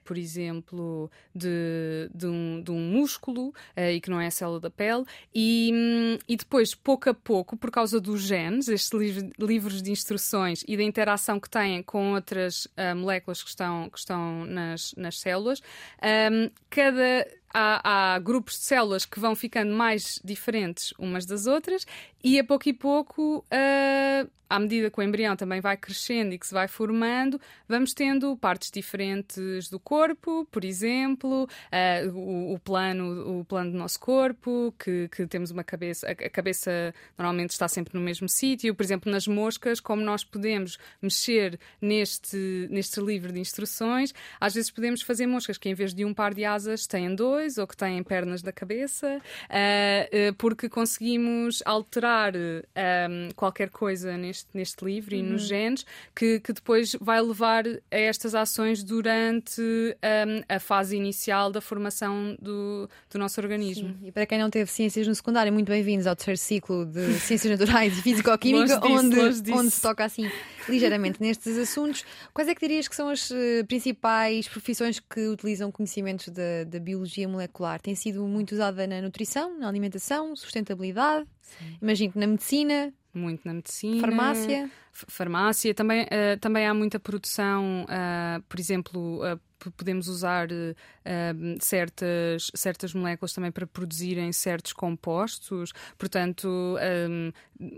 por 0.05 0.19
exemplo, 0.19 1.11
de, 1.35 2.11
de, 2.15 2.27
um, 2.27 2.63
de 2.63 2.71
um 2.71 2.81
músculo 2.81 3.55
e 3.75 3.99
que 3.99 4.11
não 4.11 4.21
é 4.21 4.27
a 4.27 4.31
célula 4.31 4.61
da 4.61 4.71
pele. 4.71 5.05
E, 5.35 5.71
um, 5.73 6.19
e 6.29 6.37
depois, 6.37 6.75
pouco 6.75 7.09
a 7.09 7.15
pouco, 7.15 7.57
por 7.57 7.71
causa 7.71 7.99
dos 7.99 8.26
genes, 8.27 8.69
estes 8.69 8.91
livros 9.39 9.83
de 9.83 9.91
instruções 9.91 10.65
e 10.67 10.77
da 10.77 10.83
interação 10.83 11.39
que 11.39 11.49
têm 11.49 11.83
com 11.83 12.13
outras 12.15 12.67
uh, 12.67 12.95
moléculas 12.97 13.43
que 13.43 13.49
estão, 13.49 13.89
que 13.91 13.99
estão 13.99 14.45
nas, 14.47 14.95
nas 14.97 15.19
células, 15.19 15.61
um, 16.03 16.51
cada 16.69 17.27
há, 17.53 18.15
há, 18.15 18.19
grupos 18.19 18.55
de 18.55 18.65
células 18.65 19.05
que 19.05 19.19
vão 19.19 19.35
ficando 19.35 19.75
mais 19.75 20.21
diferentes 20.25 20.93
umas 20.99 21.25
das 21.27 21.47
outras 21.47 21.87
e 22.23 22.41
a 22.41 22.45
pouco 22.45 22.69
e 22.69 22.73
pouco, 22.73 23.39
uh, 23.39 24.31
à 24.51 24.59
medida 24.59 24.91
que 24.91 24.99
o 24.99 25.03
embrião 25.03 25.37
também 25.37 25.61
vai 25.61 25.77
crescendo 25.77 26.35
e 26.35 26.39
que 26.39 26.47
se 26.47 26.53
vai 26.53 26.67
formando, 26.67 27.41
vamos 27.69 27.95
tendo 27.95 28.37
partes 28.37 28.71
diferentes 28.71 29.69
do 29.69 29.79
corpo, 29.79 30.45
por 30.51 30.65
exemplo, 30.65 31.45
uh, 31.45 32.11
o, 32.13 32.55
o, 32.55 32.59
plano, 32.59 33.41
o 33.41 33.45
plano 33.45 33.71
do 33.71 33.79
nosso 33.79 34.01
corpo, 34.01 34.75
que, 34.77 35.09
que 35.09 35.27
temos 35.27 35.53
uma 35.53 35.63
cabeça, 35.63 36.09
a, 36.11 36.31
cabeça 36.31 36.93
normalmente 37.17 37.51
está 37.51 37.69
sempre 37.69 37.97
no 37.97 38.01
mesmo 38.01 38.29
sítio, 38.29 38.75
por 38.75 38.83
exemplo, 38.83 39.11
nas 39.11 39.29
moscas, 39.29 39.79
como 39.79 40.03
nós 40.03 40.25
podemos 40.25 40.79
mexer 41.01 41.61
neste, 41.81 42.67
neste 42.71 43.01
livro 43.01 43.33
de 43.33 43.39
instruções, 43.39 44.13
às 44.41 44.55
vezes 44.55 44.71
podemos 44.71 45.01
fazer 45.03 45.29
moscas 45.29 45.59
que 45.59 45.69
em 45.69 45.75
vez 45.75 45.95
de 45.95 46.05
um 46.05 46.13
par 46.13 46.35
de 46.35 46.45
asas 46.45 46.89
têm 46.89 47.15
dois 47.15 47.36
ou 47.59 47.67
que 47.67 47.77
têm 47.77 48.03
pernas 48.03 48.43
da 48.43 48.53
cabeça, 48.53 49.21
uh, 49.21 50.35
porque 50.37 50.69
conseguimos 50.69 51.63
alterar 51.65 52.35
um, 52.35 53.29
qualquer 53.35 53.71
coisa 53.71 54.17
neste, 54.17 54.49
neste 54.55 54.85
livro 54.85 55.15
uhum. 55.15 55.21
e 55.21 55.23
nos 55.23 55.43
uhum. 55.43 55.49
genes 55.49 55.87
que, 56.15 56.41
que 56.41 56.53
depois 56.53 56.97
vai 57.01 57.21
levar 57.21 57.65
a 57.67 57.97
estas 57.97 58.35
ações 58.35 58.83
durante 58.83 59.61
um, 59.61 60.43
a 60.49 60.59
fase 60.59 60.97
inicial 60.97 61.51
da 61.51 61.61
formação 61.61 62.37
do, 62.41 62.89
do 63.11 63.19
nosso 63.19 63.41
organismo. 63.41 63.89
Sim. 63.89 64.07
E 64.07 64.13
para 64.13 64.27
quem 64.27 64.39
não 64.39 64.51
teve 64.51 64.71
ciências 64.71 65.07
no 65.07 65.15
secundário, 65.15 65.53
muito 65.53 65.69
bem-vindos 65.69 66.07
ao 66.07 66.17
terceiro 66.17 66.39
ciclo 66.39 66.87
de 66.87 67.15
Ciências 67.21 67.59
Naturais 67.59 67.99
e 67.99 68.03
Físico-Química, 68.03 68.81
onde, 68.85 69.53
onde 69.53 69.71
se 69.71 69.81
toca 69.81 70.05
assim 70.05 70.31
ligeiramente 70.69 71.21
nestes 71.21 71.57
assuntos. 71.59 72.05
Quais 72.33 72.49
é 72.49 72.55
que 72.55 72.67
dirias 72.67 72.89
que 72.89 72.97
são 72.97 73.09
as 73.09 73.31
uh, 73.31 73.65
principais 73.69 74.49
profissões 74.49 75.01
que 75.01 75.29
utilizam 75.29 75.71
conhecimentos 75.71 76.29
da, 76.29 76.65
da 76.67 76.79
biologia 76.79 77.26
molecular? 77.29 77.81
Tem 77.81 77.95
sido 77.95 78.25
muito 78.27 78.53
usada 78.53 78.87
na 78.87 79.01
nutrição, 79.01 79.59
na 79.59 79.69
alimentação, 79.69 80.35
sustentabilidade? 80.37 81.27
Sim. 81.41 81.79
Imagino 81.81 82.13
que 82.13 82.19
na 82.19 82.27
medicina. 82.27 82.93
Muito 83.13 83.43
na 83.45 83.55
medicina. 83.55 84.01
Farmácia. 84.01 84.71
Farmácia. 84.93 85.75
Também, 85.75 86.05
uh, 86.05 86.39
também 86.41 86.67
há 86.67 86.75
muita 86.75 86.99
produção, 87.01 87.85
uh, 87.85 88.43
por 88.49 88.61
exemplo, 88.61 89.21
uh, 89.21 89.41
podemos 89.77 90.09
usar 90.09 90.49
uh, 90.49 91.59
certas, 91.61 92.51
certas 92.55 92.95
moléculas 92.95 93.33
também 93.33 93.51
para 93.51 93.67
produzirem 93.67 94.33
certos 94.33 94.73
compostos. 94.73 95.73
Portanto, 95.99 96.49
um, 96.49 97.33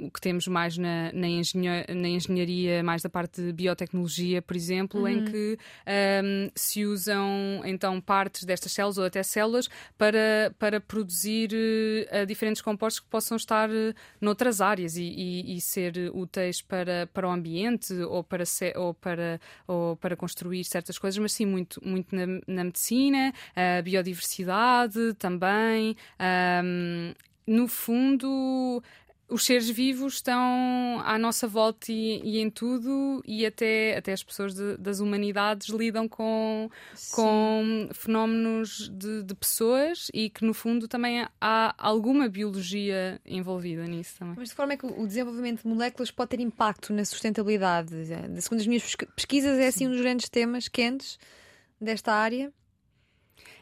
o 0.07 0.11
que 0.11 0.21
temos 0.21 0.47
mais 0.49 0.77
na, 0.77 1.13
na, 1.13 1.29
engenha, 1.29 1.85
na 1.89 2.09
engenharia, 2.09 2.83
mais 2.83 3.03
da 3.03 3.09
parte 3.09 3.41
de 3.41 3.53
biotecnologia, 3.53 4.43
por 4.43 4.57
exemplo, 4.57 5.03
uhum. 5.03 5.09
em 5.09 5.25
que 5.25 5.59
um, 6.25 6.51
se 6.55 6.85
usam 6.85 7.63
então 7.65 8.01
partes 8.01 8.45
destas 8.45 8.73
células 8.73 8.99
ou 8.99 9.05
até 9.05 9.23
células 9.23 9.69
para, 9.97 10.55
para 10.59 10.81
produzir 10.81 11.51
uh, 11.53 12.27
diferentes 12.27 12.63
compostos 12.63 13.01
que 13.01 13.09
possam 13.09 13.37
estar 13.37 13.71
uh, 13.71 13.95
noutras 14.21 14.61
áreas 14.61 14.97
e, 14.97 15.03
e, 15.03 15.57
e, 15.57 15.61
ser 15.61 16.11
úteis 16.13 16.61
para, 16.61 17.07
para 17.13 17.29
o 17.29 17.31
ambiente 17.31 17.93
ou 17.95 18.25
para, 18.25 18.45
ou, 18.77 18.95
para, 18.95 19.41
ou 19.67 19.97
para 19.97 20.17
construir 20.17 20.65
certas 20.65 20.99
coisas, 20.99 21.19
mas 21.19 21.33
sim 21.33 21.47
muito, 21.47 21.68
muito 21.83 22.15
na, 22.15 22.27
na 22.47 22.65
medicina, 22.65 23.33
a 23.55 23.83
biodiversidade 23.83 25.15
também. 25.15 25.97
Um, 26.65 27.15
no 27.47 27.67
fundo, 27.67 28.83
os 29.29 29.45
seres 29.45 29.69
vivos 29.69 30.15
estão 30.15 31.03
à 31.05 31.19
nossa 31.19 31.47
volta 31.47 31.93
e, 31.93 32.21
e 32.25 32.41
em 32.41 32.49
tudo, 32.49 33.23
e 33.27 33.45
até, 33.45 33.97
até 33.97 34.13
as 34.13 34.23
pessoas 34.23 34.55
de, 34.55 34.77
das 34.79 35.01
humanidades 35.01 35.69
lidam 35.69 36.09
com, 36.09 36.71
com 37.13 37.89
fenómenos 37.93 38.89
de, 38.89 39.23
de, 39.23 39.35
pessoas 39.35 40.11
e 40.15 40.31
que, 40.31 40.45
no 40.45 40.55
fundo, 40.55 40.89
também 40.89 41.27
há 41.41 41.75
alguma 41.77 42.29
biologia 42.29 43.21
envolvida 43.27 43.87
nisso 43.87 44.17
também. 44.19 44.35
Mas 44.39 44.49
de 44.49 44.55
forma 44.55 44.73
é 44.73 44.77
que 44.79 44.87
o 44.87 45.07
desenvolvimento 45.07 45.63
de 45.63 45.69
moléculas 45.69 46.11
pode 46.11 46.31
ter 46.31 46.41
impacto 46.41 46.93
na 46.93 47.05
sustentabilidade? 47.05 47.95
Segundo 48.41 48.61
as 48.61 48.67
minhas 48.67 48.97
pesquisas, 49.15 49.59
é 49.59 49.67
assim 49.67 49.87
um 49.87 49.91
dos 49.91 50.01
grandes 50.01 50.29
temas 50.31 50.69
quentes 50.69 51.19
desta 51.81 52.13
área. 52.13 52.53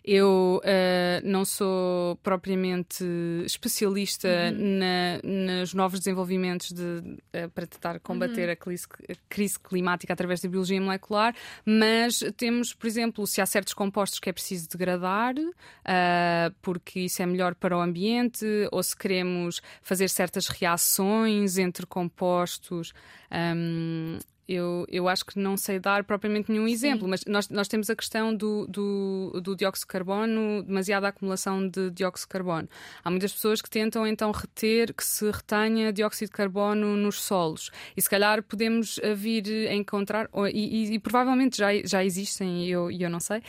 Eu 0.06 0.60
uh, 0.62 1.28
não 1.28 1.44
sou 1.44 2.14
propriamente 2.22 3.04
especialista 3.44 4.28
uhum. 4.28 4.78
na, 4.78 5.20
nos 5.24 5.74
novos 5.74 5.98
desenvolvimentos 5.98 6.70
de, 6.70 6.82
uh, 6.82 7.50
para 7.52 7.66
tentar 7.66 7.98
combater 7.98 8.46
uhum. 8.46 8.52
a, 8.52 8.56
crise, 8.56 8.86
a, 9.10 9.14
crise, 9.28 9.58
climática 9.58 10.12
através 10.12 10.40
da 10.40 10.48
biologia 10.48 10.80
molecular, 10.80 11.34
mas 11.64 12.20
temos, 12.36 12.72
por 12.72 12.86
exemplo, 12.86 13.26
se 13.26 13.40
há 13.40 13.46
certos 13.46 13.74
compostos 13.74 14.20
que 14.20 14.30
é 14.30 14.32
preciso 14.32 14.68
degradar, 14.68 15.34
uh, 15.36 16.54
porque 16.62 17.00
isso 17.00 17.20
é 17.20 17.26
melhor 17.26 17.56
para 17.56 17.76
o 17.76 17.80
ambiente, 17.80 18.46
ou 18.70 18.80
se 18.84 18.96
queremos 18.96 19.60
fazer 19.82 20.08
certas 20.08 20.46
reações 20.46 21.58
entre 21.58 21.84
compostos. 21.84 22.92
Um, 23.32 24.20
eu, 24.48 24.86
eu 24.88 25.08
acho 25.08 25.24
que 25.24 25.38
não 25.38 25.56
sei 25.56 25.78
dar 25.78 26.04
propriamente 26.04 26.50
nenhum 26.50 26.68
exemplo, 26.68 27.04
Sim. 27.04 27.10
mas 27.10 27.24
nós, 27.26 27.48
nós 27.48 27.68
temos 27.68 27.90
a 27.90 27.96
questão 27.96 28.34
do, 28.34 28.66
do, 28.66 29.40
do, 29.42 29.56
dióxido 29.56 29.86
de 29.86 29.92
carbono, 29.92 30.62
demasiada 30.62 31.08
acumulação 31.08 31.68
de 31.68 31.90
dióxido 31.90 32.28
de 32.28 32.32
carbono. 32.32 32.68
Há 33.02 33.10
muitas 33.10 33.32
pessoas 33.32 33.60
que 33.60 33.68
tentam 33.68 34.06
então 34.06 34.30
reter, 34.30 34.94
que 34.94 35.04
se 35.04 35.30
retenha 35.30 35.92
dióxido 35.92 36.28
de 36.28 36.32
carbono 36.32 36.96
nos 36.96 37.22
solos. 37.22 37.70
E 37.96 38.02
se 38.02 38.08
calhar 38.08 38.42
podemos 38.42 38.98
eh, 39.02 39.14
vir 39.14 39.68
a 39.68 39.74
encontrar, 39.74 40.28
e, 40.52 40.84
e, 40.84 40.94
e 40.94 40.98
provavelmente 40.98 41.58
já, 41.58 41.68
já 41.84 42.04
existem, 42.04 42.66
e 42.66 42.70
eu, 42.70 42.90
eu 42.90 43.10
não 43.10 43.20
sei, 43.20 43.42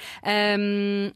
um, 0.59 1.11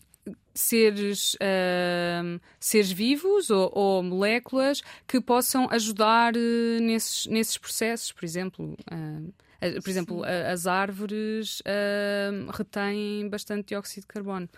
seres, 0.53 1.33
uh, 1.35 2.39
seres 2.59 2.91
vivos 2.91 3.49
ou, 3.49 3.71
ou, 3.73 4.03
moléculas 4.03 4.81
que 5.07 5.19
possam 5.19 5.67
ajudar 5.71 6.35
uh, 6.35 6.81
nesses, 6.81 7.25
nesses 7.27 7.57
processos, 7.57 8.11
por 8.11 8.25
exemplo. 8.25 8.75
Uh, 8.91 9.33
por 9.83 9.89
exemplo, 9.89 10.23
as 10.23 10.65
árvores 10.65 11.61
uh, 11.61 12.51
retêm 12.51 13.29
bastante 13.29 13.69
dióxido 13.69 14.01
de 14.01 14.07
carbono. 14.07 14.49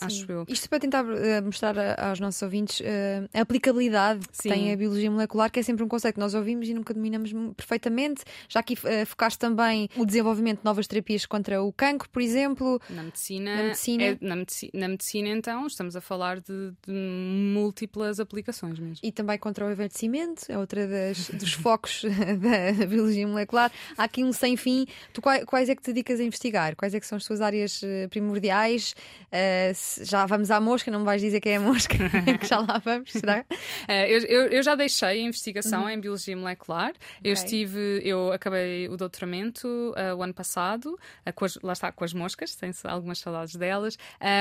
Acho 0.00 0.30
eu. 0.30 0.44
Isto 0.48 0.68
para 0.68 0.78
tentar 0.78 1.04
uh, 1.04 1.42
mostrar 1.44 1.74
aos 1.98 2.20
nossos 2.20 2.40
ouvintes 2.42 2.80
uh, 2.80 3.28
a 3.34 3.40
aplicabilidade 3.40 4.26
que 4.28 4.42
Sim. 4.42 4.48
tem 4.48 4.72
a 4.72 4.76
biologia 4.76 5.10
molecular, 5.10 5.50
que 5.50 5.60
é 5.60 5.62
sempre 5.62 5.84
um 5.84 5.88
conceito 5.88 6.14
que 6.14 6.20
nós 6.20 6.34
ouvimos 6.34 6.68
e 6.68 6.74
nunca 6.74 6.94
dominamos 6.94 7.32
perfeitamente. 7.56 8.24
Já 8.48 8.60
aqui 8.60 8.74
uh, 8.74 9.06
focaste 9.06 9.38
também 9.38 9.88
o 9.96 10.06
desenvolvimento 10.06 10.60
de 10.60 10.64
novas 10.64 10.86
terapias 10.86 11.26
contra 11.26 11.62
o 11.62 11.72
cancro, 11.72 12.08
por 12.08 12.22
exemplo. 12.22 12.80
Na 12.88 13.02
medicina, 13.02 13.56
na 13.56 13.62
medicina, 13.64 14.04
é, 14.04 14.18
na, 14.20 14.36
na 14.74 14.88
medicina 14.88 15.28
então, 15.28 15.66
estamos 15.66 15.96
a 15.96 16.00
falar 16.00 16.40
de, 16.40 16.72
de, 16.86 16.92
múltiplas 16.92 18.20
aplicações 18.20 18.78
mesmo. 18.78 18.98
E 19.02 19.12
também 19.12 19.38
contra 19.38 19.66
o 19.66 19.70
envelhecimento, 19.70 20.44
é 20.48 20.58
outra 20.58 20.86
das, 20.86 21.28
dos 21.30 21.52
focos 21.52 22.04
da 22.78 22.86
biologia 22.86 23.26
molecular. 23.26 23.70
Há 23.96 24.04
aqui 24.04 24.24
um 24.24 24.32
sem 24.32 24.56
fim. 24.56 24.86
Tu 25.12 25.20
quais, 25.20 25.44
quais, 25.44 25.68
é 25.68 25.74
que 25.74 25.82
te 25.82 25.92
dedicas 25.92 26.20
a 26.20 26.24
investigar? 26.24 26.76
Quais 26.76 26.94
é 26.94 27.00
que 27.00 27.06
são 27.06 27.16
as 27.16 27.24
tuas 27.24 27.40
áreas 27.40 27.80
primordiais? 28.10 28.94
Uh, 29.32 29.74
já 30.02 30.26
vamos 30.26 30.50
à 30.50 30.60
mosca, 30.60 30.90
não 30.90 31.00
me 31.00 31.04
vais 31.04 31.20
dizer 31.20 31.40
que 31.40 31.48
é 31.48 31.56
a 31.56 31.60
mosca, 31.60 31.96
que 32.38 32.46
já 32.46 32.58
lá 32.58 32.80
vamos, 32.84 33.10
será? 33.10 33.44
Uh, 33.50 33.92
eu, 34.08 34.20
eu, 34.20 34.42
eu, 34.48 34.62
já 34.62 34.74
deixei 34.74 35.08
a 35.08 35.16
investigação 35.16 35.82
uhum. 35.82 35.90
em 35.90 36.00
biologia 36.00 36.36
molecular. 36.36 36.90
Okay. 36.90 37.00
Eu 37.24 37.32
estive, 37.32 38.00
eu 38.04 38.32
acabei 38.32 38.88
o 38.88 38.96
doutoramento 38.96 39.66
uh, 39.66 40.16
o 40.16 40.22
ano 40.22 40.34
passado, 40.34 40.98
uh, 41.26 41.32
com 41.34 41.44
as, 41.44 41.58
lá 41.62 41.72
está, 41.72 41.90
com 41.90 42.04
as 42.04 42.12
moscas, 42.12 42.54
tenho 42.54 42.72
algumas 42.84 43.18
saudades 43.18 43.56
delas, 43.56 43.98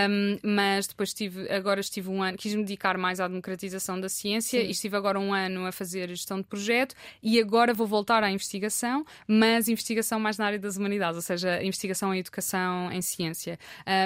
um, 0.09 0.37
mas 0.43 0.87
depois 0.87 1.09
estive, 1.09 1.49
agora 1.49 1.79
estive 1.79 2.09
um 2.09 2.21
ano, 2.21 2.37
quis 2.37 2.53
me 2.53 2.63
dedicar 2.63 2.97
mais 2.97 3.19
à 3.19 3.27
democratização 3.27 3.99
da 3.99 4.09
ciência 4.09 4.61
Sim. 4.61 4.67
e 4.67 4.71
estive 4.71 4.95
agora 4.95 5.19
um 5.19 5.33
ano 5.33 5.65
a 5.65 5.71
fazer 5.71 6.07
gestão 6.09 6.37
de 6.37 6.43
projeto 6.43 6.95
e 7.21 7.39
agora 7.39 7.73
vou 7.73 7.87
voltar 7.87 8.23
à 8.23 8.31
investigação, 8.31 9.05
mas 9.27 9.67
investigação 9.67 10.19
mais 10.19 10.37
na 10.37 10.45
área 10.45 10.59
das 10.59 10.77
humanidades, 10.77 11.15
ou 11.15 11.21
seja, 11.21 11.63
investigação 11.63 12.13
em 12.13 12.19
educação 12.19 12.91
em 12.91 13.01
ciência. 13.01 13.57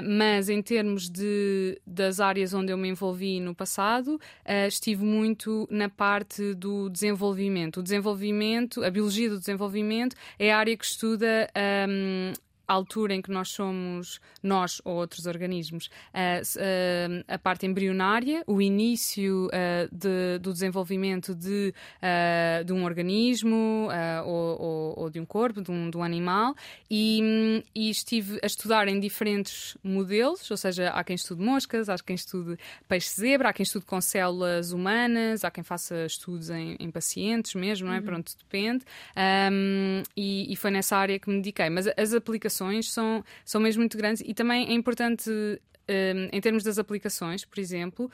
mas 0.03 0.49
em 0.49 0.61
termos 0.61 1.09
de 1.09 1.24
de, 1.25 1.81
das 1.85 2.19
áreas 2.19 2.53
onde 2.53 2.71
eu 2.71 2.77
me 2.77 2.89
envolvi 2.89 3.39
no 3.39 3.55
passado, 3.55 4.15
uh, 4.15 4.67
estive 4.67 5.03
muito 5.03 5.67
na 5.71 5.89
parte 5.89 6.53
do 6.53 6.89
desenvolvimento. 6.89 7.79
O 7.79 7.83
desenvolvimento, 7.83 8.83
a 8.83 8.89
biologia 8.89 9.29
do 9.29 9.39
desenvolvimento, 9.39 10.15
é 10.37 10.51
a 10.51 10.57
área 10.57 10.77
que 10.77 10.85
estuda 10.85 11.49
um, 11.89 12.33
altura 12.67 13.13
em 13.13 13.21
que 13.21 13.31
nós 13.31 13.49
somos, 13.49 14.19
nós 14.41 14.81
ou 14.83 14.95
outros 14.95 15.25
organismos, 15.25 15.87
uh, 15.87 17.23
a 17.27 17.37
parte 17.37 17.65
embrionária, 17.65 18.43
o 18.47 18.61
início 18.61 19.49
de, 19.91 20.39
do 20.39 20.53
desenvolvimento 20.53 21.33
de, 21.35 21.73
de 22.65 22.73
um 22.73 22.83
organismo 22.83 23.87
ou, 24.25 24.61
ou, 24.61 24.99
ou, 24.99 25.09
de 25.09 25.19
um 25.19 25.25
corpo, 25.25 25.61
de 25.61 25.71
um, 25.71 25.89
de 25.89 25.97
um 25.97 26.03
animal, 26.03 26.55
e, 26.89 27.63
e, 27.73 27.89
estive 27.89 28.39
a 28.43 28.45
estudar 28.45 28.87
em 28.87 28.99
diferentes 28.99 29.77
modelos, 29.83 30.49
ou 30.49 30.57
seja, 30.57 30.89
há 30.89 31.03
quem 31.03 31.15
estude 31.15 31.41
moscas, 31.41 31.89
há 31.89 31.95
quem 31.97 32.15
estude 32.15 32.57
peixe-zebra, 32.87 33.49
há 33.49 33.53
quem 33.53 33.63
estude 33.63 33.85
com 33.85 33.99
células 34.01 34.71
humanas, 34.71 35.43
há 35.43 35.51
quem 35.51 35.63
faça 35.63 36.05
estudos 36.05 36.49
em, 36.49 36.75
em 36.79 36.91
pacientes 36.91 37.55
mesmo, 37.55 37.87
não 37.87 37.93
é? 37.93 37.99
Uhum. 37.99 38.05
Pronto, 38.05 38.33
depende. 38.37 38.85
Um, 39.51 40.03
e, 40.15 40.51
e 40.51 40.55
foi 40.55 40.71
nessa 40.71 40.97
área 40.97 41.19
que 41.19 41.29
me 41.29 41.37
dediquei. 41.37 41.69
Mas 41.69 41.87
as 41.97 42.13
aplicações 42.13 42.54
são, 42.91 43.23
são 43.43 43.61
mesmo 43.61 43.81
muito 43.81 43.97
grandes. 43.97 44.23
E 44.25 44.33
também 44.33 44.67
é 44.69 44.73
importante, 44.73 45.29
um, 45.29 46.29
em 46.31 46.41
termos 46.41 46.63
das 46.63 46.77
aplicações, 46.77 47.45
por 47.45 47.59
exemplo, 47.59 48.09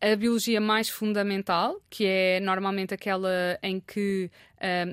a 0.00 0.14
biologia 0.14 0.60
mais 0.60 0.88
fundamental, 0.88 1.80
que 1.88 2.04
é 2.04 2.40
normalmente 2.40 2.92
aquela 2.92 3.58
em 3.62 3.80
que, 3.80 4.30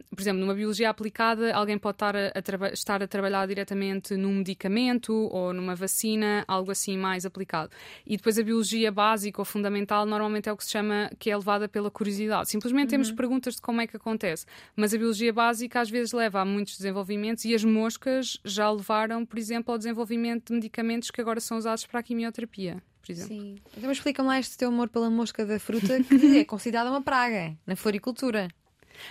por 0.09 0.21
exemplo, 0.21 0.39
numa 0.39 0.53
biologia 0.53 0.89
aplicada, 0.89 1.53
alguém 1.53 1.77
pode 1.77 1.95
estar 1.95 2.15
a, 2.15 2.31
a 2.33 2.73
estar 2.73 3.03
a 3.03 3.07
trabalhar 3.07 3.45
diretamente 3.45 4.15
num 4.15 4.35
medicamento 4.35 5.13
ou 5.13 5.53
numa 5.53 5.75
vacina, 5.75 6.45
algo 6.47 6.71
assim 6.71 6.97
mais 6.97 7.25
aplicado. 7.25 7.69
E 8.05 8.15
depois 8.15 8.39
a 8.39 8.43
biologia 8.43 8.91
básica 8.91 9.41
ou 9.41 9.45
fundamental 9.45 10.05
normalmente 10.05 10.47
é 10.47 10.53
o 10.53 10.57
que 10.57 10.63
se 10.63 10.71
chama, 10.71 11.09
que 11.19 11.29
é 11.29 11.35
levada 11.35 11.67
pela 11.67 11.91
curiosidade. 11.91 12.49
Simplesmente 12.49 12.85
uhum. 12.85 12.91
temos 12.91 13.11
perguntas 13.11 13.55
de 13.55 13.61
como 13.61 13.81
é 13.81 13.87
que 13.87 13.97
acontece. 13.97 14.45
Mas 14.75 14.93
a 14.93 14.97
biologia 14.97 15.33
básica 15.33 15.81
às 15.81 15.89
vezes 15.89 16.13
leva 16.13 16.41
a 16.41 16.45
muitos 16.45 16.77
desenvolvimentos 16.77 17.43
e 17.43 17.53
as 17.53 17.63
moscas 17.63 18.39
já 18.45 18.71
levaram, 18.71 19.25
por 19.25 19.37
exemplo, 19.37 19.73
ao 19.73 19.77
desenvolvimento 19.77 20.47
de 20.47 20.53
medicamentos 20.53 21.11
que 21.11 21.19
agora 21.19 21.41
são 21.41 21.57
usados 21.57 21.85
para 21.85 21.99
a 21.99 22.03
quimioterapia 22.03 22.81
por 23.03 23.11
exemplo. 23.11 23.35
Sim. 23.35 23.57
Então 23.77 23.91
explica-me 23.91 24.27
lá 24.27 24.39
este 24.39 24.57
teu 24.57 24.69
amor 24.69 24.87
pela 24.87 25.09
mosca 25.09 25.45
da 25.45 25.59
fruta, 25.59 26.01
que 26.07 26.37
é 26.39 26.45
considerada 26.45 26.89
uma 26.89 27.01
praga 27.01 27.55
na 27.67 27.75
floricultura. 27.75 28.47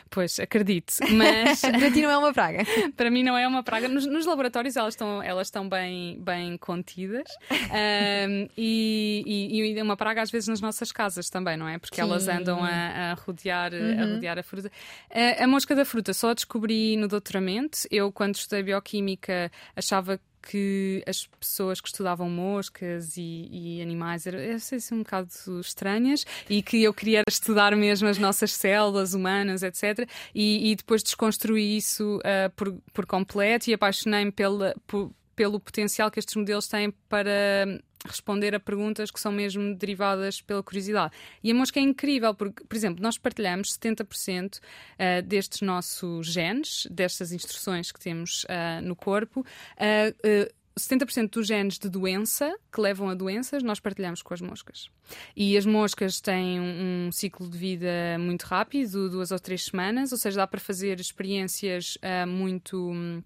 Pois, 0.08 0.38
acredito, 0.38 0.94
mas 1.12 1.60
para 1.60 1.90
ti 1.90 2.02
não 2.02 2.10
é 2.10 2.16
uma 2.16 2.32
praga. 2.32 2.64
para 2.96 3.10
mim 3.10 3.22
não 3.22 3.36
é 3.36 3.46
uma 3.46 3.62
praga. 3.62 3.88
Nos, 3.88 4.06
nos, 4.06 4.24
laboratórios 4.24 4.76
elas 4.76 4.94
estão, 4.94 5.22
elas 5.22 5.48
estão 5.48 5.68
bem, 5.68 6.18
bem 6.20 6.56
contidas 6.56 7.28
um, 7.50 8.48
e, 8.56 9.74
é 9.76 9.82
uma 9.82 9.96
praga 9.96 10.22
às 10.22 10.30
vezes 10.30 10.48
nas 10.48 10.60
nossas 10.60 10.92
casas 10.92 11.28
também, 11.28 11.56
não 11.56 11.68
é? 11.68 11.78
Porque 11.78 11.96
Sim. 11.96 12.02
elas 12.02 12.28
andam 12.28 12.62
a, 12.62 12.70
a 13.10 13.14
rodear, 13.14 13.72
uhum. 13.72 14.02
a 14.02 14.06
rodear 14.14 14.38
a 14.38 14.42
fruta. 14.42 14.70
A, 15.10 15.44
a 15.44 15.46
mosca 15.46 15.74
da 15.74 15.84
fruta 15.84 16.14
só 16.14 16.32
descobri 16.32 16.96
no 16.96 17.08
doutoramento. 17.08 17.80
Eu, 17.90 18.12
quando 18.12 18.36
estudei 18.36 18.62
bioquímica, 18.62 19.50
achava 19.76 20.16
que 20.16 20.24
que 20.42 21.02
as 21.06 21.26
pessoas 21.38 21.80
que 21.80 21.88
estudavam 21.88 22.28
moscas 22.28 23.16
e, 23.16 23.48
e 23.50 23.82
animais 23.82 24.26
eram, 24.26 24.38
eram 24.38 24.56
assim, 24.56 24.94
um 24.94 24.98
bocado 24.98 25.28
estranhas 25.60 26.26
e 26.50 26.62
que 26.62 26.82
eu 26.82 26.92
queria 26.92 27.22
estudar 27.28 27.74
mesmo 27.76 28.08
as 28.08 28.18
nossas 28.18 28.52
células 28.52 29.14
humanas, 29.14 29.62
etc. 29.62 30.08
E, 30.34 30.72
e 30.72 30.76
depois 30.76 31.02
desconstruí 31.02 31.76
isso 31.76 32.18
uh, 32.18 32.50
por, 32.56 32.74
por 32.92 33.06
completo 33.06 33.70
e 33.70 33.74
apaixonei-me 33.74 34.32
pela, 34.32 34.74
por, 34.86 35.12
pelo 35.34 35.58
potencial 35.58 36.10
que 36.10 36.18
estes 36.18 36.36
modelos 36.36 36.68
têm 36.68 36.90
para 37.08 37.80
responder 38.06 38.54
a 38.54 38.60
perguntas 38.60 39.10
que 39.10 39.20
são 39.20 39.32
mesmo 39.32 39.74
derivadas 39.74 40.40
pela 40.40 40.62
curiosidade. 40.62 41.12
E 41.42 41.50
a 41.50 41.54
mosca 41.54 41.78
é 41.78 41.82
incrível, 41.82 42.34
porque, 42.34 42.64
por 42.64 42.76
exemplo, 42.76 43.02
nós 43.02 43.18
partilhamos 43.18 43.76
70% 43.76 44.58
uh, 44.58 45.22
destes 45.24 45.60
nossos 45.60 46.26
genes, 46.26 46.86
destas 46.90 47.32
instruções 47.32 47.92
que 47.92 48.00
temos 48.00 48.44
uh, 48.44 48.82
no 48.82 48.96
corpo. 48.96 49.40
Uh, 49.40 50.52
70% 50.78 51.28
dos 51.28 51.46
genes 51.46 51.78
de 51.78 51.86
doença 51.90 52.50
que 52.72 52.80
levam 52.80 53.10
a 53.10 53.14
doenças 53.14 53.62
nós 53.62 53.78
partilhamos 53.78 54.22
com 54.22 54.32
as 54.32 54.40
moscas. 54.40 54.88
E 55.36 55.54
as 55.54 55.66
moscas 55.66 56.18
têm 56.18 56.58
um, 56.58 57.08
um 57.08 57.12
ciclo 57.12 57.46
de 57.46 57.58
vida 57.58 57.90
muito 58.18 58.44
rápido, 58.44 59.10
duas 59.10 59.30
ou 59.30 59.38
três 59.38 59.64
semanas, 59.66 60.12
ou 60.12 60.18
seja, 60.18 60.38
dá 60.38 60.46
para 60.46 60.58
fazer 60.58 60.98
experiências 60.98 61.98
muito 62.26 63.22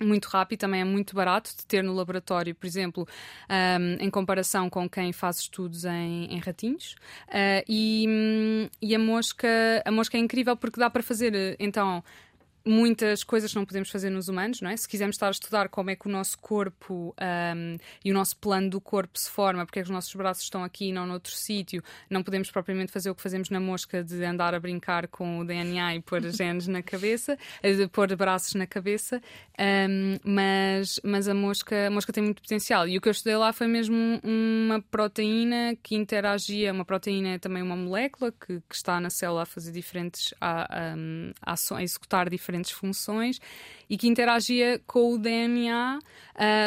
muito 0.00 0.26
rápido, 0.26 0.60
também 0.60 0.80
é 0.80 0.84
muito 0.84 1.14
barato 1.14 1.50
de 1.56 1.64
ter 1.64 1.82
no 1.82 1.94
laboratório, 1.94 2.54
por 2.54 2.66
exemplo, 2.66 3.08
um, 3.48 4.04
em 4.04 4.10
comparação 4.10 4.68
com 4.68 4.88
quem 4.88 5.12
faz 5.12 5.38
estudos 5.38 5.84
em, 5.84 6.26
em 6.26 6.38
ratinhos. 6.38 6.96
Uh, 7.28 7.64
e, 7.68 8.68
e 8.82 8.94
a 8.94 8.98
mosca, 8.98 9.48
a 9.84 9.90
mosca 9.90 10.16
é 10.16 10.20
incrível 10.20 10.56
porque 10.56 10.78
dá 10.78 10.90
para 10.90 11.02
fazer 11.02 11.56
então 11.58 12.02
muitas 12.66 13.22
coisas 13.22 13.54
não 13.54 13.64
podemos 13.64 13.88
fazer 13.88 14.10
nos 14.10 14.28
humanos, 14.28 14.60
não 14.60 14.68
é? 14.68 14.76
Se 14.76 14.88
quisermos 14.88 15.14
estar 15.14 15.28
a 15.28 15.30
estudar 15.30 15.68
como 15.68 15.90
é 15.90 15.96
que 15.96 16.08
o 16.08 16.10
nosso 16.10 16.36
corpo 16.38 17.14
um, 17.20 17.76
e 18.04 18.10
o 18.10 18.14
nosso 18.14 18.36
plano 18.36 18.68
do 18.68 18.80
corpo 18.80 19.18
se 19.18 19.30
forma, 19.30 19.64
porque 19.64 19.78
é 19.78 19.82
que 19.82 19.88
os 19.88 19.94
nossos 19.94 20.14
braços 20.14 20.42
estão 20.42 20.64
aqui 20.64 20.88
e 20.88 20.92
não 20.92 21.06
noutro 21.06 21.32
sítio, 21.32 21.82
não 22.10 22.22
podemos 22.22 22.50
propriamente 22.50 22.90
fazer 22.90 23.08
o 23.08 23.14
que 23.14 23.22
fazemos 23.22 23.50
na 23.50 23.60
mosca 23.60 24.02
de 24.02 24.24
andar 24.24 24.52
a 24.52 24.58
brincar 24.58 25.06
com 25.06 25.38
o 25.38 25.44
DNA 25.44 25.96
e 25.96 26.02
pôr 26.02 26.20
genes 26.32 26.66
na 26.66 26.82
cabeça, 26.82 27.38
eh, 27.62 27.72
de 27.72 27.86
pôr 27.86 28.14
braços 28.16 28.54
na 28.54 28.66
cabeça, 28.66 29.22
um, 29.88 30.18
mas, 30.24 31.00
mas 31.04 31.28
a 31.28 31.34
mosca, 31.34 31.86
a 31.86 31.90
mosca 31.90 32.12
tem 32.12 32.24
muito 32.24 32.42
potencial. 32.42 32.88
E 32.88 32.98
o 32.98 33.00
que 33.00 33.08
eu 33.08 33.12
estudei 33.12 33.36
lá 33.36 33.52
foi 33.52 33.68
mesmo 33.68 33.96
uma 34.24 34.82
proteína 34.82 35.76
que 35.82 35.94
interagia, 35.94 36.72
uma 36.72 36.84
proteína 36.84 37.34
é 37.34 37.38
também 37.38 37.62
uma 37.62 37.76
molécula 37.76 38.32
que, 38.32 38.60
que 38.68 38.74
está 38.74 39.00
na 39.00 39.10
célula 39.10 39.42
a 39.42 39.46
fazer 39.46 39.70
diferentes, 39.70 40.34
a, 40.40 40.62
a, 40.62 40.94
a, 41.52 41.76
a 41.76 41.82
executar 41.82 42.28
diferentes 42.28 42.55
diferentes 42.56 42.70
funções 42.70 43.40
e 43.88 43.96
que 43.96 44.08
interagia 44.08 44.80
com 44.86 45.14
o 45.14 45.18
DNA 45.18 45.98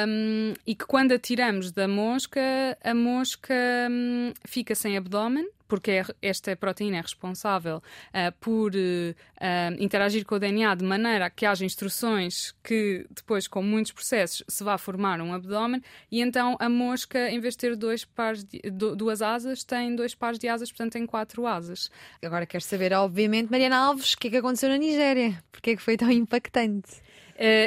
um, 0.07 0.53
e 0.65 0.75
que 0.75 0.85
quando 0.85 1.11
a 1.11 1.19
tiramos 1.19 1.71
da 1.71 1.87
mosca, 1.87 2.41
a 2.83 2.93
mosca 2.93 3.53
um, 3.89 4.33
fica 4.45 4.75
sem 4.75 4.97
abdômen 4.97 5.47
porque 5.69 5.91
é, 5.91 6.05
esta 6.21 6.53
proteína 6.55 6.97
é 6.97 7.01
responsável 7.01 7.77
uh, 7.77 8.33
por 8.41 8.73
uh, 8.73 9.15
interagir 9.79 10.25
com 10.25 10.35
o 10.35 10.39
DNA 10.39 10.75
de 10.75 10.83
maneira 10.83 11.27
a 11.27 11.29
que 11.29 11.45
haja 11.45 11.63
instruções 11.63 12.53
que 12.63 13.05
depois, 13.11 13.47
com 13.47 13.61
muitos 13.61 13.93
processos, 13.93 14.43
se 14.49 14.63
vá 14.63 14.77
formar 14.77 15.21
um 15.21 15.33
abdômen 15.33 15.81
e 16.11 16.21
então 16.21 16.57
a 16.59 16.67
mosca, 16.67 17.29
em 17.29 17.39
vez 17.39 17.53
de 17.53 17.59
ter 17.59 17.75
dois 17.77 18.03
pares 18.03 18.43
de, 18.43 18.59
duas 18.71 19.21
asas, 19.21 19.63
tem 19.63 19.95
dois 19.95 20.15
pares 20.15 20.39
de 20.39 20.47
asas, 20.47 20.71
portanto 20.71 20.93
tem 20.93 21.05
quatro 21.05 21.45
asas. 21.45 21.89
Agora 22.25 22.45
quero 22.47 22.63
saber, 22.63 22.91
obviamente, 22.93 23.51
Mariana 23.51 23.77
Alves, 23.77 24.13
o 24.13 24.17
que 24.17 24.27
é 24.27 24.31
que 24.31 24.37
aconteceu 24.37 24.69
na 24.69 24.77
Nigéria? 24.77 25.41
Porque 25.51 25.71
é 25.71 25.75
que 25.75 25.81
foi 25.81 25.95
tão 25.95 26.11
impactante? 26.11 27.01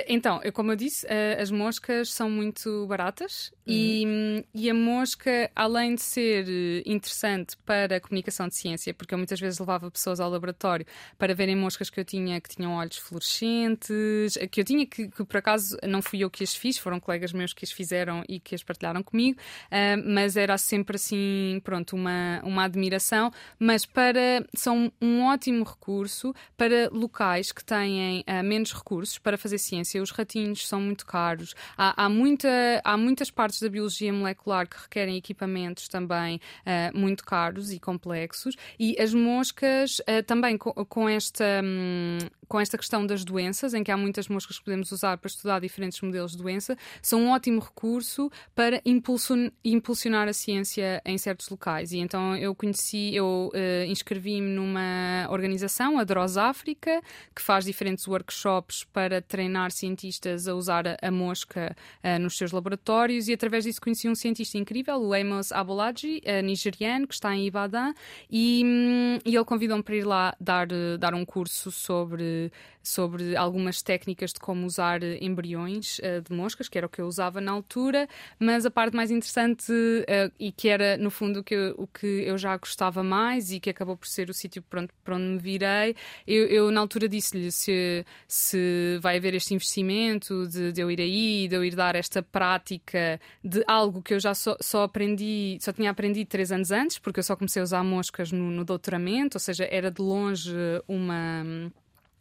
Então, 0.06 0.38
eu, 0.42 0.52
como 0.52 0.72
eu 0.72 0.76
disse, 0.76 1.06
as 1.40 1.50
moscas 1.50 2.12
são 2.12 2.28
muito 2.28 2.86
baratas. 2.86 3.50
E, 3.66 4.44
e, 4.52 4.68
a 4.68 4.74
mosca, 4.74 5.50
além 5.54 5.94
de 5.94 6.02
ser 6.02 6.46
eh, 6.48 6.82
interessante 6.84 7.56
para 7.64 7.96
a 7.96 8.00
comunicação 8.00 8.48
de 8.48 8.56
ciência, 8.56 8.92
porque 8.92 9.14
eu 9.14 9.18
muitas 9.18 9.38
vezes 9.38 9.60
levava 9.60 9.88
pessoas 9.88 10.18
ao 10.18 10.28
laboratório 10.28 10.84
para 11.16 11.32
verem 11.32 11.54
moscas 11.54 11.88
que 11.88 12.00
eu 12.00 12.04
tinha 12.04 12.40
que 12.40 12.48
tinham 12.48 12.74
olhos 12.74 12.96
fluorescentes, 12.96 14.36
que 14.50 14.60
eu 14.60 14.64
tinha 14.64 14.84
que, 14.84 15.08
que 15.08 15.24
por 15.24 15.36
acaso 15.36 15.76
não 15.86 16.02
fui 16.02 16.24
eu 16.24 16.30
que 16.30 16.42
as 16.42 16.54
fiz, 16.54 16.76
foram 16.76 16.98
colegas 16.98 17.32
meus 17.32 17.52
que 17.52 17.64
as 17.64 17.70
fizeram 17.70 18.24
e 18.28 18.40
que 18.40 18.54
as 18.54 18.64
partilharam 18.64 19.02
comigo, 19.02 19.38
uh, 19.38 20.02
mas 20.12 20.36
era 20.36 20.58
sempre 20.58 20.96
assim, 20.96 21.60
pronto, 21.62 21.94
uma, 21.94 22.40
uma 22.42 22.64
admiração. 22.64 23.30
Mas 23.58 23.86
para 23.86 24.44
são 24.56 24.92
um 25.00 25.22
ótimo 25.22 25.64
recurso 25.64 26.34
para 26.56 26.88
locais 26.90 27.52
que 27.52 27.64
têm 27.64 28.24
menos 28.44 28.72
recursos 28.72 29.18
para 29.18 29.38
fazer 29.38 29.58
ciência, 29.58 30.02
os 30.02 30.10
ratinhos 30.10 30.66
são 30.66 30.80
muito 30.80 31.06
caros. 31.06 31.54
Há, 31.76 32.04
há, 32.04 32.08
muita, 32.08 32.48
há 32.84 32.96
muitas 32.96 33.30
partes 33.30 33.51
da 33.60 33.68
biologia 33.68 34.12
molecular 34.12 34.68
que 34.68 34.76
requerem 34.80 35.16
equipamentos 35.16 35.88
também 35.88 36.40
uh, 36.66 36.98
muito 36.98 37.24
caros 37.24 37.72
e 37.72 37.78
complexos, 37.78 38.56
e 38.78 39.00
as 39.00 39.12
moscas 39.14 39.98
uh, 40.00 40.22
também 40.26 40.56
com, 40.56 40.72
com 40.72 41.08
esta. 41.08 41.44
Hum, 41.64 42.18
com 42.52 42.60
esta 42.60 42.76
questão 42.76 43.06
das 43.06 43.24
doenças, 43.24 43.72
em 43.72 43.82
que 43.82 43.90
há 43.90 43.96
muitas 43.96 44.28
moscas 44.28 44.58
que 44.58 44.64
podemos 44.66 44.92
usar 44.92 45.16
para 45.16 45.26
estudar 45.26 45.58
diferentes 45.58 45.98
modelos 46.02 46.32
de 46.32 46.36
doença, 46.36 46.76
são 47.00 47.22
um 47.22 47.30
ótimo 47.30 47.58
recurso 47.58 48.30
para 48.54 48.82
impulsionar 48.84 50.28
a 50.28 50.34
ciência 50.34 51.00
em 51.06 51.16
certos 51.16 51.48
locais. 51.48 51.92
E 51.92 51.98
então 51.98 52.36
eu 52.36 52.54
conheci, 52.54 53.14
eu 53.14 53.50
uh, 53.54 53.84
inscrevi-me 53.86 54.50
numa 54.50 55.26
organização, 55.30 55.98
a 55.98 56.04
Droz 56.04 56.36
África, 56.36 57.00
que 57.34 57.40
faz 57.40 57.64
diferentes 57.64 58.06
workshops 58.06 58.84
para 58.84 59.22
treinar 59.22 59.70
cientistas 59.70 60.46
a 60.46 60.54
usar 60.54 60.86
a, 60.86 60.98
a 61.00 61.10
mosca 61.10 61.74
nos 62.20 62.36
seus 62.36 62.52
laboratórios 62.52 63.28
e 63.28 63.32
através 63.42 63.64
disso 63.64 63.80
conheci 63.80 64.08
um 64.08 64.14
cientista 64.14 64.56
incrível, 64.56 65.02
o 65.02 65.12
Amos 65.12 65.50
Abolaji, 65.50 66.22
uh, 66.24 66.42
nigeriano, 66.42 67.08
que 67.08 67.14
está 67.14 67.34
em 67.34 67.46
Ibadan, 67.46 67.92
e, 68.30 68.62
um, 68.64 69.18
e 69.24 69.34
ele 69.34 69.44
convidou-me 69.44 69.82
para 69.82 69.96
ir 69.96 70.06
lá 70.06 70.36
dar, 70.40 70.68
dar 70.98 71.12
um 71.12 71.24
curso 71.24 71.72
sobre 71.72 72.52
sobre 72.82 73.36
algumas 73.36 73.80
técnicas 73.82 74.32
de 74.32 74.40
como 74.40 74.66
usar 74.66 75.02
embriões 75.02 75.98
uh, 75.98 76.20
de 76.20 76.34
moscas, 76.34 76.68
que 76.68 76.76
era 76.76 76.86
o 76.86 76.90
que 76.90 77.00
eu 77.00 77.06
usava 77.06 77.40
na 77.40 77.52
altura, 77.52 78.08
mas 78.38 78.66
a 78.66 78.70
parte 78.70 78.96
mais 78.96 79.10
interessante 79.10 79.72
uh, 79.72 80.32
e 80.38 80.50
que 80.50 80.68
era, 80.68 80.96
no 80.96 81.10
fundo, 81.10 81.44
que, 81.44 81.54
eu, 81.54 81.74
o 81.78 81.86
que 81.86 82.06
eu 82.06 82.36
já 82.36 82.56
gostava 82.56 83.02
mais 83.02 83.52
e 83.52 83.60
que 83.60 83.70
acabou 83.70 83.96
por 83.96 84.06
ser 84.06 84.28
o 84.28 84.34
sítio 84.34 84.62
para 84.62 84.82
onde, 84.82 84.90
para 85.04 85.16
onde 85.16 85.24
me 85.24 85.38
virei, 85.38 85.94
eu, 86.26 86.46
eu 86.46 86.70
na 86.70 86.80
altura 86.80 87.08
disse-lhe 87.08 87.52
se, 87.52 88.04
se 88.26 88.98
vai 89.00 89.16
haver 89.16 89.34
este 89.34 89.54
investimento 89.54 90.46
de, 90.48 90.72
de, 90.72 90.80
eu 90.80 90.90
ir 90.90 91.00
aí, 91.00 91.48
de 91.48 91.54
eu 91.54 91.64
ir 91.64 91.74
dar 91.74 91.94
esta 91.94 92.22
prática 92.22 93.20
de 93.44 93.62
algo 93.66 94.02
que 94.02 94.14
eu 94.14 94.20
já 94.20 94.34
só, 94.34 94.56
só 94.60 94.84
aprendi, 94.84 95.58
só 95.60 95.72
tinha 95.72 95.90
aprendido 95.90 96.26
três 96.26 96.50
anos 96.50 96.70
antes, 96.70 96.98
porque 96.98 97.20
eu 97.20 97.24
só 97.24 97.36
comecei 97.36 97.60
a 97.60 97.64
usar 97.64 97.84
moscas 97.84 98.32
no, 98.32 98.50
no 98.50 98.64
doutoramento, 98.64 99.36
ou 99.36 99.40
seja, 99.40 99.66
era 99.70 99.90
de 99.90 100.02
longe 100.02 100.52
uma 100.88 101.70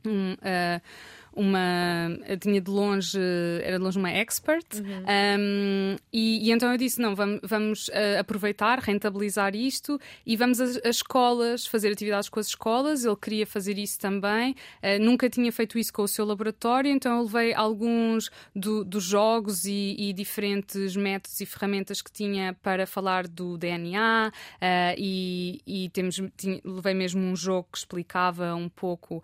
um, 0.05 0.37
uh, 0.43 0.79
uma 1.33 1.59
tinha 2.39 2.59
de 2.59 2.69
longe 2.69 3.17
era 3.63 3.77
de 3.77 3.83
longe 3.83 3.97
uma 3.97 4.11
expert 4.11 4.65
uhum. 4.75 5.39
um, 5.39 5.95
e, 6.11 6.47
e, 6.47 6.51
então 6.51 6.71
eu 6.71 6.77
disse 6.77 7.01
não 7.01 7.15
vamos, 7.15 7.39
vamos 7.43 7.87
uh, 7.89 8.19
aproveitar 8.19 8.79
rentabilizar 8.79 9.55
isto 9.55 9.99
e 10.25 10.35
vamos 10.35 10.59
às, 10.59 10.75
escolas 10.83 11.65
fazer 11.65 11.91
atividades 11.91 12.27
com 12.27 12.39
as 12.39 12.47
escolas 12.47 13.05
ele 13.05 13.15
queria 13.15 13.47
fazer 13.47 13.77
isso 13.77 13.99
também 13.99 14.51
uh, 14.51 15.01
nunca 15.01 15.29
tinha 15.29 15.51
feito 15.51 15.79
isso 15.79 15.93
com 15.93 16.01
o 16.03 16.07
seu 16.07 16.25
laboratório 16.25 16.91
então 16.91 17.17
eu 17.17 17.23
levei 17.23 17.53
alguns 17.53 18.29
do, 18.53 18.83
dos 18.83 19.03
jogos 19.03 19.65
e, 19.65 19.95
e, 19.97 20.13
diferentes 20.13 20.95
métodos 20.95 21.39
e 21.39 21.45
ferramentas 21.45 22.01
que 22.01 22.11
tinha 22.11 22.53
para 22.61 22.85
falar 22.85 23.27
do 23.27 23.57
DNA 23.57 24.31
uh, 24.31 24.61
e, 24.97 25.61
e, 25.65 25.89
temos 25.89 26.21
tinha, 26.35 26.59
levei 26.63 26.93
mesmo 26.93 27.21
um 27.21 27.35
jogo 27.35 27.69
que 27.71 27.77
explicava 27.77 28.53
um 28.55 28.67
pouco 28.67 29.23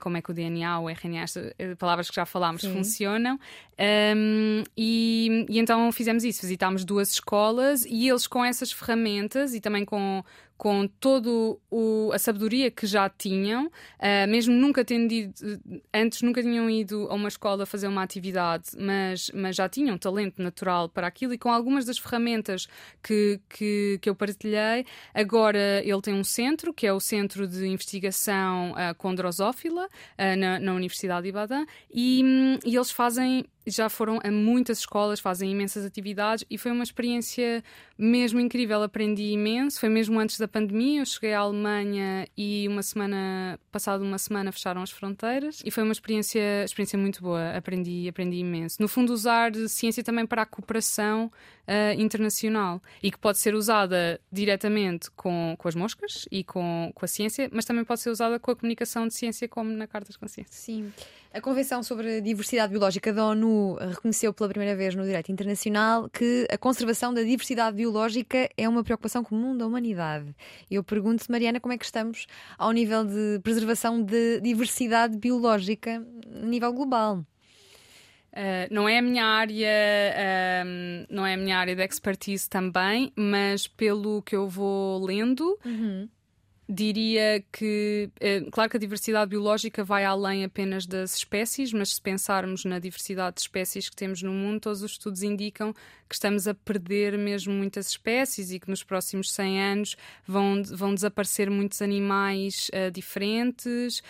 como 0.00 0.16
é 0.16 0.22
que 0.22 0.30
o 0.30 0.34
DNA 0.34 0.78
o 0.80 0.88
RNA 0.88 1.26
eh, 1.36 1.43
palavras 1.78 2.08
que 2.08 2.16
já 2.16 2.26
falámos 2.26 2.62
Sim. 2.62 2.72
funcionam. 2.72 3.38
Um, 4.16 4.62
e, 4.76 5.46
e, 5.48 5.58
então 5.58 5.90
fizemos 5.92 6.24
isso, 6.24 6.42
visitámos 6.42 6.84
duas 6.84 7.10
escolas 7.12 7.84
e 7.84 8.08
eles 8.08 8.26
com 8.26 8.44
essas 8.44 8.70
ferramentas 8.70 9.54
e 9.54 9.60
também 9.60 9.84
com, 9.84 10.24
com 10.64 10.88
toda 10.88 11.28
a 12.10 12.18
sabedoria 12.18 12.70
que 12.70 12.86
já 12.86 13.06
tinham, 13.10 13.66
uh, 13.66 14.26
mesmo 14.26 14.54
nunca 14.54 14.82
tendo 14.82 15.12
ido, 15.12 15.34
antes 15.92 16.22
nunca 16.22 16.40
tinham 16.40 16.70
ido 16.70 17.06
a 17.10 17.14
uma 17.14 17.28
escola 17.28 17.66
fazer 17.66 17.86
uma 17.86 18.02
atividade, 18.02 18.70
mas, 18.78 19.30
mas 19.34 19.56
já 19.56 19.68
tinham 19.68 19.98
talento 19.98 20.42
natural 20.42 20.88
para 20.88 21.06
aquilo 21.06 21.34
e 21.34 21.38
com 21.38 21.50
algumas 21.50 21.84
das 21.84 21.98
ferramentas 21.98 22.66
que, 23.02 23.38
que, 23.46 23.98
que 24.00 24.08
eu 24.08 24.14
partilhei, 24.14 24.86
agora 25.12 25.82
ele 25.84 26.00
tem 26.00 26.14
um 26.14 26.24
centro, 26.24 26.72
que 26.72 26.86
é 26.86 26.92
o 26.94 26.98
Centro 26.98 27.46
de 27.46 27.66
Investigação 27.66 28.72
uh, 28.72 28.94
com 28.96 29.14
Drosófila, 29.14 29.84
uh, 29.84 30.36
na, 30.38 30.58
na 30.58 30.72
Universidade 30.72 31.24
de 31.24 31.28
Ibadan, 31.28 31.66
e, 31.92 32.22
um, 32.24 32.58
e 32.64 32.74
eles 32.74 32.90
fazem 32.90 33.44
já 33.66 33.88
foram 33.88 34.20
a 34.22 34.30
muitas 34.30 34.78
escolas, 34.78 35.20
fazem 35.20 35.50
imensas 35.50 35.84
atividades 35.84 36.44
e 36.50 36.58
foi 36.58 36.70
uma 36.70 36.84
experiência 36.84 37.62
mesmo 37.96 38.40
incrível. 38.40 38.82
Aprendi 38.82 39.32
imenso. 39.32 39.80
Foi 39.80 39.88
mesmo 39.88 40.18
antes 40.18 40.38
da 40.38 40.46
pandemia. 40.46 41.00
Eu 41.00 41.06
cheguei 41.06 41.32
à 41.32 41.40
Alemanha 41.40 42.26
e 42.36 42.66
uma 42.68 42.82
semana, 42.82 43.58
passado 43.72 44.02
uma 44.02 44.18
semana, 44.18 44.52
fecharam 44.52 44.82
as 44.82 44.90
fronteiras 44.90 45.62
e 45.64 45.70
foi 45.70 45.82
uma 45.82 45.92
experiência, 45.92 46.64
experiência 46.64 46.98
muito 46.98 47.22
boa. 47.22 47.56
Aprendi, 47.56 48.06
aprendi 48.08 48.36
imenso. 48.36 48.76
No 48.80 48.88
fundo, 48.88 49.12
usar 49.12 49.52
ciência 49.68 50.02
também 50.02 50.26
para 50.26 50.42
a 50.42 50.46
cooperação 50.46 51.30
uh, 51.68 52.00
internacional 52.00 52.80
e 53.02 53.10
que 53.10 53.18
pode 53.18 53.38
ser 53.38 53.54
usada 53.54 54.20
diretamente 54.30 55.10
com, 55.12 55.54
com 55.58 55.68
as 55.68 55.74
moscas 55.74 56.26
e 56.30 56.44
com, 56.44 56.90
com 56.94 57.04
a 57.04 57.08
ciência, 57.08 57.48
mas 57.52 57.64
também 57.64 57.84
pode 57.84 58.00
ser 58.00 58.10
usada 58.10 58.38
com 58.38 58.50
a 58.50 58.56
comunicação 58.56 59.06
de 59.06 59.14
ciência, 59.14 59.48
como 59.48 59.70
na 59.70 59.86
Carta 59.86 60.12
de 60.12 60.18
Consciência. 60.18 60.52
Sim. 60.52 60.92
A 61.32 61.40
Convenção 61.40 61.82
sobre 61.82 62.18
a 62.18 62.20
Diversidade 62.20 62.70
Biológica 62.70 63.12
da 63.12 63.26
ONU 63.26 63.76
reconheceu 63.80 64.32
pela 64.32 64.48
primeira 64.48 64.76
vez 64.76 64.94
no 64.94 65.02
direito 65.04 65.32
internacional 65.32 66.08
que 66.08 66.46
a 66.48 66.56
conservação 66.56 67.12
da 67.12 67.24
diversidade 67.24 67.76
biológica 67.76 68.48
é 68.56 68.68
uma 68.68 68.84
preocupação 68.84 69.24
comum 69.24 69.56
da 69.56 69.66
humanidade. 69.66 70.32
Eu 70.70 70.84
pergunto, 70.84 71.24
Mariana, 71.28 71.58
como 71.58 71.74
é 71.74 71.78
que 71.78 71.84
estamos 71.84 72.28
ao 72.56 72.70
nível 72.70 73.04
de 73.04 73.40
preservação 73.42 74.00
de 74.00 74.40
diversidade 74.42 75.18
biológica 75.18 76.06
a 76.40 76.46
nível 76.46 76.72
global? 76.72 77.24
Uh, 78.34 78.66
não 78.68 78.88
é 78.88 78.98
a 78.98 79.02
minha 79.02 79.24
área, 79.24 79.70
uh, 80.12 81.06
não 81.08 81.24
é 81.24 81.34
a 81.34 81.36
minha 81.36 81.56
área 81.56 81.76
de 81.76 81.82
expertise 81.82 82.50
também, 82.50 83.12
mas 83.14 83.68
pelo 83.68 84.20
que 84.22 84.34
eu 84.34 84.48
vou 84.48 85.04
lendo, 85.04 85.56
uhum. 85.64 86.08
diria 86.68 87.44
que, 87.52 88.10
é, 88.18 88.40
claro 88.50 88.68
que 88.68 88.76
a 88.76 88.80
diversidade 88.80 89.30
biológica 89.30 89.84
vai 89.84 90.04
além 90.04 90.42
apenas 90.42 90.84
das 90.84 91.14
espécies, 91.14 91.72
mas 91.72 91.90
se 91.90 92.00
pensarmos 92.00 92.64
na 92.64 92.80
diversidade 92.80 93.36
de 93.36 93.42
espécies 93.42 93.88
que 93.88 93.94
temos 93.94 94.20
no 94.20 94.32
mundo, 94.32 94.62
todos 94.62 94.82
os 94.82 94.90
estudos 94.90 95.22
indicam 95.22 95.72
que 96.08 96.16
estamos 96.16 96.48
a 96.48 96.54
perder 96.54 97.16
mesmo 97.16 97.52
muitas 97.52 97.86
espécies 97.86 98.50
e 98.50 98.58
que 98.58 98.68
nos 98.68 98.82
próximos 98.82 99.30
100 99.30 99.62
anos 99.62 99.96
vão, 100.26 100.60
vão 100.64 100.92
desaparecer 100.92 101.48
muitos 101.48 101.80
animais 101.80 102.68
uh, 102.70 102.90
diferentes, 102.90 104.02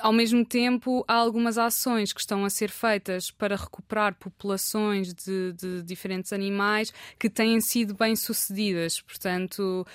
ao 0.00 0.12
mesmo 0.12 0.44
tempo, 0.44 1.04
há 1.06 1.14
algumas 1.14 1.58
ações 1.58 2.12
que 2.12 2.20
estão 2.20 2.44
a 2.44 2.50
ser 2.50 2.70
feitas 2.70 3.30
para 3.30 3.56
recuperar 3.56 4.14
populações 4.14 5.12
de, 5.14 5.52
de 5.52 5.82
diferentes 5.82 6.32
animais 6.32 6.92
que 7.18 7.28
têm 7.28 7.60
sido 7.60 7.94
bem 7.94 8.16
sucedidas. 8.16 9.00
Portanto, 9.00 9.86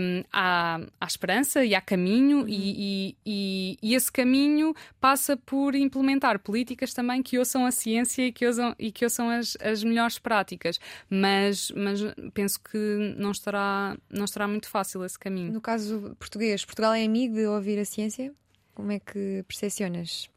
um, 0.00 0.24
há, 0.32 0.80
há, 1.00 1.06
esperança 1.06 1.64
e 1.64 1.74
há 1.74 1.80
caminho, 1.80 2.48
e, 2.48 3.16
e, 3.24 3.78
e, 3.82 3.94
esse 3.94 4.10
caminho 4.10 4.74
passa 5.00 5.36
por 5.36 5.74
implementar 5.74 6.38
políticas 6.38 6.92
também 6.92 7.22
que 7.22 7.38
ouçam 7.38 7.66
a 7.66 7.70
ciência 7.70 8.26
e 8.26 8.32
que 8.32 8.46
ouçam, 8.46 8.74
e 8.78 8.92
que 8.92 9.04
ouçam 9.04 9.30
as, 9.30 9.56
as 9.60 9.82
melhores 9.82 10.18
práticas. 10.18 10.78
Mas, 11.08 11.70
mas 11.76 12.00
penso 12.32 12.60
que 12.60 13.14
não 13.16 13.30
estará, 13.30 13.96
não 14.08 14.24
estará 14.24 14.46
muito 14.46 14.68
fácil 14.68 15.04
esse 15.04 15.18
caminho. 15.18 15.52
No 15.52 15.60
caso 15.60 16.16
português, 16.18 16.64
Portugal 16.64 16.94
é 16.94 17.04
amigo 17.04 17.34
de 17.34 17.46
ouvir 17.46 17.78
a 17.78 17.84
ciência? 17.84 18.32
Como 18.80 18.92
é 18.92 18.98
que 18.98 19.44
percepcionas? 19.46 20.30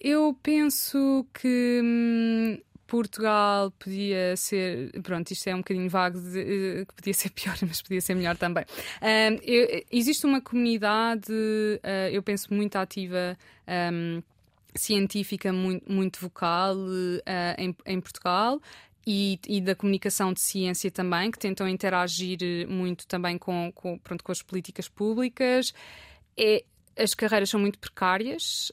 Eu 0.00 0.36
penso 0.42 1.24
que 1.32 1.80
hum, 1.80 2.58
Portugal 2.88 3.70
podia 3.78 4.36
ser. 4.36 4.90
Pronto, 5.00 5.30
isto 5.30 5.46
é 5.46 5.54
um 5.54 5.58
bocadinho 5.58 5.88
vago, 5.88 6.20
de, 6.20 6.40
eh, 6.40 6.84
que 6.84 6.94
podia 6.94 7.14
ser 7.14 7.30
pior, 7.30 7.56
mas 7.62 7.80
podia 7.80 8.00
ser 8.00 8.16
melhor 8.16 8.36
também. 8.36 8.64
Um, 9.00 9.38
eu, 9.44 9.84
existe 9.92 10.26
uma 10.26 10.40
comunidade, 10.40 11.30
uh, 11.32 12.10
eu 12.10 12.20
penso, 12.20 12.52
muito 12.52 12.74
ativa. 12.74 13.38
Um, 13.92 14.22
científica 14.74 15.52
muito, 15.52 15.90
muito 15.90 16.20
vocal 16.20 16.76
uh, 16.76 17.20
em, 17.56 17.74
em 17.84 18.00
Portugal 18.00 18.60
e, 19.04 19.40
e, 19.48 19.60
da 19.60 19.74
comunicação 19.74 20.32
de 20.32 20.40
ciência 20.40 20.90
também, 20.90 21.30
que 21.30 21.38
tentam 21.38 21.68
interagir 21.68 22.38
muito 22.68 23.06
também 23.06 23.38
com, 23.38 23.72
com, 23.74 23.98
pronto, 23.98 24.22
com 24.22 24.30
as 24.30 24.42
políticas 24.42 24.88
públicas. 24.88 25.72
É, 26.36 26.62
as 26.98 27.14
carreiras 27.14 27.48
são 27.50 27.60
muito 27.60 27.78
precárias. 27.78 28.72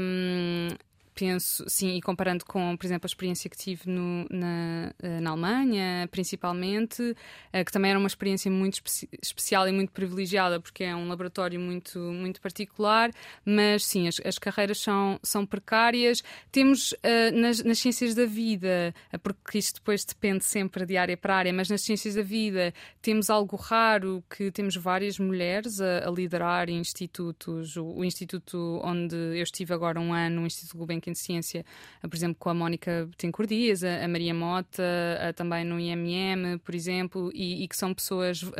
Um, 0.00 0.68
penso, 1.14 1.64
sim, 1.68 1.96
e 1.96 2.00
comparando 2.00 2.44
com, 2.44 2.76
por 2.76 2.86
exemplo, 2.86 3.06
a 3.06 3.08
experiência 3.08 3.48
que 3.48 3.56
tive 3.56 3.88
no, 3.90 4.26
na, 4.30 4.92
eh, 5.02 5.20
na 5.20 5.30
Alemanha, 5.30 6.08
principalmente, 6.10 7.16
que 7.52 7.72
também 7.72 7.90
era 7.90 7.98
uma 7.98 8.06
experiência 8.06 8.50
muito 8.50 8.74
espe 8.74 9.08
especial 9.22 9.68
e 9.68 9.72
muito 9.72 9.92
privilegiada, 9.92 10.60
porque 10.60 10.84
é 10.84 10.94
um 10.94 11.08
laboratório 11.08 11.60
muito, 11.60 11.98
muito 11.98 12.40
particular, 12.40 13.10
mas 13.44 13.84
sim, 13.84 14.08
as, 14.08 14.20
as 14.24 14.38
carreiras 14.38 14.78
são, 14.80 15.18
são 15.22 15.44
precárias. 15.44 16.22
Temos 16.50 16.94
nas, 17.34 17.62
nas 17.62 17.78
ciências 17.78 18.14
da 18.14 18.24
vida, 18.24 18.94
porque 19.22 19.58
isto 19.58 19.76
depois 19.76 20.04
depende 20.04 20.44
sempre 20.44 20.86
de 20.86 20.96
área 20.96 21.16
para 21.16 21.36
área, 21.36 21.52
mas 21.52 21.68
nas 21.68 21.82
ciências 21.82 22.14
da 22.14 22.22
vida 22.22 22.72
temos 23.00 23.30
algo 23.30 23.56
raro 23.56 24.22
que 24.30 24.50
temos 24.50 24.76
várias 24.76 25.18
mulheres 25.18 25.80
a, 25.80 26.08
a 26.08 26.10
liderar 26.10 26.68
institutos. 26.68 27.76
O, 27.76 27.84
o, 27.84 28.04
instituto 28.04 28.80
onde 28.84 29.16
eu 29.16 29.42
estive 29.42 29.72
agora 29.74 30.00
um 30.00 30.12
ano, 30.12 30.42
o 30.42 30.46
Instituto 30.46 30.76
Gulbenkian 30.78 31.01
de 31.10 31.18
Ciência, 31.18 31.64
por 32.00 32.14
exemplo, 32.14 32.36
com 32.38 32.50
a 32.50 32.54
Mónica 32.54 33.06
Betancourt 33.10 33.48
Dias, 33.48 33.82
a, 33.82 34.06
Maria 34.06 34.34
Mota, 34.34 34.82
a, 35.20 35.32
também 35.32 35.64
no 35.64 35.80
IMM, 35.80 36.58
por 36.62 36.74
exemplo, 36.74 37.30
e, 37.34 37.64
e 37.64 37.68
que 37.68 37.76
são 37.76 37.92
pessoas 37.92 38.42
uh, 38.42 38.52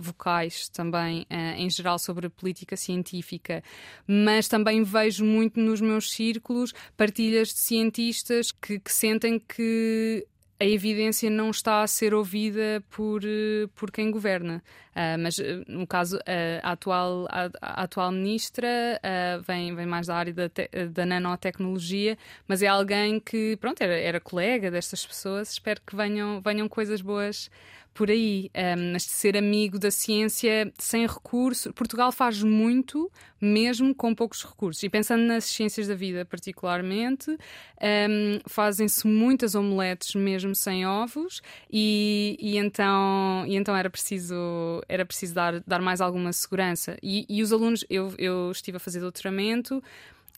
vocais 0.00 0.68
também, 0.68 1.22
uh, 1.22 1.58
em 1.58 1.68
geral, 1.68 1.98
sobre 1.98 2.28
política 2.28 2.76
científica. 2.76 3.62
Mas 4.06 4.48
também 4.48 4.82
vejo 4.82 5.24
muito 5.24 5.60
nos 5.60 5.80
meus 5.80 6.10
círculos 6.12 6.72
partilhas 6.96 7.48
de 7.48 7.58
cientistas 7.58 8.52
que, 8.52 8.78
que 8.78 8.92
sentem 8.92 9.38
que 9.38 10.26
a 10.62 10.64
evidência 10.64 11.28
não 11.28 11.50
está 11.50 11.82
a 11.82 11.86
ser 11.88 12.14
ouvida 12.14 12.82
por, 12.88 13.24
eh, 13.24 13.66
por 13.74 13.90
quem 13.90 14.12
governa. 14.12 14.62
Uh, 14.92 15.18
mas, 15.18 15.38
eh, 15.38 15.64
no 15.66 15.86
caso, 15.86 16.18
uh, 16.18 16.60
a, 16.62 16.72
atual, 16.72 17.26
a, 17.30 17.50
a, 17.60 17.82
atual 17.82 18.12
ministra 18.12 18.68
uh, 18.98 19.42
vem, 19.42 19.74
vem 19.74 19.86
mais 19.86 20.06
da 20.06 20.14
área 20.14 20.32
da, 20.32 20.48
te, 20.48 20.68
da 20.90 21.04
nanotecnologia, 21.04 22.16
mas 22.46 22.62
é 22.62 22.68
alguém 22.68 23.18
que, 23.18 23.56
pronto, 23.56 23.80
era, 23.80 23.98
era 23.98 24.20
colega 24.20 24.70
destas 24.70 25.04
pessoas. 25.04 25.52
Espero 25.52 25.80
que 25.84 25.96
venham, 25.96 26.40
venham 26.40 26.68
coisas 26.68 27.00
boas 27.00 27.50
por 27.94 28.10
aí. 28.10 28.50
Um, 28.54 28.92
de 28.96 29.02
ser 29.02 29.36
amigo 29.36 29.78
da 29.78 29.90
ciência 29.90 30.72
sem 30.78 31.06
recurso. 31.06 31.72
Portugal 31.72 32.10
faz 32.12 32.42
muito, 32.42 33.10
mesmo 33.40 33.94
com 33.94 34.14
poucos 34.14 34.44
recursos. 34.44 34.82
E 34.82 34.88
pensando 34.88 35.22
nas 35.24 35.44
ciências 35.44 35.88
da 35.88 35.94
vida, 35.94 36.24
particularmente, 36.24 37.30
um, 37.30 38.38
fazem-se 38.46 39.06
muitas 39.06 39.54
omeletes 39.54 40.14
mesmo 40.14 40.54
sem 40.54 40.86
ovos, 40.86 41.42
e, 41.70 42.36
e, 42.40 42.56
então, 42.56 43.44
e 43.46 43.56
então 43.56 43.76
era 43.76 43.90
preciso, 43.90 44.82
era 44.88 45.04
preciso 45.04 45.34
dar, 45.34 45.60
dar 45.66 45.80
mais 45.80 46.00
alguma 46.00 46.32
segurança. 46.32 46.96
E, 47.02 47.26
e 47.28 47.42
os 47.42 47.52
alunos, 47.52 47.84
eu, 47.90 48.14
eu 48.18 48.50
estive 48.50 48.76
a 48.76 48.80
fazer 48.80 49.00
doutoramento 49.00 49.82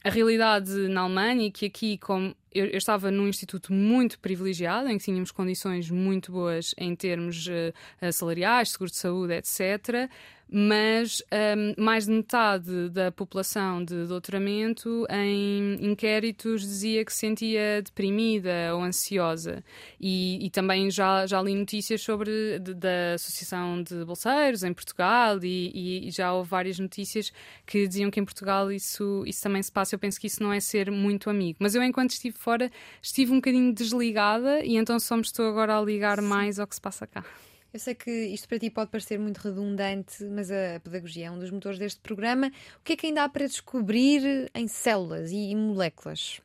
a 0.05 0.11
realidade 0.11 0.71
na 0.89 1.01
Alemanha 1.01 1.47
e 1.47 1.51
que 1.51 1.67
aqui, 1.67 1.99
como 1.99 2.37
eu, 2.53 2.67
eu, 2.67 2.79
estava 2.79 3.11
num 3.11 3.27
instituto 3.27 3.73
muito 3.73 4.19
privilegiado, 4.21 4.89
em 4.89 4.99
que 4.99 5.05
tínhamos 5.05 5.33
condições 5.33 5.91
muito 5.91 6.31
boas 6.31 6.75
em 6.77 6.95
termos 6.95 7.47
uh, 7.47 8.13
salariais, 8.13 8.71
seguro 8.71 8.91
de 8.91 8.97
saúde, 8.97 9.33
etc 9.33 10.09
mas 10.51 11.23
um, 11.57 11.83
mais 11.83 12.07
de 12.07 12.13
metade 12.13 12.89
da 12.91 13.11
população 13.11 13.85
de 13.85 14.07
doutoramento 14.07 15.07
em 15.11 15.77
inquéritos 15.81 16.63
dizia 16.63 17.05
que 17.05 17.13
se 17.13 17.21
sentia 17.21 17.83
deprimida 17.83 18.75
ou 18.75 18.83
ansiosa. 18.83 19.65
E, 20.01 20.45
e 20.45 20.51
também 20.51 20.91
já, 20.91 21.27
já 21.27 21.41
li 21.43 21.55
notícias 21.55 22.03
sobre 22.03 22.59
de, 22.59 22.75
da 22.75 23.15
Associação 23.15 23.83
de 23.83 24.05
Bolseiros 24.05 24.63
em 24.63 24.73
Portugal 24.73 25.39
e, 25.43 26.07
e, 26.07 26.11
já 26.11 26.33
houve 26.33 26.51
várias 26.51 26.79
notícias 26.79 27.33
que 27.67 27.89
diziam 27.89 28.11
que 28.11 28.21
em 28.21 28.25
Portugal 28.25 28.71
isso, 28.71 29.25
isso 29.27 29.43
também 29.43 29.63
se 29.63 29.73
passa. 29.73 29.95
Eu 29.95 29.99
penso 29.99 30.21
que 30.21 30.27
isso 30.27 30.43
não 30.43 30.53
é 30.53 30.61
ser 30.61 30.91
muito 30.91 31.31
amigo. 31.31 31.59
Mas 31.61 31.75
eu, 31.75 31.83
enquanto 31.83 32.11
estive 32.11 32.37
fora, 32.37 32.71
estive 33.03 33.33
um 33.33 33.37
bocadinho 33.37 33.73
desligada 33.73 34.65
e 34.65 34.77
então 34.77 34.99
só 35.01 35.17
me 35.17 35.23
estou 35.23 35.49
agora 35.49 35.79
a 35.79 35.83
ligar 35.83 36.21
mais 36.21 36.59
ao 36.59 36.67
que 36.67 36.75
se 36.75 36.81
passa 36.81 37.07
cá. 37.07 37.25
Eu 37.75 37.81
sei 37.81 37.93
que 37.93 38.09
isto 38.09 38.47
para 38.49 38.57
ti 38.57 38.71
pode 38.71 38.89
parecer 38.89 39.19
muito 39.19 39.39
redundante, 39.39 40.23
mas 40.27 40.49
a 40.49 40.79
pedagogia 40.79 41.27
é 41.27 41.31
um 41.33 41.41
dos 41.41 41.51
motores 41.51 41.77
deste 41.77 42.01
programa. 42.01 42.53
O 42.79 42.85
que 42.85 42.93
é 42.93 42.97
que 42.97 43.09
ainda 43.09 43.25
há 43.25 43.29
para 43.29 43.49
descobrir 43.49 44.49
em 44.55 44.69
células 44.69 45.33
e 45.33 45.53
moléculas? 45.57 46.41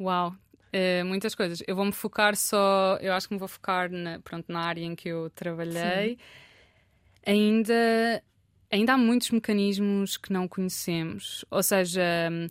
Uau! 0.00 0.34
Uh, 0.72 1.04
muitas 1.04 1.34
coisas. 1.34 1.62
Eu 1.66 1.76
vou-me 1.76 1.92
focar 1.92 2.34
só, 2.34 2.96
eu 3.02 3.12
acho 3.12 3.28
que 3.28 3.34
me 3.34 3.38
vou 3.38 3.46
focar 3.46 3.90
na, 3.92 4.20
pronto, 4.20 4.50
na 4.50 4.62
área 4.62 4.80
em 4.80 4.96
que 4.96 5.10
eu 5.10 5.28
trabalhei. 5.28 6.16
Sim. 6.16 6.18
Ainda 7.26 8.22
ainda 8.70 8.94
há 8.94 8.96
muitos 8.96 9.30
mecanismos 9.32 10.16
que 10.16 10.32
não 10.32 10.48
conhecemos, 10.48 11.44
ou 11.50 11.62
seja, 11.62 12.00
hum, 12.32 12.46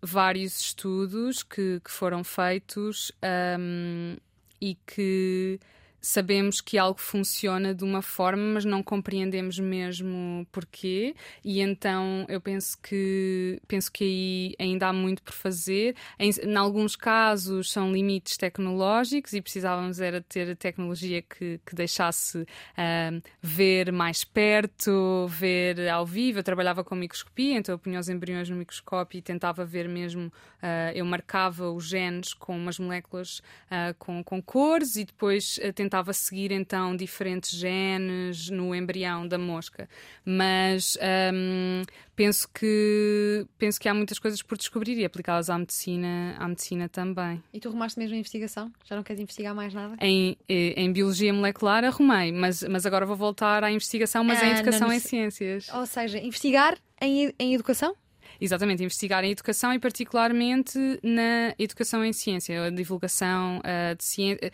vários 0.00 0.58
estudos 0.60 1.42
que, 1.42 1.78
que 1.84 1.90
foram 1.90 2.24
feitos 2.24 3.12
um, 3.58 4.16
e 4.62 4.76
que 4.86 5.60
sabemos 6.06 6.60
que 6.60 6.78
algo 6.78 7.00
funciona 7.00 7.74
de 7.74 7.82
uma 7.82 8.00
forma, 8.00 8.54
mas 8.54 8.64
não 8.64 8.80
compreendemos 8.80 9.58
mesmo 9.58 10.46
porquê, 10.52 11.16
e 11.44 11.60
então 11.60 12.24
eu 12.28 12.40
penso 12.40 12.78
que 12.80 13.60
penso 13.66 13.90
que 13.90 14.04
aí 14.04 14.54
ainda 14.60 14.86
há 14.86 14.92
muito 14.92 15.20
por 15.20 15.32
fazer. 15.32 15.96
Em, 16.16 16.30
em 16.30 16.54
alguns 16.54 16.94
casos 16.94 17.72
são 17.72 17.92
limites 17.92 18.36
tecnológicos 18.36 19.32
e 19.32 19.42
precisávamos 19.42 20.00
era 20.00 20.20
ter 20.20 20.56
tecnologia 20.56 21.22
que, 21.22 21.60
que 21.66 21.74
deixasse 21.74 22.38
uh, 22.38 23.22
ver 23.42 23.90
mais 23.90 24.22
perto, 24.22 25.26
ver 25.28 25.88
ao 25.88 26.06
vivo. 26.06 26.38
Eu 26.38 26.44
trabalhava 26.44 26.84
com 26.84 26.94
microscopia, 26.94 27.56
então 27.56 27.74
eu 27.74 27.78
punha 27.80 27.98
os 27.98 28.08
embriões 28.08 28.48
no 28.48 28.54
microscópio 28.54 29.18
e 29.18 29.22
tentava 29.22 29.64
ver 29.64 29.88
mesmo. 29.88 30.26
Uh, 30.26 30.94
eu 30.94 31.04
marcava 31.04 31.70
os 31.70 31.88
genes 31.88 32.32
com 32.32 32.56
umas 32.56 32.78
moléculas 32.78 33.38
uh, 33.38 33.94
com, 33.98 34.22
com 34.22 34.40
cores 34.40 34.94
e 34.94 35.04
depois 35.04 35.58
tentava 35.74 35.95
tentava 35.96 36.12
seguir 36.12 36.52
então 36.52 36.94
diferentes 36.94 37.50
genes 37.50 38.50
no 38.50 38.74
embrião 38.74 39.26
da 39.26 39.38
mosca. 39.38 39.88
Mas 40.24 40.98
um, 41.32 41.82
penso 42.14 42.48
que 42.52 43.46
penso 43.58 43.80
que 43.80 43.88
há 43.88 43.94
muitas 43.94 44.18
coisas 44.18 44.42
por 44.42 44.58
descobrir 44.58 44.98
e 44.98 45.04
aplicá-las 45.04 45.48
à 45.48 45.58
medicina, 45.58 46.36
à 46.38 46.46
medicina 46.46 46.88
também. 46.88 47.42
E 47.52 47.60
tu 47.60 47.68
arrumaste 47.68 47.98
mesmo 47.98 48.14
a 48.14 48.18
investigação? 48.18 48.70
Já 48.84 48.96
não 48.96 49.02
queres 49.02 49.22
investigar 49.22 49.54
mais 49.54 49.72
nada? 49.72 49.96
Em, 50.00 50.36
eh, 50.48 50.74
em 50.76 50.92
biologia 50.92 51.32
molecular 51.32 51.82
arrumei, 51.84 52.30
mas, 52.30 52.62
mas 52.64 52.84
agora 52.84 53.06
vou 53.06 53.16
voltar 53.16 53.64
à 53.64 53.72
investigação, 53.72 54.22
mas 54.22 54.42
ah, 54.42 54.46
em 54.46 54.50
educação 54.50 54.88
não, 54.88 54.94
em 54.94 55.00
ciências. 55.00 55.68
Ou 55.72 55.86
seja, 55.86 56.18
investigar 56.18 56.76
em, 57.00 57.32
em 57.38 57.54
educação? 57.54 57.96
Exatamente, 58.38 58.82
investigar 58.82 59.24
em 59.24 59.30
educação 59.30 59.72
e 59.72 59.78
particularmente 59.78 60.78
na 61.02 61.54
educação 61.58 62.04
em 62.04 62.12
ciência, 62.12 62.64
a 62.64 62.70
divulgação 62.70 63.60
uh, 63.60 63.96
de 63.96 64.04
ciência 64.04 64.52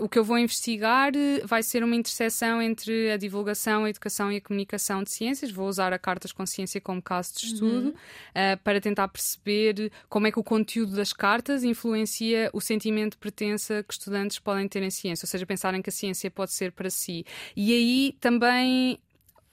o 0.00 0.08
que 0.08 0.18
eu 0.18 0.24
vou 0.24 0.38
investigar 0.38 1.12
eh, 1.16 1.40
vai 1.44 1.62
ser 1.62 1.82
uma 1.82 1.96
interseção 1.96 2.60
entre 2.60 3.10
a 3.10 3.16
divulgação, 3.16 3.84
a 3.84 3.90
educação 3.90 4.30
e 4.30 4.36
a 4.36 4.40
comunicação 4.40 5.02
de 5.02 5.10
ciências. 5.10 5.50
Vou 5.50 5.66
usar 5.66 5.92
a 5.92 5.98
Cartas 5.98 6.32
com 6.32 6.44
Ciência 6.44 6.80
como 6.80 7.00
caso 7.00 7.34
de 7.34 7.46
estudo 7.46 7.88
uhum. 7.88 7.90
uh, 7.90 8.58
para 8.62 8.80
tentar 8.80 9.08
perceber 9.08 9.90
como 10.08 10.26
é 10.26 10.32
que 10.32 10.38
o 10.38 10.44
conteúdo 10.44 10.94
das 10.94 11.12
cartas 11.12 11.64
influencia 11.64 12.50
o 12.52 12.60
sentimento 12.60 13.12
de 13.12 13.18
pertença 13.18 13.82
que 13.82 13.94
estudantes 13.94 14.38
podem 14.38 14.68
ter 14.68 14.82
em 14.82 14.90
ciência, 14.90 15.24
ou 15.24 15.28
seja, 15.28 15.46
pensarem 15.46 15.80
que 15.80 15.88
a 15.88 15.92
ciência 15.92 16.30
pode 16.30 16.52
ser 16.52 16.72
para 16.72 16.90
si. 16.90 17.24
E 17.56 17.72
aí 17.72 18.16
também 18.20 18.98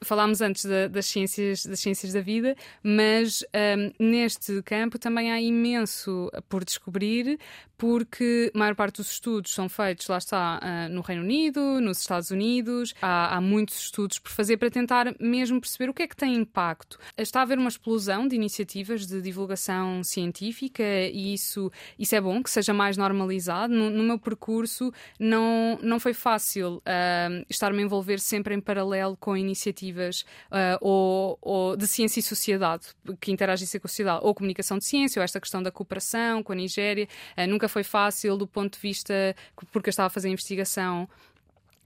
falámos 0.01 0.41
antes 0.41 0.65
da, 0.65 0.87
das, 0.87 1.05
ciências, 1.05 1.65
das 1.65 1.79
ciências 1.79 2.13
da 2.13 2.21
vida, 2.21 2.55
mas 2.83 3.43
um, 3.99 4.11
neste 4.11 4.61
campo 4.63 4.97
também 4.97 5.31
há 5.31 5.41
imenso 5.41 6.31
por 6.47 6.63
descobrir, 6.63 7.37
porque 7.77 8.51
a 8.53 8.57
maior 8.57 8.75
parte 8.75 8.97
dos 8.97 9.11
estudos 9.11 9.53
são 9.53 9.69
feitos, 9.69 10.07
lá 10.07 10.17
está, 10.17 10.59
uh, 10.61 10.93
no 10.93 11.01
Reino 11.01 11.23
Unido, 11.23 11.79
nos 11.79 11.99
Estados 11.99 12.29
Unidos. 12.29 12.93
Há, 13.01 13.37
há, 13.37 13.41
muitos 13.41 13.79
estudos 13.79 14.19
por 14.19 14.31
fazer 14.31 14.57
para 14.57 14.69
tentar 14.69 15.15
mesmo 15.19 15.61
perceber 15.61 15.89
o 15.89 15.93
que 15.93 16.03
é 16.03 16.07
que 16.07 16.15
tem 16.15 16.35
impacto. 16.35 16.99
Está 17.17 17.39
a 17.39 17.43
haver 17.43 17.57
uma 17.57 17.69
explosão 17.69 18.27
de 18.27 18.35
iniciativas 18.35 19.07
de 19.07 19.21
divulgação 19.21 20.03
científica 20.03 20.83
e 20.83 21.33
isso, 21.33 21.71
isso 21.97 22.15
é 22.15 22.21
bom, 22.21 22.43
que 22.43 22.49
seja 22.49 22.73
mais 22.73 22.97
normalizado. 22.97 23.73
No, 23.73 23.89
no 23.89 24.03
meu 24.03 24.19
percurso 24.19 24.91
não, 25.17 25.79
não 25.81 26.01
foi 26.01 26.13
fácil 26.13 26.77
uh, 26.77 27.45
estar-me 27.49 27.79
a 27.79 27.85
envolver 27.85 28.19
sempre 28.19 28.53
em 28.53 28.59
paralelo 28.59 29.15
com 29.15 29.37
iniciativas 29.37 29.88
uh, 29.91 30.77
ou, 30.81 31.37
ou, 31.41 31.77
de 31.77 31.87
ciência 31.87 32.19
e 32.19 32.23
sociedade, 32.23 32.87
que 33.19 33.31
interagissem 33.31 33.79
com 33.79 33.87
a 33.87 33.89
sociedade, 33.89 34.19
ou 34.23 34.33
comunicação 34.33 34.77
de 34.77 34.85
ciência, 34.85 35.19
ou 35.19 35.23
esta 35.23 35.39
questão 35.39 35.61
da 35.61 35.71
cooperação 35.71 36.43
com 36.43 36.51
a 36.51 36.55
Nigéria. 36.55 37.07
nunca 37.47 37.67
foi 37.67 37.83
fácil 37.83 38.37
do 38.37 38.47
ponto 38.47 38.73
de 38.73 38.79
vista, 38.79 39.35
porque 39.71 39.89
eu 39.89 39.91
estava 39.91 40.07
a 40.07 40.09
fazer 40.09 40.29
investigação 40.29 41.07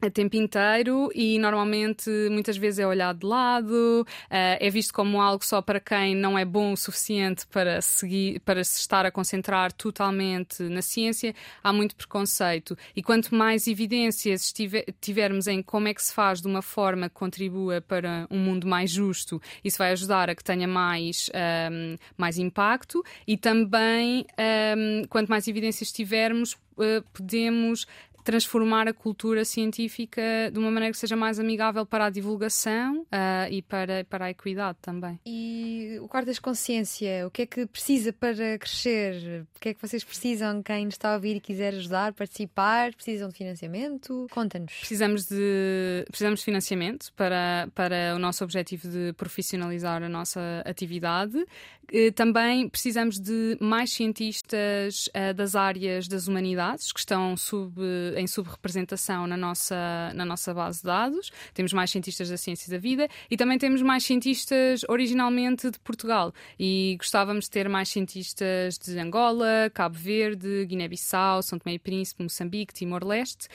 a 0.06 0.12
tempo 0.12 0.36
inteiro 0.36 1.10
e 1.14 1.40
normalmente 1.40 2.10
muitas 2.30 2.58
vezes 2.58 2.80
é 2.80 2.88
olhado 2.88 3.20
de 3.20 3.26
lado, 3.26 4.06
uh, 4.06 4.06
é 4.30 4.70
visto 4.70 4.94
como 4.94 5.22
algo 5.22 5.46
só 5.46 5.62
para 5.62 5.80
quem 5.80 6.16
não 6.16 6.38
é 6.38 6.44
bom 6.46 6.74
o 6.74 6.78
suficiente 6.78 7.48
para 7.48 7.82
seguir, 7.82 8.40
para 8.42 8.64
se 8.64 8.80
estar 8.80 9.06
a 9.06 9.12
concentrar 9.12 9.72
totalmente 9.72 10.64
na 10.64 10.82
ciência. 10.82 11.34
Há 11.64 11.72
muito 11.72 11.96
preconceito 11.96 12.78
e 12.96 13.02
quanto 13.02 13.34
mais 13.34 13.68
evidências 13.68 14.52
tiver, 14.52 14.86
tivermos 15.00 15.48
em 15.48 15.62
como 15.62 15.88
é 15.88 15.94
que 15.94 16.04
se 16.04 16.14
faz 16.14 16.42
de 16.42 16.48
uma 16.48 16.62
forma 16.62 17.10
que 17.10 17.16
contribua 17.16 17.82
para 17.82 18.28
um 18.30 18.40
mundo 18.40 18.68
mais 18.68 18.92
justo, 18.92 19.42
isso 19.64 19.78
vai 19.78 19.92
ajudar 19.92 20.30
a 20.30 20.36
que 20.36 20.44
tenha 20.44 20.68
mais, 20.68 21.30
um, 21.34 21.38
ehm, 21.38 21.98
mais 22.18 22.38
impacto 22.38 23.04
e 23.28 23.38
também 23.38 24.22
um, 24.22 25.02
ehm, 25.02 25.04
quanto 25.10 25.30
mais 25.30 25.48
evidências 25.48 25.92
tivermos, 25.92 26.54
uh, 26.78 27.04
podemos 27.14 27.86
transformar 28.24 28.88
a 28.88 28.94
cultura 28.94 29.44
científica 29.46 30.22
de 30.52 30.58
uma 30.58 30.72
maneira 30.72 30.92
que 30.92 30.98
seja 30.98 31.16
mais 31.16 31.40
amigável 31.40 31.86
para 31.86 32.06
a 32.06 32.10
divulgação 32.10 33.02
uh, 33.02 33.52
e 33.52 33.62
para, 33.62 34.06
para 34.06 34.26
a 34.26 34.30
equidade 34.30 34.78
também. 34.82 35.20
E 35.26 35.98
o 36.02 36.08
quarto 36.08 36.28
das 36.28 36.40
consciência, 36.40 37.28
o 37.28 37.32
que 37.32 37.44
é 37.44 37.46
que 37.46 37.66
precisa 37.66 38.14
para 38.14 38.58
crescer? 38.58 39.46
O 39.56 39.60
que 39.60 39.70
é 39.70 39.74
que 39.74 39.82
vocês 39.82 40.04
precisam? 40.04 40.64
Quem 40.64 40.88
está 40.88 41.12
a 41.12 41.16
ouvir 41.16 41.36
e 41.36 41.40
quiser 41.40 41.74
ajudar, 41.74 42.14
participar? 42.14 42.94
Precisam 42.94 43.30
de 43.30 43.36
financiamento? 43.36 44.28
Conta-nos. 44.32 44.74
Precisamos 44.74 45.26
de, 45.26 46.06
precisamos 46.08 46.40
de 46.40 46.46
financiamento 46.46 47.12
para, 47.16 47.70
para 47.76 48.14
o 48.16 48.20
nosso 48.20 48.44
objetivo 48.44 48.88
de 48.88 49.14
profissionalizar 49.14 50.02
a 50.02 50.10
nossa 50.10 50.64
atividade. 50.66 51.44
Eh, 51.92 52.12
também 52.12 52.70
precisamos 52.70 53.20
de 53.20 53.58
mais 53.60 53.92
cientistas 53.92 55.08
uh, 55.08 55.34
das 55.34 55.56
áreas 55.56 56.08
das 56.08 56.28
humanidades 56.28 56.92
que 56.92 57.00
estão 57.00 57.36
sub 57.36 57.74
em 58.16 58.28
subrepresentação 58.28 59.28
na 59.28 59.38
nossa, 59.38 60.12
na 60.14 60.26
nossa 60.26 60.54
base 60.54 60.80
de 60.80 60.86
dados. 60.86 61.32
Temos 61.54 61.74
mais 61.74 61.92
cientistas 61.92 62.30
da 62.30 62.38
ciência 62.38 62.72
da 62.72 62.78
vida 62.78 63.08
e 63.30 63.38
também 63.38 63.58
temos 63.58 63.82
mais 63.82 64.04
cientistas 64.04 64.82
originalmente 64.88 65.70
de 65.70 65.80
Portugal. 65.80 66.34
E 66.60 66.96
gostávamos 66.98 67.46
de 67.46 67.52
ter 67.52 67.68
mais 67.70 67.90
cientistas 67.90 68.78
de 68.78 68.98
Angola, 69.00 69.70
Cabo 69.74 69.98
Verde, 69.98 70.66
Guiné-Bissau, 70.66 71.42
São 71.42 71.60
Tomé 71.60 71.76
e 71.76 71.80
Príncipe, 71.80 72.24
Moçambique, 72.24 72.74
Timor-Leste 72.74 73.48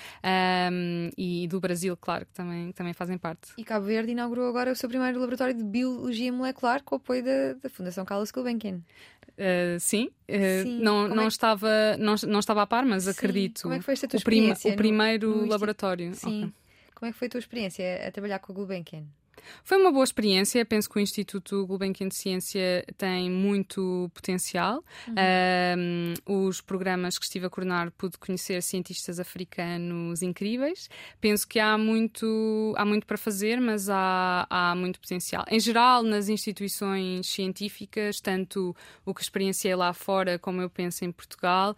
um, 0.73 1.11
e 1.17 1.47
do 1.49 1.61
Brasil, 1.61 1.97
claro, 1.97 2.27
que 2.27 2.33
também, 2.33 2.73
também 2.73 2.93
fazem 2.93 3.19
parte. 3.19 3.53
E 3.57 3.65
Cabo 3.65 3.87
Verde 3.87 4.13
inaugurou 4.13 4.49
agora 4.49 4.73
o 4.73 4.77
seu 4.77 4.89
primeiro 4.89 5.19
laboratório 5.19 5.55
de 5.55 5.65
biologia 5.65 6.33
molecular 6.33 6.83
com 6.83 6.97
o 6.97 6.99
apoio 6.99 7.25
da, 7.25 7.55
da 7.55 7.69
Fundação 7.69 8.05
Carlos 8.19 8.31
Gulbenkian. 8.33 8.83
Uh, 9.39 9.79
sim, 9.79 10.11
uh, 10.29 10.63
sim. 10.63 10.81
não, 10.81 11.07
não, 11.07 11.25
é? 11.25 11.29
estava, 11.29 11.97
não, 11.97 12.17
não 12.27 12.41
estava 12.41 12.63
a 12.63 12.67
par, 12.67 12.85
mas 12.85 13.05
sim. 13.05 13.11
acredito. 13.11 13.63
Como 13.63 13.75
é 13.75 13.79
que 13.79 13.85
foi 13.85 13.95
esta 13.95 14.09
tua 14.09 14.17
o 14.17 14.19
experiência? 14.19 14.73
o 14.73 14.77
primeiro 14.77 15.31
no, 15.31 15.43
no 15.43 15.47
laboratório. 15.47 16.13
Sim. 16.15 16.39
Okay. 16.39 16.53
Como 16.95 17.09
é 17.09 17.13
que 17.13 17.19
foi 17.19 17.29
a 17.29 17.31
tua 17.31 17.39
experiência 17.39 18.09
a 18.09 18.11
trabalhar 18.11 18.41
com 18.41 18.53
a 18.53 18.55
Gulbenkian? 18.57 19.05
Foi 19.65 19.79
uma 19.79 19.91
boa 19.91 20.05
experiência. 20.05 20.65
Penso 20.65 20.89
que 20.89 20.99
o 20.99 21.01
Instituto 21.01 21.67
Gulbenkian 21.67 22.09
de 22.09 22.15
Ciência 22.15 22.85
tem 22.97 23.31
muito 23.31 24.11
potencial. 24.15 24.85
Uhum. 25.07 25.15
Um, 26.27 26.47
os 26.47 26.61
programas 26.61 27.19
que 27.19 27.25
estive 27.25 27.47
a 27.47 27.51
coordenar 27.51 27.91
pude 27.93 28.19
conhecer 28.19 28.63
cientistas 28.63 29.21
africanos 29.21 30.23
incríveis. 30.23 30.89
Penso 31.21 31.47
que 31.47 31.59
há 31.59 31.77
muito, 31.77 32.75
há 32.77 32.85
muito 32.85 33.07
para 33.07 33.17
fazer, 33.17 33.61
mas 33.61 33.89
há, 33.89 34.47
há 34.49 34.75
muito 34.75 35.01
potencial. 35.01 35.45
Em 35.51 35.61
geral, 35.61 36.03
nas 36.03 36.29
instituições 36.29 37.27
científicas, 37.27 38.21
tanto 38.21 38.75
o 39.05 39.15
que 39.15 39.23
experienciei 39.23 39.75
lá 39.75 39.93
fora 39.93 40.39
como 40.39 40.61
eu 40.61 40.71
penso 40.71 41.05
em 41.05 41.13
Portugal, 41.13 41.77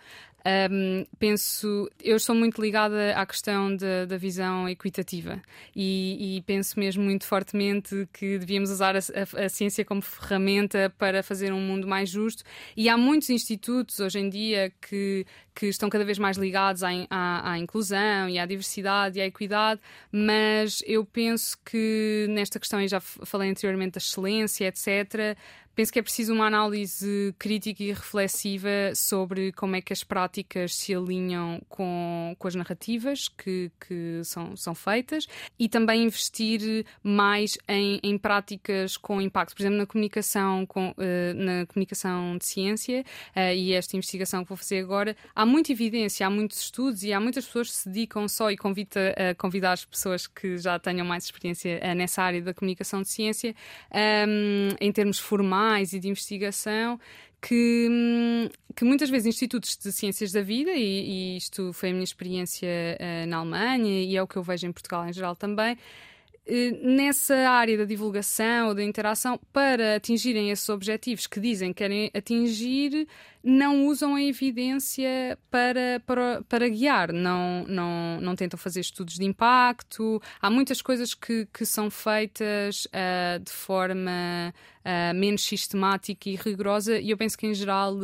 um, 0.70 1.04
penso, 1.18 1.90
eu 2.02 2.18
sou 2.18 2.34
muito 2.34 2.60
ligada 2.62 3.14
à 3.14 3.26
questão 3.26 3.74
de, 3.76 4.06
da 4.06 4.16
visão 4.16 4.68
equitativa 4.68 5.40
e, 5.76 6.36
e, 6.38 6.42
penso 6.42 6.80
mesmo 6.80 7.04
muito 7.04 7.26
fortemente 7.26 8.08
que 8.12 8.38
devíamos 8.38 8.70
usar 8.70 8.96
a, 8.96 8.98
a, 8.98 9.44
a, 9.44 9.48
ciência 9.48 9.84
como 9.84 10.00
ferramenta 10.00 10.92
para 10.96 11.22
fazer 11.22 11.52
um 11.52 11.60
mundo 11.60 11.86
mais 11.86 12.08
justo. 12.08 12.42
E 12.74 12.88
há 12.88 12.96
muitos 12.96 13.28
institutos 13.28 14.00
hoje 14.00 14.18
em 14.18 14.30
dia 14.30 14.72
que, 14.80 15.26
que 15.54 15.66
estão 15.66 15.90
cada 15.90 16.04
vez 16.04 16.18
mais 16.18 16.38
ligados 16.38 16.82
à, 16.82 16.88
à, 17.10 17.52
à 17.52 17.58
inclusão 17.58 18.28
e 18.28 18.38
à 18.38 18.46
diversidade 18.46 19.18
e 19.18 19.22
à 19.22 19.26
equidade, 19.26 19.80
mas 20.10 20.82
eu 20.86 21.04
penso 21.04 21.58
que 21.64 22.26
nesta 22.30 22.58
questão, 22.58 22.80
e 22.80 22.88
já 22.88 23.00
falei 23.00 23.50
anteriormente 23.50 23.92
da 23.92 23.98
excelência, 23.98 24.66
etc., 24.66 25.36
penso 25.80 25.94
que 25.94 25.98
é 25.98 26.02
preciso 26.02 26.34
uma 26.34 26.46
análise 26.46 27.34
crítica 27.38 27.82
e 27.82 27.90
reflexiva 27.90 28.68
sobre 28.94 29.50
como 29.52 29.76
é 29.76 29.80
que 29.80 29.94
as 29.94 30.04
práticas 30.04 30.74
se 30.74 30.94
alinham 30.94 31.58
com, 31.70 32.36
com 32.38 32.46
as 32.46 32.54
narrativas 32.54 33.28
que, 33.28 33.72
que 33.80 34.20
são, 34.22 34.54
são 34.56 34.74
feitas 34.74 35.26
e 35.58 35.70
também 35.70 36.04
investir 36.04 36.84
mais 37.02 37.56
em, 37.66 37.98
em 38.02 38.18
práticas 38.18 38.98
com 38.98 39.22
impacto. 39.22 39.54
Por 39.54 39.62
exemplo, 39.62 39.78
na 39.78 39.86
comunicação, 39.86 40.66
com, 40.66 40.90
uh, 40.90 41.34
na 41.34 41.64
comunicação 41.64 42.36
de 42.36 42.44
ciência 42.44 43.02
uh, 43.34 43.54
e 43.54 43.72
esta 43.72 43.96
investigação 43.96 44.42
que 44.42 44.50
vou 44.50 44.58
fazer 44.58 44.80
agora, 44.80 45.16
há 45.34 45.46
muita 45.46 45.72
evidência, 45.72 46.26
há 46.26 46.30
muitos 46.30 46.60
estudos 46.60 47.04
e 47.04 47.10
há 47.14 47.18
muitas 47.18 47.46
pessoas 47.46 47.70
que 47.70 47.76
se 47.76 47.88
dedicam 47.88 48.28
só 48.28 48.50
e 48.50 48.56
convido 48.58 48.90
a 48.98 49.34
convidar 49.34 49.72
as 49.72 49.86
pessoas 49.86 50.26
que 50.26 50.58
já 50.58 50.78
tenham 50.78 51.06
mais 51.06 51.24
experiência 51.24 51.80
uh, 51.82 51.94
nessa 51.94 52.22
área 52.22 52.42
da 52.42 52.52
comunicação 52.52 53.00
de 53.00 53.08
ciência 53.08 53.54
um, 53.90 53.98
ehm, 53.98 54.76
em 54.78 54.92
termos 54.92 55.18
formais 55.18 55.69
e 55.78 56.00
de 56.00 56.08
investigação 56.08 56.98
que, 57.40 57.88
hum, 57.90 58.48
que 58.76 58.84
muitas 58.84 59.08
vezes 59.08 59.26
institutos 59.26 59.76
de 59.76 59.90
ciências 59.92 60.32
da 60.32 60.42
vida, 60.42 60.72
e, 60.72 61.34
e 61.34 61.36
isto 61.36 61.72
foi 61.72 61.90
a 61.90 61.92
minha 61.92 62.04
experiência 62.04 62.68
uh, 62.68 63.26
na 63.26 63.38
Alemanha 63.38 64.02
e 64.02 64.16
é 64.16 64.22
o 64.22 64.26
que 64.26 64.36
eu 64.36 64.42
vejo 64.42 64.66
em 64.66 64.72
Portugal 64.72 65.08
em 65.08 65.12
geral 65.12 65.34
também, 65.34 65.74
uh, 65.74 66.86
nessa 66.86 67.34
área 67.34 67.78
da 67.78 67.84
divulgação 67.84 68.68
ou 68.68 68.74
da 68.74 68.84
interação, 68.84 69.40
para 69.52 69.96
atingirem 69.96 70.50
esses 70.50 70.68
objetivos 70.68 71.26
que 71.26 71.40
dizem 71.40 71.72
que 71.72 71.78
querem 71.78 72.10
atingir, 72.14 73.08
não 73.42 73.86
usam 73.86 74.16
a 74.16 74.22
evidência 74.22 75.38
para, 75.50 76.02
para, 76.04 76.42
para 76.46 76.68
guiar, 76.68 77.10
não, 77.10 77.64
não, 77.66 78.20
não 78.20 78.36
tentam 78.36 78.58
fazer 78.58 78.80
estudos 78.80 79.14
de 79.14 79.24
impacto. 79.24 80.20
Há 80.42 80.50
muitas 80.50 80.82
coisas 80.82 81.14
que, 81.14 81.46
que 81.46 81.64
são 81.64 81.90
feitas 81.90 82.84
uh, 82.86 83.42
de 83.42 83.50
forma 83.50 84.52
uh, 84.80 85.14
menos 85.14 85.42
sistemática 85.42 86.28
e 86.28 86.36
rigorosa, 86.36 86.98
e 86.98 87.10
eu 87.10 87.16
penso 87.16 87.36
que 87.36 87.46
em 87.46 87.54
geral 87.54 87.96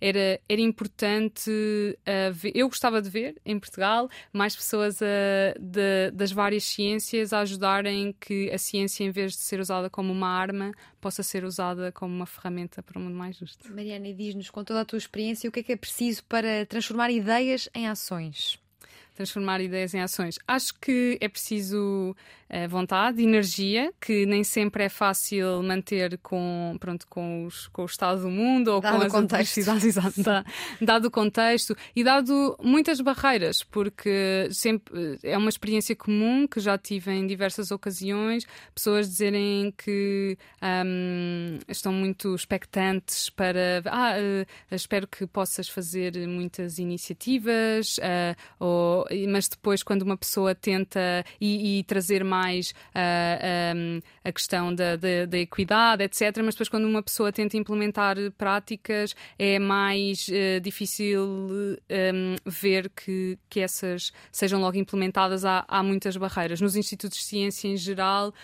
era, 0.00 0.40
era 0.48 0.60
importante 0.60 1.50
uh, 1.50 2.32
ver. 2.32 2.52
Eu 2.54 2.68
gostava 2.68 3.00
de 3.00 3.08
ver 3.08 3.36
em 3.44 3.58
Portugal 3.58 4.08
mais 4.32 4.54
pessoas 4.54 4.98
de, 4.98 6.10
das 6.12 6.32
várias 6.32 6.64
ciências 6.64 7.32
a 7.32 7.40
ajudarem 7.40 8.14
que 8.20 8.50
a 8.50 8.58
ciência, 8.58 9.04
em 9.04 9.10
vez 9.10 9.32
de 9.32 9.38
ser 9.38 9.60
usada 9.60 9.88
como 9.88 10.12
uma 10.12 10.28
arma, 10.28 10.72
possa 11.00 11.22
ser 11.22 11.44
usada 11.44 11.90
como 11.92 12.14
uma 12.14 12.26
ferramenta 12.26 12.82
para 12.82 12.98
um 12.98 13.04
mundo 13.04 13.16
mais 13.16 13.36
justo. 13.36 13.72
Mariana, 13.72 14.08
e 14.08 14.14
diz-nos 14.14 14.50
com 14.50 14.64
toda 14.64 14.80
a 14.80 14.84
tua 14.84 14.98
experiência 14.98 15.48
o 15.48 15.52
que 15.52 15.60
é 15.60 15.62
que 15.62 15.72
é 15.72 15.76
preciso 15.76 16.24
para 16.24 16.64
transformar 16.66 17.10
ideias 17.10 17.68
em 17.74 17.88
ações? 17.88 18.58
Transformar 19.14 19.60
ideias 19.60 19.92
em 19.92 20.00
ações. 20.00 20.38
Acho 20.48 20.72
que 20.80 21.18
é 21.20 21.28
preciso 21.28 22.12
uh, 22.12 22.14
vontade, 22.68 23.22
energia, 23.22 23.92
que 23.98 24.26
nem 24.26 24.44
sempre 24.44 24.84
é 24.84 24.88
fácil 24.88 25.62
manter 25.62 26.18
com, 26.18 26.76
pronto, 26.78 27.06
com, 27.08 27.46
os, 27.46 27.66
com 27.68 27.82
o 27.82 27.86
estado 27.86 28.22
do 28.22 28.30
mundo 28.30 28.68
ou 28.68 28.80
dado 28.80 28.98
com 28.98 29.02
as 29.06 29.14
adversidades, 29.14 29.96
dado 30.80 31.06
o 31.06 31.10
contexto 31.10 31.74
e 31.96 32.04
dado 32.04 32.56
muitas 32.62 33.00
barreiras, 33.00 33.62
porque 33.64 34.48
sempre 34.50 35.18
é 35.22 35.36
uma 35.38 35.48
experiência 35.48 35.96
comum 35.96 36.46
que 36.46 36.60
já 36.60 36.76
tive 36.76 37.10
em 37.10 37.26
diversas 37.26 37.70
ocasiões, 37.70 38.44
pessoas 38.74 39.08
dizerem 39.08 39.72
que 39.76 40.36
um, 40.62 41.58
estão 41.68 41.92
muito 41.92 42.34
expectantes 42.34 43.30
para 43.30 43.82
ah, 43.86 44.14
uh, 44.18 44.74
espero 44.74 45.06
que 45.06 45.26
possas 45.26 45.68
fazer 45.68 46.14
muitas 46.28 46.78
iniciativas, 46.78 47.96
uh, 47.98 48.36
ou, 48.60 49.06
mas 49.28 49.48
depois 49.48 49.82
quando 49.82 50.02
uma 50.02 50.18
pessoa 50.18 50.54
tenta 50.54 51.24
e, 51.40 51.78
e 51.78 51.84
trazer 51.84 52.22
mais 52.22 52.41
mais 52.42 52.74
ah, 52.94 53.72
um, 53.76 54.00
a 54.24 54.32
questão 54.32 54.74
da, 54.74 54.96
da, 54.96 55.26
da, 55.26 55.38
equidade, 55.38 56.02
etc. 56.02 56.36
Mas 56.44 56.54
depois, 56.54 56.68
quando 56.68 56.84
uma 56.84 57.02
pessoa 57.02 57.32
tenta 57.32 57.56
implementar 57.56 58.16
práticas, 58.36 59.14
é 59.38 59.58
mais 59.58 60.28
uh, 60.28 60.60
difícil 60.60 61.24
um, 61.24 62.36
ver 62.44 62.90
que, 62.90 63.38
que 63.48 63.60
essas 63.60 64.12
sejam 64.30 64.60
logo 64.60 64.76
implementadas. 64.76 65.44
Há, 65.44 65.64
há 65.68 65.82
muitas 65.82 66.16
barreiras. 66.16 66.60
Nos 66.60 66.76
institutos 66.76 67.18
de 67.18 67.24
ciência 67.24 67.68
em 67.68 67.76
geral, 67.76 68.34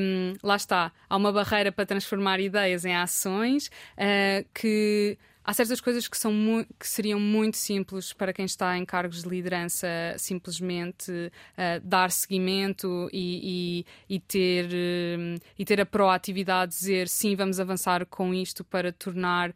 um, 0.00 0.34
lá 0.42 0.56
está, 0.56 0.92
há 1.08 1.16
uma 1.16 1.32
barreira 1.32 1.70
para 1.70 1.86
transformar 1.86 2.40
ideias 2.40 2.84
em 2.84 2.94
ações 2.94 3.66
uh, 3.66 4.46
que 4.54 5.18
há 5.44 5.52
certas 5.52 5.80
coisas 5.80 6.08
que, 6.08 6.16
são 6.16 6.32
que 6.78 6.86
seriam 6.86 7.18
muito 7.18 7.56
simples 7.56 8.12
para 8.12 8.32
quem 8.32 8.44
está 8.44 8.76
em 8.76 8.84
cargos 8.84 9.22
de 9.22 9.28
liderança, 9.28 9.88
simplesmente 10.18 11.10
uh, 11.10 11.80
dar 11.82 12.10
seguimento 12.10 13.08
e, 13.12 13.84
e, 14.08 14.16
e 14.16 14.20
ter, 14.20 14.66
uh, 14.66 15.40
e 15.58 15.64
ter 15.64 15.80
a 15.80 15.86
proatividade 15.86 16.72
de 16.72 16.78
dizer 16.78 17.08
sim, 17.08 17.34
vamos 17.34 17.58
avançar 17.60 18.06
com 18.06 18.32
isto 18.32 18.64
para 18.64 18.92
tornar 18.92 19.50
uh, 19.50 19.54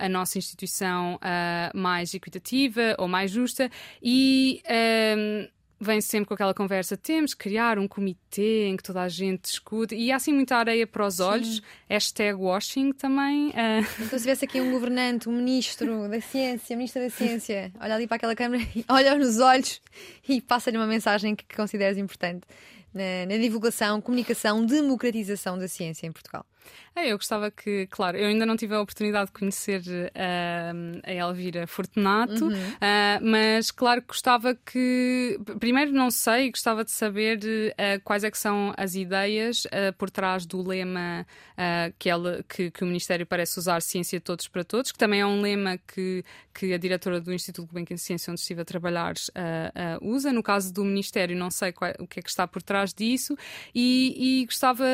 a 0.00 0.08
nossa 0.08 0.38
instituição 0.38 1.18
mais 1.74 2.14
equitativa 2.14 2.94
ou 2.98 3.08
mais 3.08 3.30
justa. 3.30 3.70
E 4.02 4.62
vem 5.80 6.00
sempre 6.00 6.28
com 6.28 6.34
aquela 6.34 6.54
conversa: 6.54 6.96
temos 6.96 7.34
que 7.34 7.44
criar 7.44 7.78
um 7.78 7.86
comitê 7.86 8.66
em 8.66 8.76
que 8.76 8.82
toda 8.82 9.02
a 9.02 9.08
gente 9.08 9.42
discute, 9.42 9.94
e 9.94 10.10
há 10.10 10.16
assim 10.16 10.32
muita 10.32 10.56
areia 10.56 10.86
para 10.86 11.06
os 11.06 11.20
olhos. 11.20 11.56
Sim. 11.56 11.62
Hashtag 11.88 12.34
washing 12.34 12.92
também. 12.92 13.48
Uh... 13.48 13.86
Então, 14.00 14.18
se 14.18 14.24
tivesse 14.24 14.44
aqui 14.44 14.60
um 14.60 14.70
governante, 14.70 15.28
um 15.28 15.32
ministro 15.32 16.08
da 16.08 16.20
ciência, 16.20 16.76
ministra 16.76 17.02
da 17.02 17.10
ciência, 17.10 17.72
olha 17.80 17.94
ali 17.94 18.06
para 18.06 18.16
aquela 18.16 18.34
câmera, 18.34 18.64
olha 18.88 19.16
nos 19.16 19.38
olhos 19.38 19.80
e 20.28 20.40
passa-lhe 20.40 20.76
uma 20.76 20.86
mensagem 20.86 21.34
que 21.34 21.56
consideres 21.56 21.98
importante 21.98 22.46
na, 22.92 23.26
na 23.26 23.36
divulgação, 23.36 24.00
comunicação, 24.00 24.64
democratização 24.64 25.58
da 25.58 25.68
ciência 25.68 26.06
em 26.06 26.12
Portugal. 26.12 26.44
É, 26.98 27.12
eu 27.12 27.16
gostava 27.16 27.48
que, 27.48 27.86
claro, 27.86 28.16
eu 28.16 28.26
ainda 28.26 28.44
não 28.44 28.56
tive 28.56 28.74
a 28.74 28.80
oportunidade 28.80 29.26
de 29.26 29.32
conhecer 29.32 29.80
uh, 29.82 31.00
a 31.04 31.12
Elvira 31.12 31.64
Fortunato, 31.64 32.44
uhum. 32.44 32.52
uh, 32.52 33.20
mas 33.22 33.70
claro 33.70 34.00
que 34.00 34.08
gostava 34.08 34.52
que. 34.54 35.38
Primeiro, 35.60 35.92
não 35.92 36.10
sei, 36.10 36.50
gostava 36.50 36.84
de 36.84 36.90
saber 36.90 37.38
uh, 37.38 38.00
quais 38.02 38.24
é 38.24 38.30
que 38.30 38.38
são 38.38 38.74
as 38.76 38.96
ideias 38.96 39.66
por 39.96 40.10
trás 40.10 40.44
do 40.44 40.60
lema 40.60 41.26
que, 41.98 42.08
ela, 42.08 42.44
que, 42.48 42.70
que, 42.70 42.82
o 42.82 42.86
Ministério 42.86 43.26
parece 43.26 43.58
usar, 43.58 43.82
Ciência 43.82 44.20
Todos 44.20 44.48
para 44.48 44.64
Todos, 44.64 44.92
que 44.92 44.98
também 44.98 45.20
é 45.20 45.26
um 45.26 45.40
lema 45.40 45.78
que, 45.78 46.24
que 46.54 46.72
a 46.72 46.78
diretora 46.78 47.20
do 47.20 47.32
Instituto 47.32 47.66
Gulbenkian 47.66 47.96
de 47.96 48.02
Ciência, 48.02 48.30
onde 48.30 48.40
estive 48.40 48.62
a 48.62 48.64
trabalhar, 48.64 49.14
usa. 50.00 50.32
No 50.32 50.42
caso 50.42 50.72
do 50.72 50.84
Ministério, 50.84 51.36
não 51.36 51.50
sei 51.50 51.72
qual, 51.72 51.92
o 51.98 52.06
que 52.06 52.20
é 52.20 52.22
que 52.22 52.28
está 52.30 52.46
por 52.46 52.62
trás 52.62 52.92
disso, 52.94 53.36
e, 53.74 54.40
e 54.42 54.44
gostava 54.46 54.84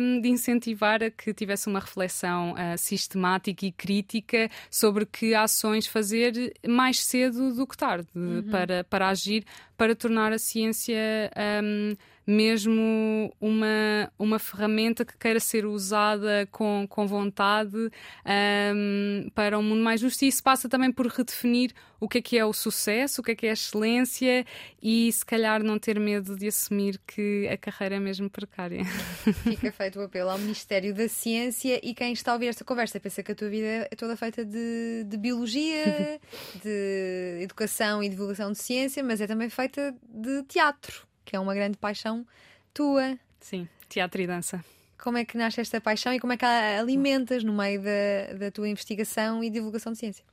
um, 0.00 0.20
de 0.20 0.28
incentivar 0.28 1.02
a 1.02 1.10
que 1.10 1.32
tivesse 1.40 1.68
uma 1.68 1.80
reflexão 1.80 2.52
uh, 2.52 2.78
sistemática 2.78 3.66
e 3.66 3.72
crítica 3.72 4.50
sobre 4.70 5.04
que 5.04 5.34
ações 5.34 5.86
fazer 5.86 6.54
mais 6.66 7.00
cedo 7.00 7.54
do 7.54 7.66
que 7.66 7.76
tarde 7.76 8.08
uhum. 8.14 8.42
para, 8.50 8.84
para 8.84 9.08
agir, 9.08 9.44
para 9.80 9.96
tornar 9.96 10.30
a 10.30 10.38
ciência. 10.38 11.30
Um, 11.64 11.96
mesmo 12.26 13.34
uma, 13.40 14.12
uma 14.16 14.38
ferramenta 14.38 15.04
que 15.04 15.16
queira 15.18 15.40
ser 15.40 15.66
usada 15.66 16.46
com, 16.52 16.86
com 16.88 17.06
vontade 17.06 17.76
um, 17.76 19.28
para 19.34 19.58
um 19.58 19.62
mundo 19.62 19.82
mais 19.82 20.00
justo. 20.00 20.24
E 20.24 20.28
isso 20.28 20.42
passa 20.42 20.68
também 20.68 20.92
por 20.92 21.06
redefinir 21.08 21.72
o 21.98 22.08
que 22.08 22.18
é 22.18 22.22
que 22.22 22.38
é 22.38 22.44
o 22.44 22.52
sucesso, 22.52 23.20
o 23.20 23.24
que 23.24 23.32
é 23.32 23.34
que 23.34 23.46
é 23.46 23.50
a 23.50 23.52
excelência 23.52 24.46
e 24.82 25.12
se 25.12 25.24
calhar 25.24 25.62
não 25.62 25.78
ter 25.78 26.00
medo 26.00 26.34
de 26.34 26.48
assumir 26.48 26.98
que 27.06 27.46
a 27.48 27.58
carreira 27.58 27.96
é 27.96 28.00
mesmo 28.00 28.30
precária. 28.30 28.82
Fica 29.44 29.70
feito 29.70 29.98
o 29.98 30.02
apelo 30.02 30.30
ao 30.30 30.38
Ministério 30.38 30.94
da 30.94 31.08
Ciência 31.08 31.78
e 31.82 31.92
quem 31.92 32.12
está 32.12 32.30
a 32.30 32.34
ouvir 32.34 32.46
esta 32.46 32.64
conversa 32.64 32.98
pensa 32.98 33.22
que 33.22 33.32
a 33.32 33.34
tua 33.34 33.50
vida 33.50 33.86
é 33.90 33.96
toda 33.96 34.16
feita 34.16 34.44
de, 34.44 35.04
de 35.06 35.16
biologia, 35.18 36.18
de 36.64 37.40
educação 37.42 38.02
e 38.02 38.08
divulgação 38.08 38.50
de 38.50 38.58
ciência, 38.58 39.04
mas 39.04 39.20
é 39.20 39.26
também 39.26 39.50
feita 39.50 39.69
de 40.08 40.42
teatro 40.44 41.10
que 41.30 41.36
é 41.36 41.40
uma 41.40 41.54
grande 41.54 41.78
paixão 41.78 42.26
tua. 42.74 43.16
Sim, 43.38 43.68
teatro 43.88 44.20
e 44.20 44.26
dança. 44.26 44.64
Como 44.98 45.16
é 45.16 45.24
que 45.24 45.38
nasce 45.38 45.60
esta 45.60 45.80
paixão 45.80 46.12
e 46.12 46.18
como 46.18 46.32
é 46.32 46.36
que 46.36 46.44
a 46.44 46.80
alimentas 46.80 47.44
no 47.44 47.52
meio 47.52 47.80
da, 47.80 48.34
da 48.36 48.50
tua 48.50 48.68
investigação 48.68 49.42
e 49.42 49.48
divulgação 49.48 49.92
de 49.92 49.98
ciência? 49.98 50.24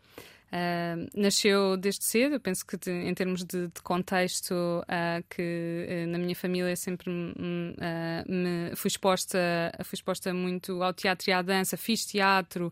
Uh, 0.47 1.09
nasceu 1.13 1.75
desde 1.75 2.05
cedo, 2.05 2.35
eu 2.35 2.39
penso 2.39 2.65
que 2.65 2.77
em 2.89 3.13
termos 3.13 3.43
de, 3.43 3.67
de 3.67 3.81
contexto, 3.83 4.53
uh, 4.53 5.23
que 5.29 5.85
uh, 5.89 6.07
na 6.07 6.17
minha 6.17 6.35
família 6.35 6.73
sempre 6.75 7.09
me 7.09 8.73
fui 8.75 8.87
exposta, 8.87 9.37
fui 9.83 9.95
exposta 9.95 10.33
muito 10.33 10.81
ao 10.81 10.93
teatro 10.93 11.29
e 11.29 11.33
à 11.33 11.41
dança, 11.41 11.75
fiz 11.75 12.05
teatro 12.05 12.71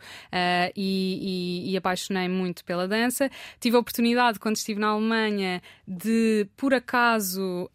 e, 0.76 1.65
e, 1.65 1.71
e 1.71 1.78
apaixonei 1.78 2.30
muito 2.30 2.63
pela 2.63 2.88
dança. 2.88 3.30
Tive 3.59 3.76
a 3.76 3.80
oportunidade, 3.80 4.39
quando 4.39 4.55
estive 4.55 4.80
na 4.80 4.88
Alemanha, 4.88 5.61
de 5.88 6.47
por 6.55 6.73
acaso 6.73 7.69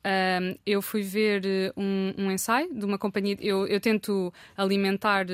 eu 0.64 0.80
fui 0.80 1.03
ver 1.03 1.72
um, 1.76 2.14
um, 2.16 2.30
ensaio 2.30 2.72
de 2.74 2.84
uma 2.84 2.98
companhia. 2.98 3.36
Eu, 3.40 3.66
eu 3.66 3.80
tento 3.80 4.32
alimentar 4.57 5.26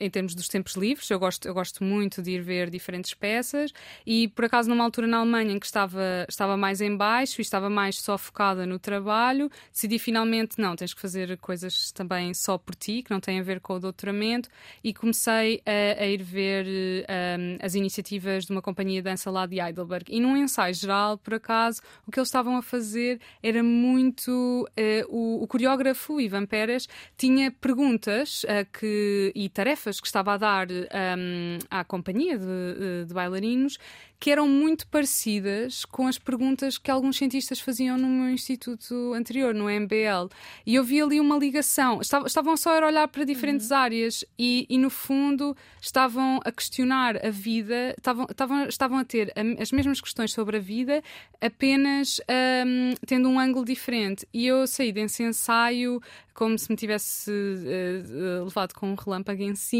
em 0.00 0.10
termos 0.10 0.34
dos 0.34 0.48
tempos 0.48 0.74
livres, 0.74 1.10
eu 1.10 1.18
gosto, 1.18 1.46
eu 1.46 1.54
gosto 1.54 1.82
muito 1.82 2.22
de 2.22 2.32
ir 2.32 2.42
ver 2.42 2.70
diferentes 2.70 3.14
peças 3.14 3.72
e 4.06 4.28
por 4.28 4.44
acaso 4.44 4.68
numa 4.68 4.84
altura 4.84 5.06
na 5.06 5.18
Alemanha 5.18 5.52
em 5.52 5.58
que 5.58 5.66
estava, 5.66 6.26
estava 6.28 6.56
mais 6.56 6.80
em 6.80 6.96
baixo 6.96 7.40
e 7.40 7.42
estava 7.42 7.68
mais 7.68 8.00
só 8.00 8.16
focada 8.16 8.66
no 8.66 8.78
trabalho, 8.78 9.50
decidi 9.72 9.98
finalmente, 9.98 10.60
não, 10.60 10.76
tens 10.76 10.94
que 10.94 11.00
fazer 11.00 11.36
coisas 11.38 11.90
também 11.92 12.32
só 12.34 12.58
por 12.58 12.74
ti, 12.74 13.02
que 13.02 13.10
não 13.10 13.20
têm 13.20 13.40
a 13.40 13.42
ver 13.42 13.60
com 13.60 13.74
o 13.74 13.80
doutoramento 13.80 14.48
e 14.82 14.92
comecei 14.92 15.62
a, 15.66 16.02
a 16.02 16.06
ir 16.06 16.22
ver 16.22 16.66
um, 16.66 17.58
as 17.60 17.74
iniciativas 17.74 18.44
de 18.46 18.52
uma 18.52 18.62
companhia 18.62 19.00
de 19.00 19.10
dança 19.10 19.30
lá 19.30 19.46
de 19.46 19.60
Heidelberg. 19.60 20.06
E 20.08 20.20
num 20.20 20.36
ensaio 20.36 20.74
geral, 20.74 21.18
por 21.18 21.34
acaso, 21.34 21.80
o 22.06 22.10
que 22.10 22.18
eles 22.18 22.28
estavam 22.28 22.56
a 22.56 22.62
fazer 22.62 23.20
era 23.42 23.62
muito 23.62 24.30
uh, 24.30 25.06
o, 25.08 25.42
o 25.42 25.46
coreógrafo 25.46 26.20
Ivan 26.20 26.46
Pérez 26.46 26.88
tinha 27.16 27.50
perguntas 27.50 28.44
uh, 28.44 28.66
que, 28.72 29.32
e 29.34 29.48
tarefas 29.48 29.87
tarefas 29.88 30.00
que 30.00 30.06
estava 30.06 30.34
a 30.34 30.36
dar 30.36 30.68
um, 30.70 31.58
à 31.70 31.84
companhia 31.84 32.38
de, 32.38 33.06
de 33.06 33.14
bailarinos 33.14 33.78
que 34.20 34.30
eram 34.30 34.48
muito 34.48 34.86
parecidas 34.88 35.84
com 35.84 36.06
as 36.08 36.18
perguntas 36.18 36.76
que 36.76 36.90
alguns 36.90 37.16
cientistas 37.16 37.60
faziam 37.60 37.96
no 37.96 38.08
meu 38.08 38.30
instituto 38.30 39.12
anterior, 39.14 39.54
no 39.54 39.70
MBL. 39.70 40.28
E 40.66 40.74
eu 40.74 40.82
vi 40.82 41.00
ali 41.00 41.20
uma 41.20 41.38
ligação. 41.38 42.00
Estavam 42.00 42.56
só 42.56 42.82
a 42.82 42.86
olhar 42.86 43.06
para 43.06 43.24
diferentes 43.24 43.70
uhum. 43.70 43.76
áreas 43.76 44.24
e, 44.36 44.66
e, 44.68 44.76
no 44.76 44.90
fundo, 44.90 45.56
estavam 45.80 46.40
a 46.44 46.50
questionar 46.50 47.24
a 47.24 47.30
vida, 47.30 47.94
estavam, 47.96 48.26
estavam, 48.28 48.64
estavam 48.66 48.98
a 48.98 49.04
ter 49.04 49.32
as 49.60 49.70
mesmas 49.70 50.00
questões 50.00 50.32
sobre 50.32 50.56
a 50.56 50.60
vida, 50.60 51.00
apenas 51.40 52.20
um, 52.66 52.94
tendo 53.06 53.28
um 53.28 53.38
ângulo 53.38 53.64
diferente. 53.64 54.26
E 54.34 54.46
eu 54.46 54.66
saí 54.66 54.90
desse 54.90 55.22
ensaio 55.22 56.02
como 56.34 56.56
se 56.56 56.70
me 56.70 56.76
tivesse 56.76 57.30
uh, 57.30 58.44
levado 58.44 58.72
com 58.72 58.92
um 58.92 58.94
relâmpago 58.94 59.42
em 59.42 59.56
cima 59.56 59.77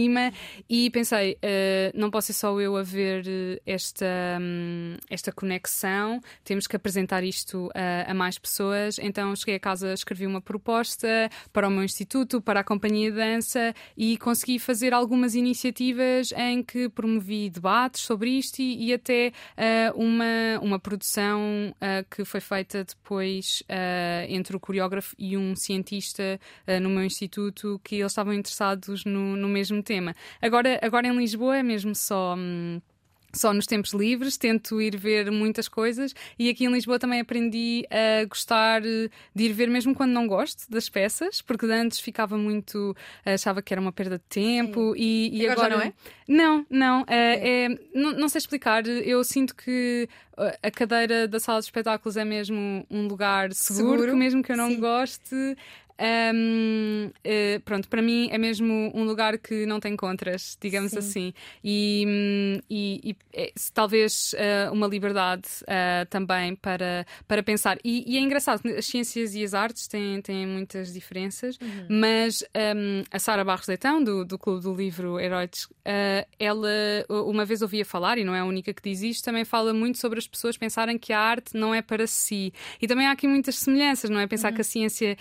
e 0.68 0.90
pensei, 0.90 1.32
uh, 1.34 1.98
não 1.98 2.10
posso 2.10 2.28
ser 2.28 2.32
só 2.34 2.58
eu 2.60 2.76
a 2.76 2.82
ver 2.82 3.60
esta 3.66 4.06
um, 4.40 4.96
esta 5.10 5.32
conexão, 5.32 6.20
temos 6.44 6.66
que 6.66 6.76
apresentar 6.76 7.24
isto 7.24 7.70
a, 7.74 8.10
a, 8.10 8.14
mais 8.14 8.38
pessoas. 8.38 8.98
Então 8.98 9.34
cheguei 9.34 9.56
a 9.56 9.60
casa, 9.60 9.92
escrevi 9.92 10.26
uma 10.26 10.40
proposta 10.40 11.08
para 11.52 11.68
o 11.68 11.70
meu 11.70 11.84
instituto, 11.84 12.40
para 12.40 12.60
a 12.60 12.64
companhia 12.64 13.10
de 13.10 13.16
dança 13.16 13.74
e 13.96 14.16
consegui 14.18 14.58
fazer 14.58 14.92
algumas 14.92 15.34
iniciativas 15.34 16.32
em 16.32 16.62
que 16.62 16.88
promovi 16.88 17.50
debates 17.50 18.02
sobre 18.02 18.30
isto 18.30 18.60
e, 18.60 18.88
e 18.88 18.92
até 18.92 19.32
uh, 19.56 19.98
uma, 19.98 20.60
uma 20.62 20.78
produção 20.78 21.74
uh, 21.74 22.06
que 22.10 22.24
foi 22.24 22.40
feita 22.40 22.84
depois 22.84 23.62
entre 24.28 24.56
o 24.56 24.60
coreógrafo 24.60 25.14
e 25.18 25.36
um 25.36 25.54
cientista 25.54 26.40
no 26.80 26.88
meu 26.88 27.04
instituto 27.04 27.80
que 27.82 27.96
eles 27.96 28.12
estavam 28.12 28.32
interessados 28.32 29.04
no, 29.04 29.36
no 29.36 29.48
mesmo 29.48 29.82
tema. 29.88 30.14
Agora, 30.42 30.78
agora 30.82 31.06
em 31.06 31.16
Lisboa 31.16 31.56
é 31.56 31.62
mesmo 31.62 31.94
só. 31.94 32.34
Hum, 32.36 32.80
só 33.30 33.52
nos 33.52 33.66
tempos 33.66 33.92
livres, 33.92 34.38
tento 34.38 34.80
ir 34.80 34.96
ver 34.96 35.30
muitas 35.30 35.68
coisas 35.68 36.14
e 36.38 36.48
aqui 36.48 36.64
em 36.64 36.72
Lisboa 36.72 36.98
também 36.98 37.20
aprendi 37.20 37.86
a 37.90 38.24
gostar 38.24 38.80
de 38.80 39.10
ir 39.36 39.52
ver 39.52 39.68
mesmo 39.68 39.94
quando 39.94 40.12
não 40.12 40.26
gosto 40.26 40.64
das 40.70 40.88
peças, 40.88 41.42
porque 41.42 41.66
antes 41.66 42.00
ficava 42.00 42.38
muito, 42.38 42.96
achava 43.24 43.60
que 43.60 43.74
era 43.74 43.80
uma 43.80 43.92
perda 43.92 44.16
de 44.16 44.24
tempo 44.30 44.94
e, 44.96 45.28
e, 45.30 45.46
agora, 45.46 45.74
agora, 45.74 45.76
não 45.76 45.82
é? 45.82 45.92
Não, 46.26 46.66
não, 46.70 47.04
é, 47.06 47.64
é, 47.64 47.68
não, 47.94 48.12
não 48.12 48.28
sei 48.30 48.38
explicar. 48.38 48.86
Eu 48.86 49.22
sinto 49.22 49.54
que 49.54 50.08
a 50.62 50.70
cadeira 50.70 51.28
da 51.28 51.38
sala 51.38 51.58
de 51.58 51.66
espetáculos 51.66 52.16
é 52.16 52.24
mesmo 52.24 52.86
um 52.90 53.06
lugar 53.06 53.52
seguro, 53.52 53.90
seguro? 53.90 54.12
que 54.12 54.18
mesmo 54.18 54.42
que 54.42 54.52
eu 54.52 54.56
não 54.56 54.70
Sim. 54.70 54.80
goste, 54.80 55.56
um, 56.00 57.06
uh, 57.08 57.12
eh, 57.24 57.60
pronto, 57.64 57.88
para 57.88 58.00
mim 58.00 58.28
é 58.30 58.38
mesmo 58.38 58.92
um 58.94 59.04
lugar 59.04 59.36
que 59.38 59.66
não 59.66 59.80
tem 59.80 59.96
contras, 59.96 60.56
digamos 60.60 60.92
Sim. 60.92 60.98
assim. 60.98 61.34
E, 61.64 62.04
hum, 62.06 62.60
e, 62.70 63.10
e 63.10 63.16
é, 63.32 63.52
talvez 63.74 64.32
uh, 64.34 64.72
uma 64.72 64.86
liberdade 64.86 65.48
uh, 65.62 66.06
também 66.08 66.54
para, 66.54 67.04
para 67.26 67.42
pensar. 67.42 67.78
E, 67.84 68.04
e, 68.06 68.16
é 68.16 68.20
engraçado, 68.20 68.62
as 68.68 68.86
ciências 68.86 69.34
e 69.34 69.42
as 69.42 69.54
artes 69.54 69.88
têm, 69.88 70.22
têm 70.22 70.46
muitas 70.46 70.92
diferenças, 70.92 71.58
uhum. 71.60 71.86
mas 71.88 72.42
um, 72.76 73.02
a 73.10 73.18
Sara 73.18 73.44
Barros 73.44 73.66
Leitão, 73.66 74.02
do, 74.02 74.24
do 74.24 74.38
Clube 74.38 74.62
do 74.62 74.74
Livro 74.74 75.18
Heróis, 75.18 75.68
ela 76.38 76.68
uma 77.08 77.44
vez 77.44 77.62
ouvia 77.62 77.84
falar, 77.84 78.18
e 78.18 78.24
não 78.24 78.34
é 78.34 78.40
a 78.40 78.44
única 78.44 78.72
que 78.74 78.82
diz 78.82 79.02
isto, 79.02 79.24
também 79.24 79.44
fala 79.44 79.72
muito 79.72 79.98
sobre 79.98 80.18
as 80.18 80.26
pessoas 80.26 80.56
pensarem 80.56 80.98
que 80.98 81.12
a 81.12 81.18
arte 81.18 81.56
não 81.56 81.74
é 81.74 81.80
para 81.80 82.06
si. 82.06 82.52
E 82.80 82.86
também 82.86 83.06
há 83.06 83.12
aqui 83.12 83.26
muitas 83.26 83.56
semelhanças, 83.56 84.10
não 84.10 84.20
é? 84.20 84.26
Pensar 84.26 84.50
uhum. 84.50 84.54
que 84.54 84.60
a 84.60 84.64
ciência. 84.64 85.16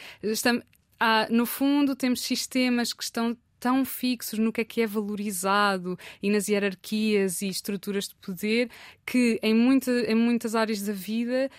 Está, 0.97 1.27
no 1.29 1.45
fundo, 1.45 1.95
temos 1.95 2.21
sistemas 2.21 2.91
que 2.91 3.03
estão 3.03 3.37
tão 3.59 3.83
fixos 3.85 4.39
no 4.39 4.51
que 4.51 4.61
é 4.61 4.63
que 4.63 4.81
é 4.81 4.87
valorizado 4.87 5.97
e 6.21 6.29
nas 6.29 6.47
hierarquias 6.47 7.41
e 7.41 7.47
estruturas 7.47 8.07
de 8.07 8.15
poder 8.15 8.69
que 9.05 9.39
em, 9.41 9.55
em 10.07 10.15
muitas 10.15 10.53
áreas 10.53 10.81
da 10.81 10.91
vida 10.91 11.49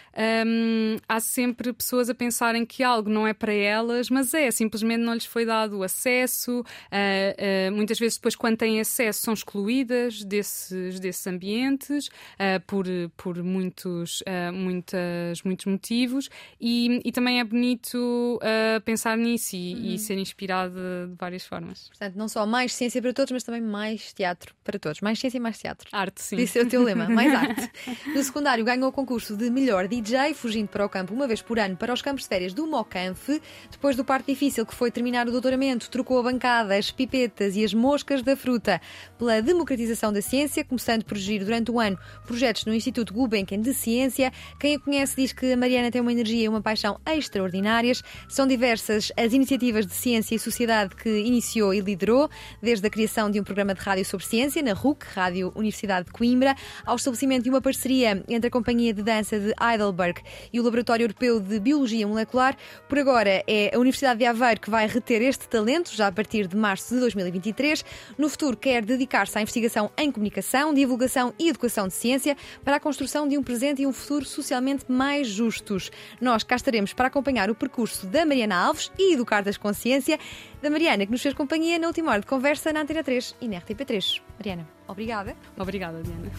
um, 0.46 0.96
há 1.08 1.18
sempre 1.18 1.72
pessoas 1.72 2.10
a 2.10 2.14
pensarem 2.14 2.66
que 2.66 2.82
algo 2.82 3.08
não 3.08 3.26
é 3.26 3.32
para 3.32 3.52
elas, 3.52 4.10
mas 4.10 4.34
é, 4.34 4.50
simplesmente 4.50 5.00
não 5.00 5.14
lhes 5.14 5.24
foi 5.24 5.46
dado 5.46 5.82
acesso. 5.82 6.60
Uh, 6.60 7.70
uh, 7.70 7.72
muitas 7.74 7.98
vezes, 7.98 8.18
depois, 8.18 8.36
quando 8.36 8.58
têm 8.58 8.80
acesso, 8.80 9.22
são 9.22 9.32
excluídas 9.32 10.22
desses, 10.22 11.00
desses 11.00 11.26
ambientes 11.26 12.08
uh, 12.08 12.60
por, 12.66 12.86
por 13.16 13.42
muitos, 13.42 14.22
muitas, 14.52 15.42
muitos 15.42 15.66
motivos. 15.66 16.28
E, 16.60 17.00
e 17.04 17.12
também 17.12 17.40
é 17.40 17.44
bonito 17.44 18.38
pensar 18.84 19.16
nisso 19.16 19.56
e, 19.56 19.74
uhum. 19.74 19.94
e 19.94 19.98
ser 19.98 20.18
inspirada 20.18 21.06
de 21.08 21.14
várias 21.14 21.46
formas. 21.46 21.87
Portanto, 21.88 22.14
não 22.16 22.28
só 22.28 22.46
mais 22.46 22.74
ciência 22.74 23.00
para 23.02 23.12
todos, 23.12 23.32
mas 23.32 23.42
também 23.42 23.60
mais 23.60 24.12
teatro 24.12 24.54
para 24.62 24.78
todos. 24.78 25.00
Mais 25.00 25.18
ciência 25.18 25.38
e 25.38 25.40
mais 25.40 25.58
teatro. 25.58 25.88
Arte, 25.92 26.22
sim. 26.22 26.36
Esse 26.36 26.58
é 26.58 26.62
o 26.62 26.68
teu 26.68 26.82
lema, 26.82 27.08
mais 27.10 27.34
arte. 27.34 27.70
No 28.14 28.22
secundário, 28.22 28.64
ganhou 28.64 28.88
o 28.88 28.92
concurso 28.92 29.36
de 29.36 29.50
melhor 29.50 29.88
DJ, 29.88 30.34
fugindo 30.34 30.68
para 30.68 30.84
o 30.84 30.88
campo 30.88 31.14
uma 31.14 31.26
vez 31.26 31.42
por 31.42 31.58
ano 31.58 31.76
para 31.76 31.92
os 31.92 32.02
campos 32.02 32.22
de 32.22 32.28
férias 32.28 32.52
do 32.52 32.66
Mocanfe. 32.66 33.40
Depois 33.70 33.96
do 33.96 34.04
parto 34.04 34.26
difícil, 34.26 34.64
que 34.66 34.74
foi 34.74 34.90
terminar 34.90 35.26
o 35.26 35.32
doutoramento, 35.32 35.90
trocou 35.90 36.18
a 36.18 36.22
bancada, 36.22 36.76
as 36.76 36.90
pipetas 36.90 37.56
e 37.56 37.64
as 37.64 37.72
moscas 37.72 38.22
da 38.22 38.36
fruta 38.36 38.80
pela 39.18 39.40
democratização 39.40 40.12
da 40.12 40.22
ciência, 40.22 40.64
começando 40.64 41.04
por 41.04 41.16
gerir 41.16 41.44
durante 41.44 41.70
o 41.70 41.80
ano 41.80 41.98
projetos 42.26 42.64
no 42.64 42.74
Instituto 42.74 43.12
Gulbenkian 43.12 43.60
de 43.60 43.72
Ciência. 43.74 44.32
Quem 44.60 44.76
a 44.76 44.80
conhece 44.80 45.16
diz 45.16 45.32
que 45.32 45.52
a 45.52 45.56
Mariana 45.56 45.90
tem 45.90 46.00
uma 46.00 46.12
energia 46.12 46.44
e 46.44 46.48
uma 46.48 46.60
paixão 46.60 47.00
extraordinárias. 47.06 48.02
São 48.28 48.46
diversas 48.46 49.12
as 49.16 49.32
iniciativas 49.32 49.86
de 49.86 49.94
ciência 49.94 50.34
e 50.34 50.38
sociedade 50.38 50.94
que 50.94 51.08
iniciou 51.08 51.72
e 51.78 51.80
liderou, 51.80 52.28
desde 52.60 52.86
a 52.86 52.90
criação 52.90 53.30
de 53.30 53.40
um 53.40 53.44
programa 53.44 53.74
de 53.74 53.80
rádio 53.80 54.04
sobre 54.04 54.26
ciência 54.26 54.62
na 54.62 54.72
RUC, 54.72 55.06
Rádio 55.14 55.52
Universidade 55.54 56.06
de 56.06 56.12
Coimbra, 56.12 56.54
ao 56.84 56.96
estabelecimento 56.96 57.44
de 57.44 57.50
uma 57.50 57.60
parceria 57.60 58.22
entre 58.28 58.48
a 58.48 58.50
Companhia 58.50 58.92
de 58.92 59.02
Dança 59.02 59.38
de 59.38 59.54
Heidelberg 59.60 60.20
e 60.52 60.60
o 60.60 60.62
Laboratório 60.62 61.04
Europeu 61.04 61.40
de 61.40 61.60
Biologia 61.60 62.06
Molecular. 62.06 62.56
Por 62.88 62.98
agora 62.98 63.42
é 63.46 63.70
a 63.74 63.78
Universidade 63.78 64.18
de 64.18 64.24
Aveiro 64.26 64.60
que 64.60 64.70
vai 64.70 64.86
reter 64.86 65.22
este 65.22 65.48
talento, 65.48 65.94
já 65.94 66.08
a 66.08 66.12
partir 66.12 66.46
de 66.46 66.56
março 66.56 66.94
de 66.94 67.00
2023. 67.00 67.84
No 68.16 68.28
futuro, 68.28 68.56
quer 68.56 68.84
dedicar-se 68.84 69.38
à 69.38 69.42
investigação 69.42 69.90
em 69.96 70.10
comunicação, 70.10 70.74
divulgação 70.74 71.32
e 71.38 71.48
educação 71.48 71.88
de 71.88 71.94
ciência 71.94 72.36
para 72.64 72.76
a 72.76 72.80
construção 72.80 73.28
de 73.28 73.38
um 73.38 73.42
presente 73.42 73.82
e 73.82 73.86
um 73.86 73.92
futuro 73.92 74.24
socialmente 74.24 74.84
mais 74.88 75.28
justos. 75.28 75.90
Nós 76.20 76.42
cá 76.42 76.56
estaremos 76.56 76.92
para 76.92 77.08
acompanhar 77.08 77.50
o 77.50 77.54
percurso 77.54 78.06
da 78.06 78.24
Mariana 78.24 78.56
Alves 78.56 78.90
e 78.98 79.14
educar 79.14 79.42
das 79.42 79.56
consciência 79.56 80.18
da 80.60 80.70
Mariana, 80.70 81.06
que 81.06 81.12
nos 81.12 81.22
fez 81.22 81.34
companhia 81.68 81.78
na 81.78 81.86
última 81.88 82.12
hora 82.12 82.20
de 82.20 82.26
conversa 82.26 82.72
na 82.72 82.80
Antena 82.80 83.04
3 83.04 83.36
e 83.40 83.48
na 83.48 83.60
RTP3. 83.60 84.22
Mariana, 84.38 84.66
obrigada. 84.86 85.36
Obrigada, 85.58 86.02
Diana. 86.02 86.30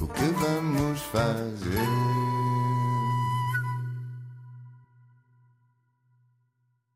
O 0.00 0.06
que 0.06 0.24
vamos 0.40 1.00
fazer? 1.00 2.63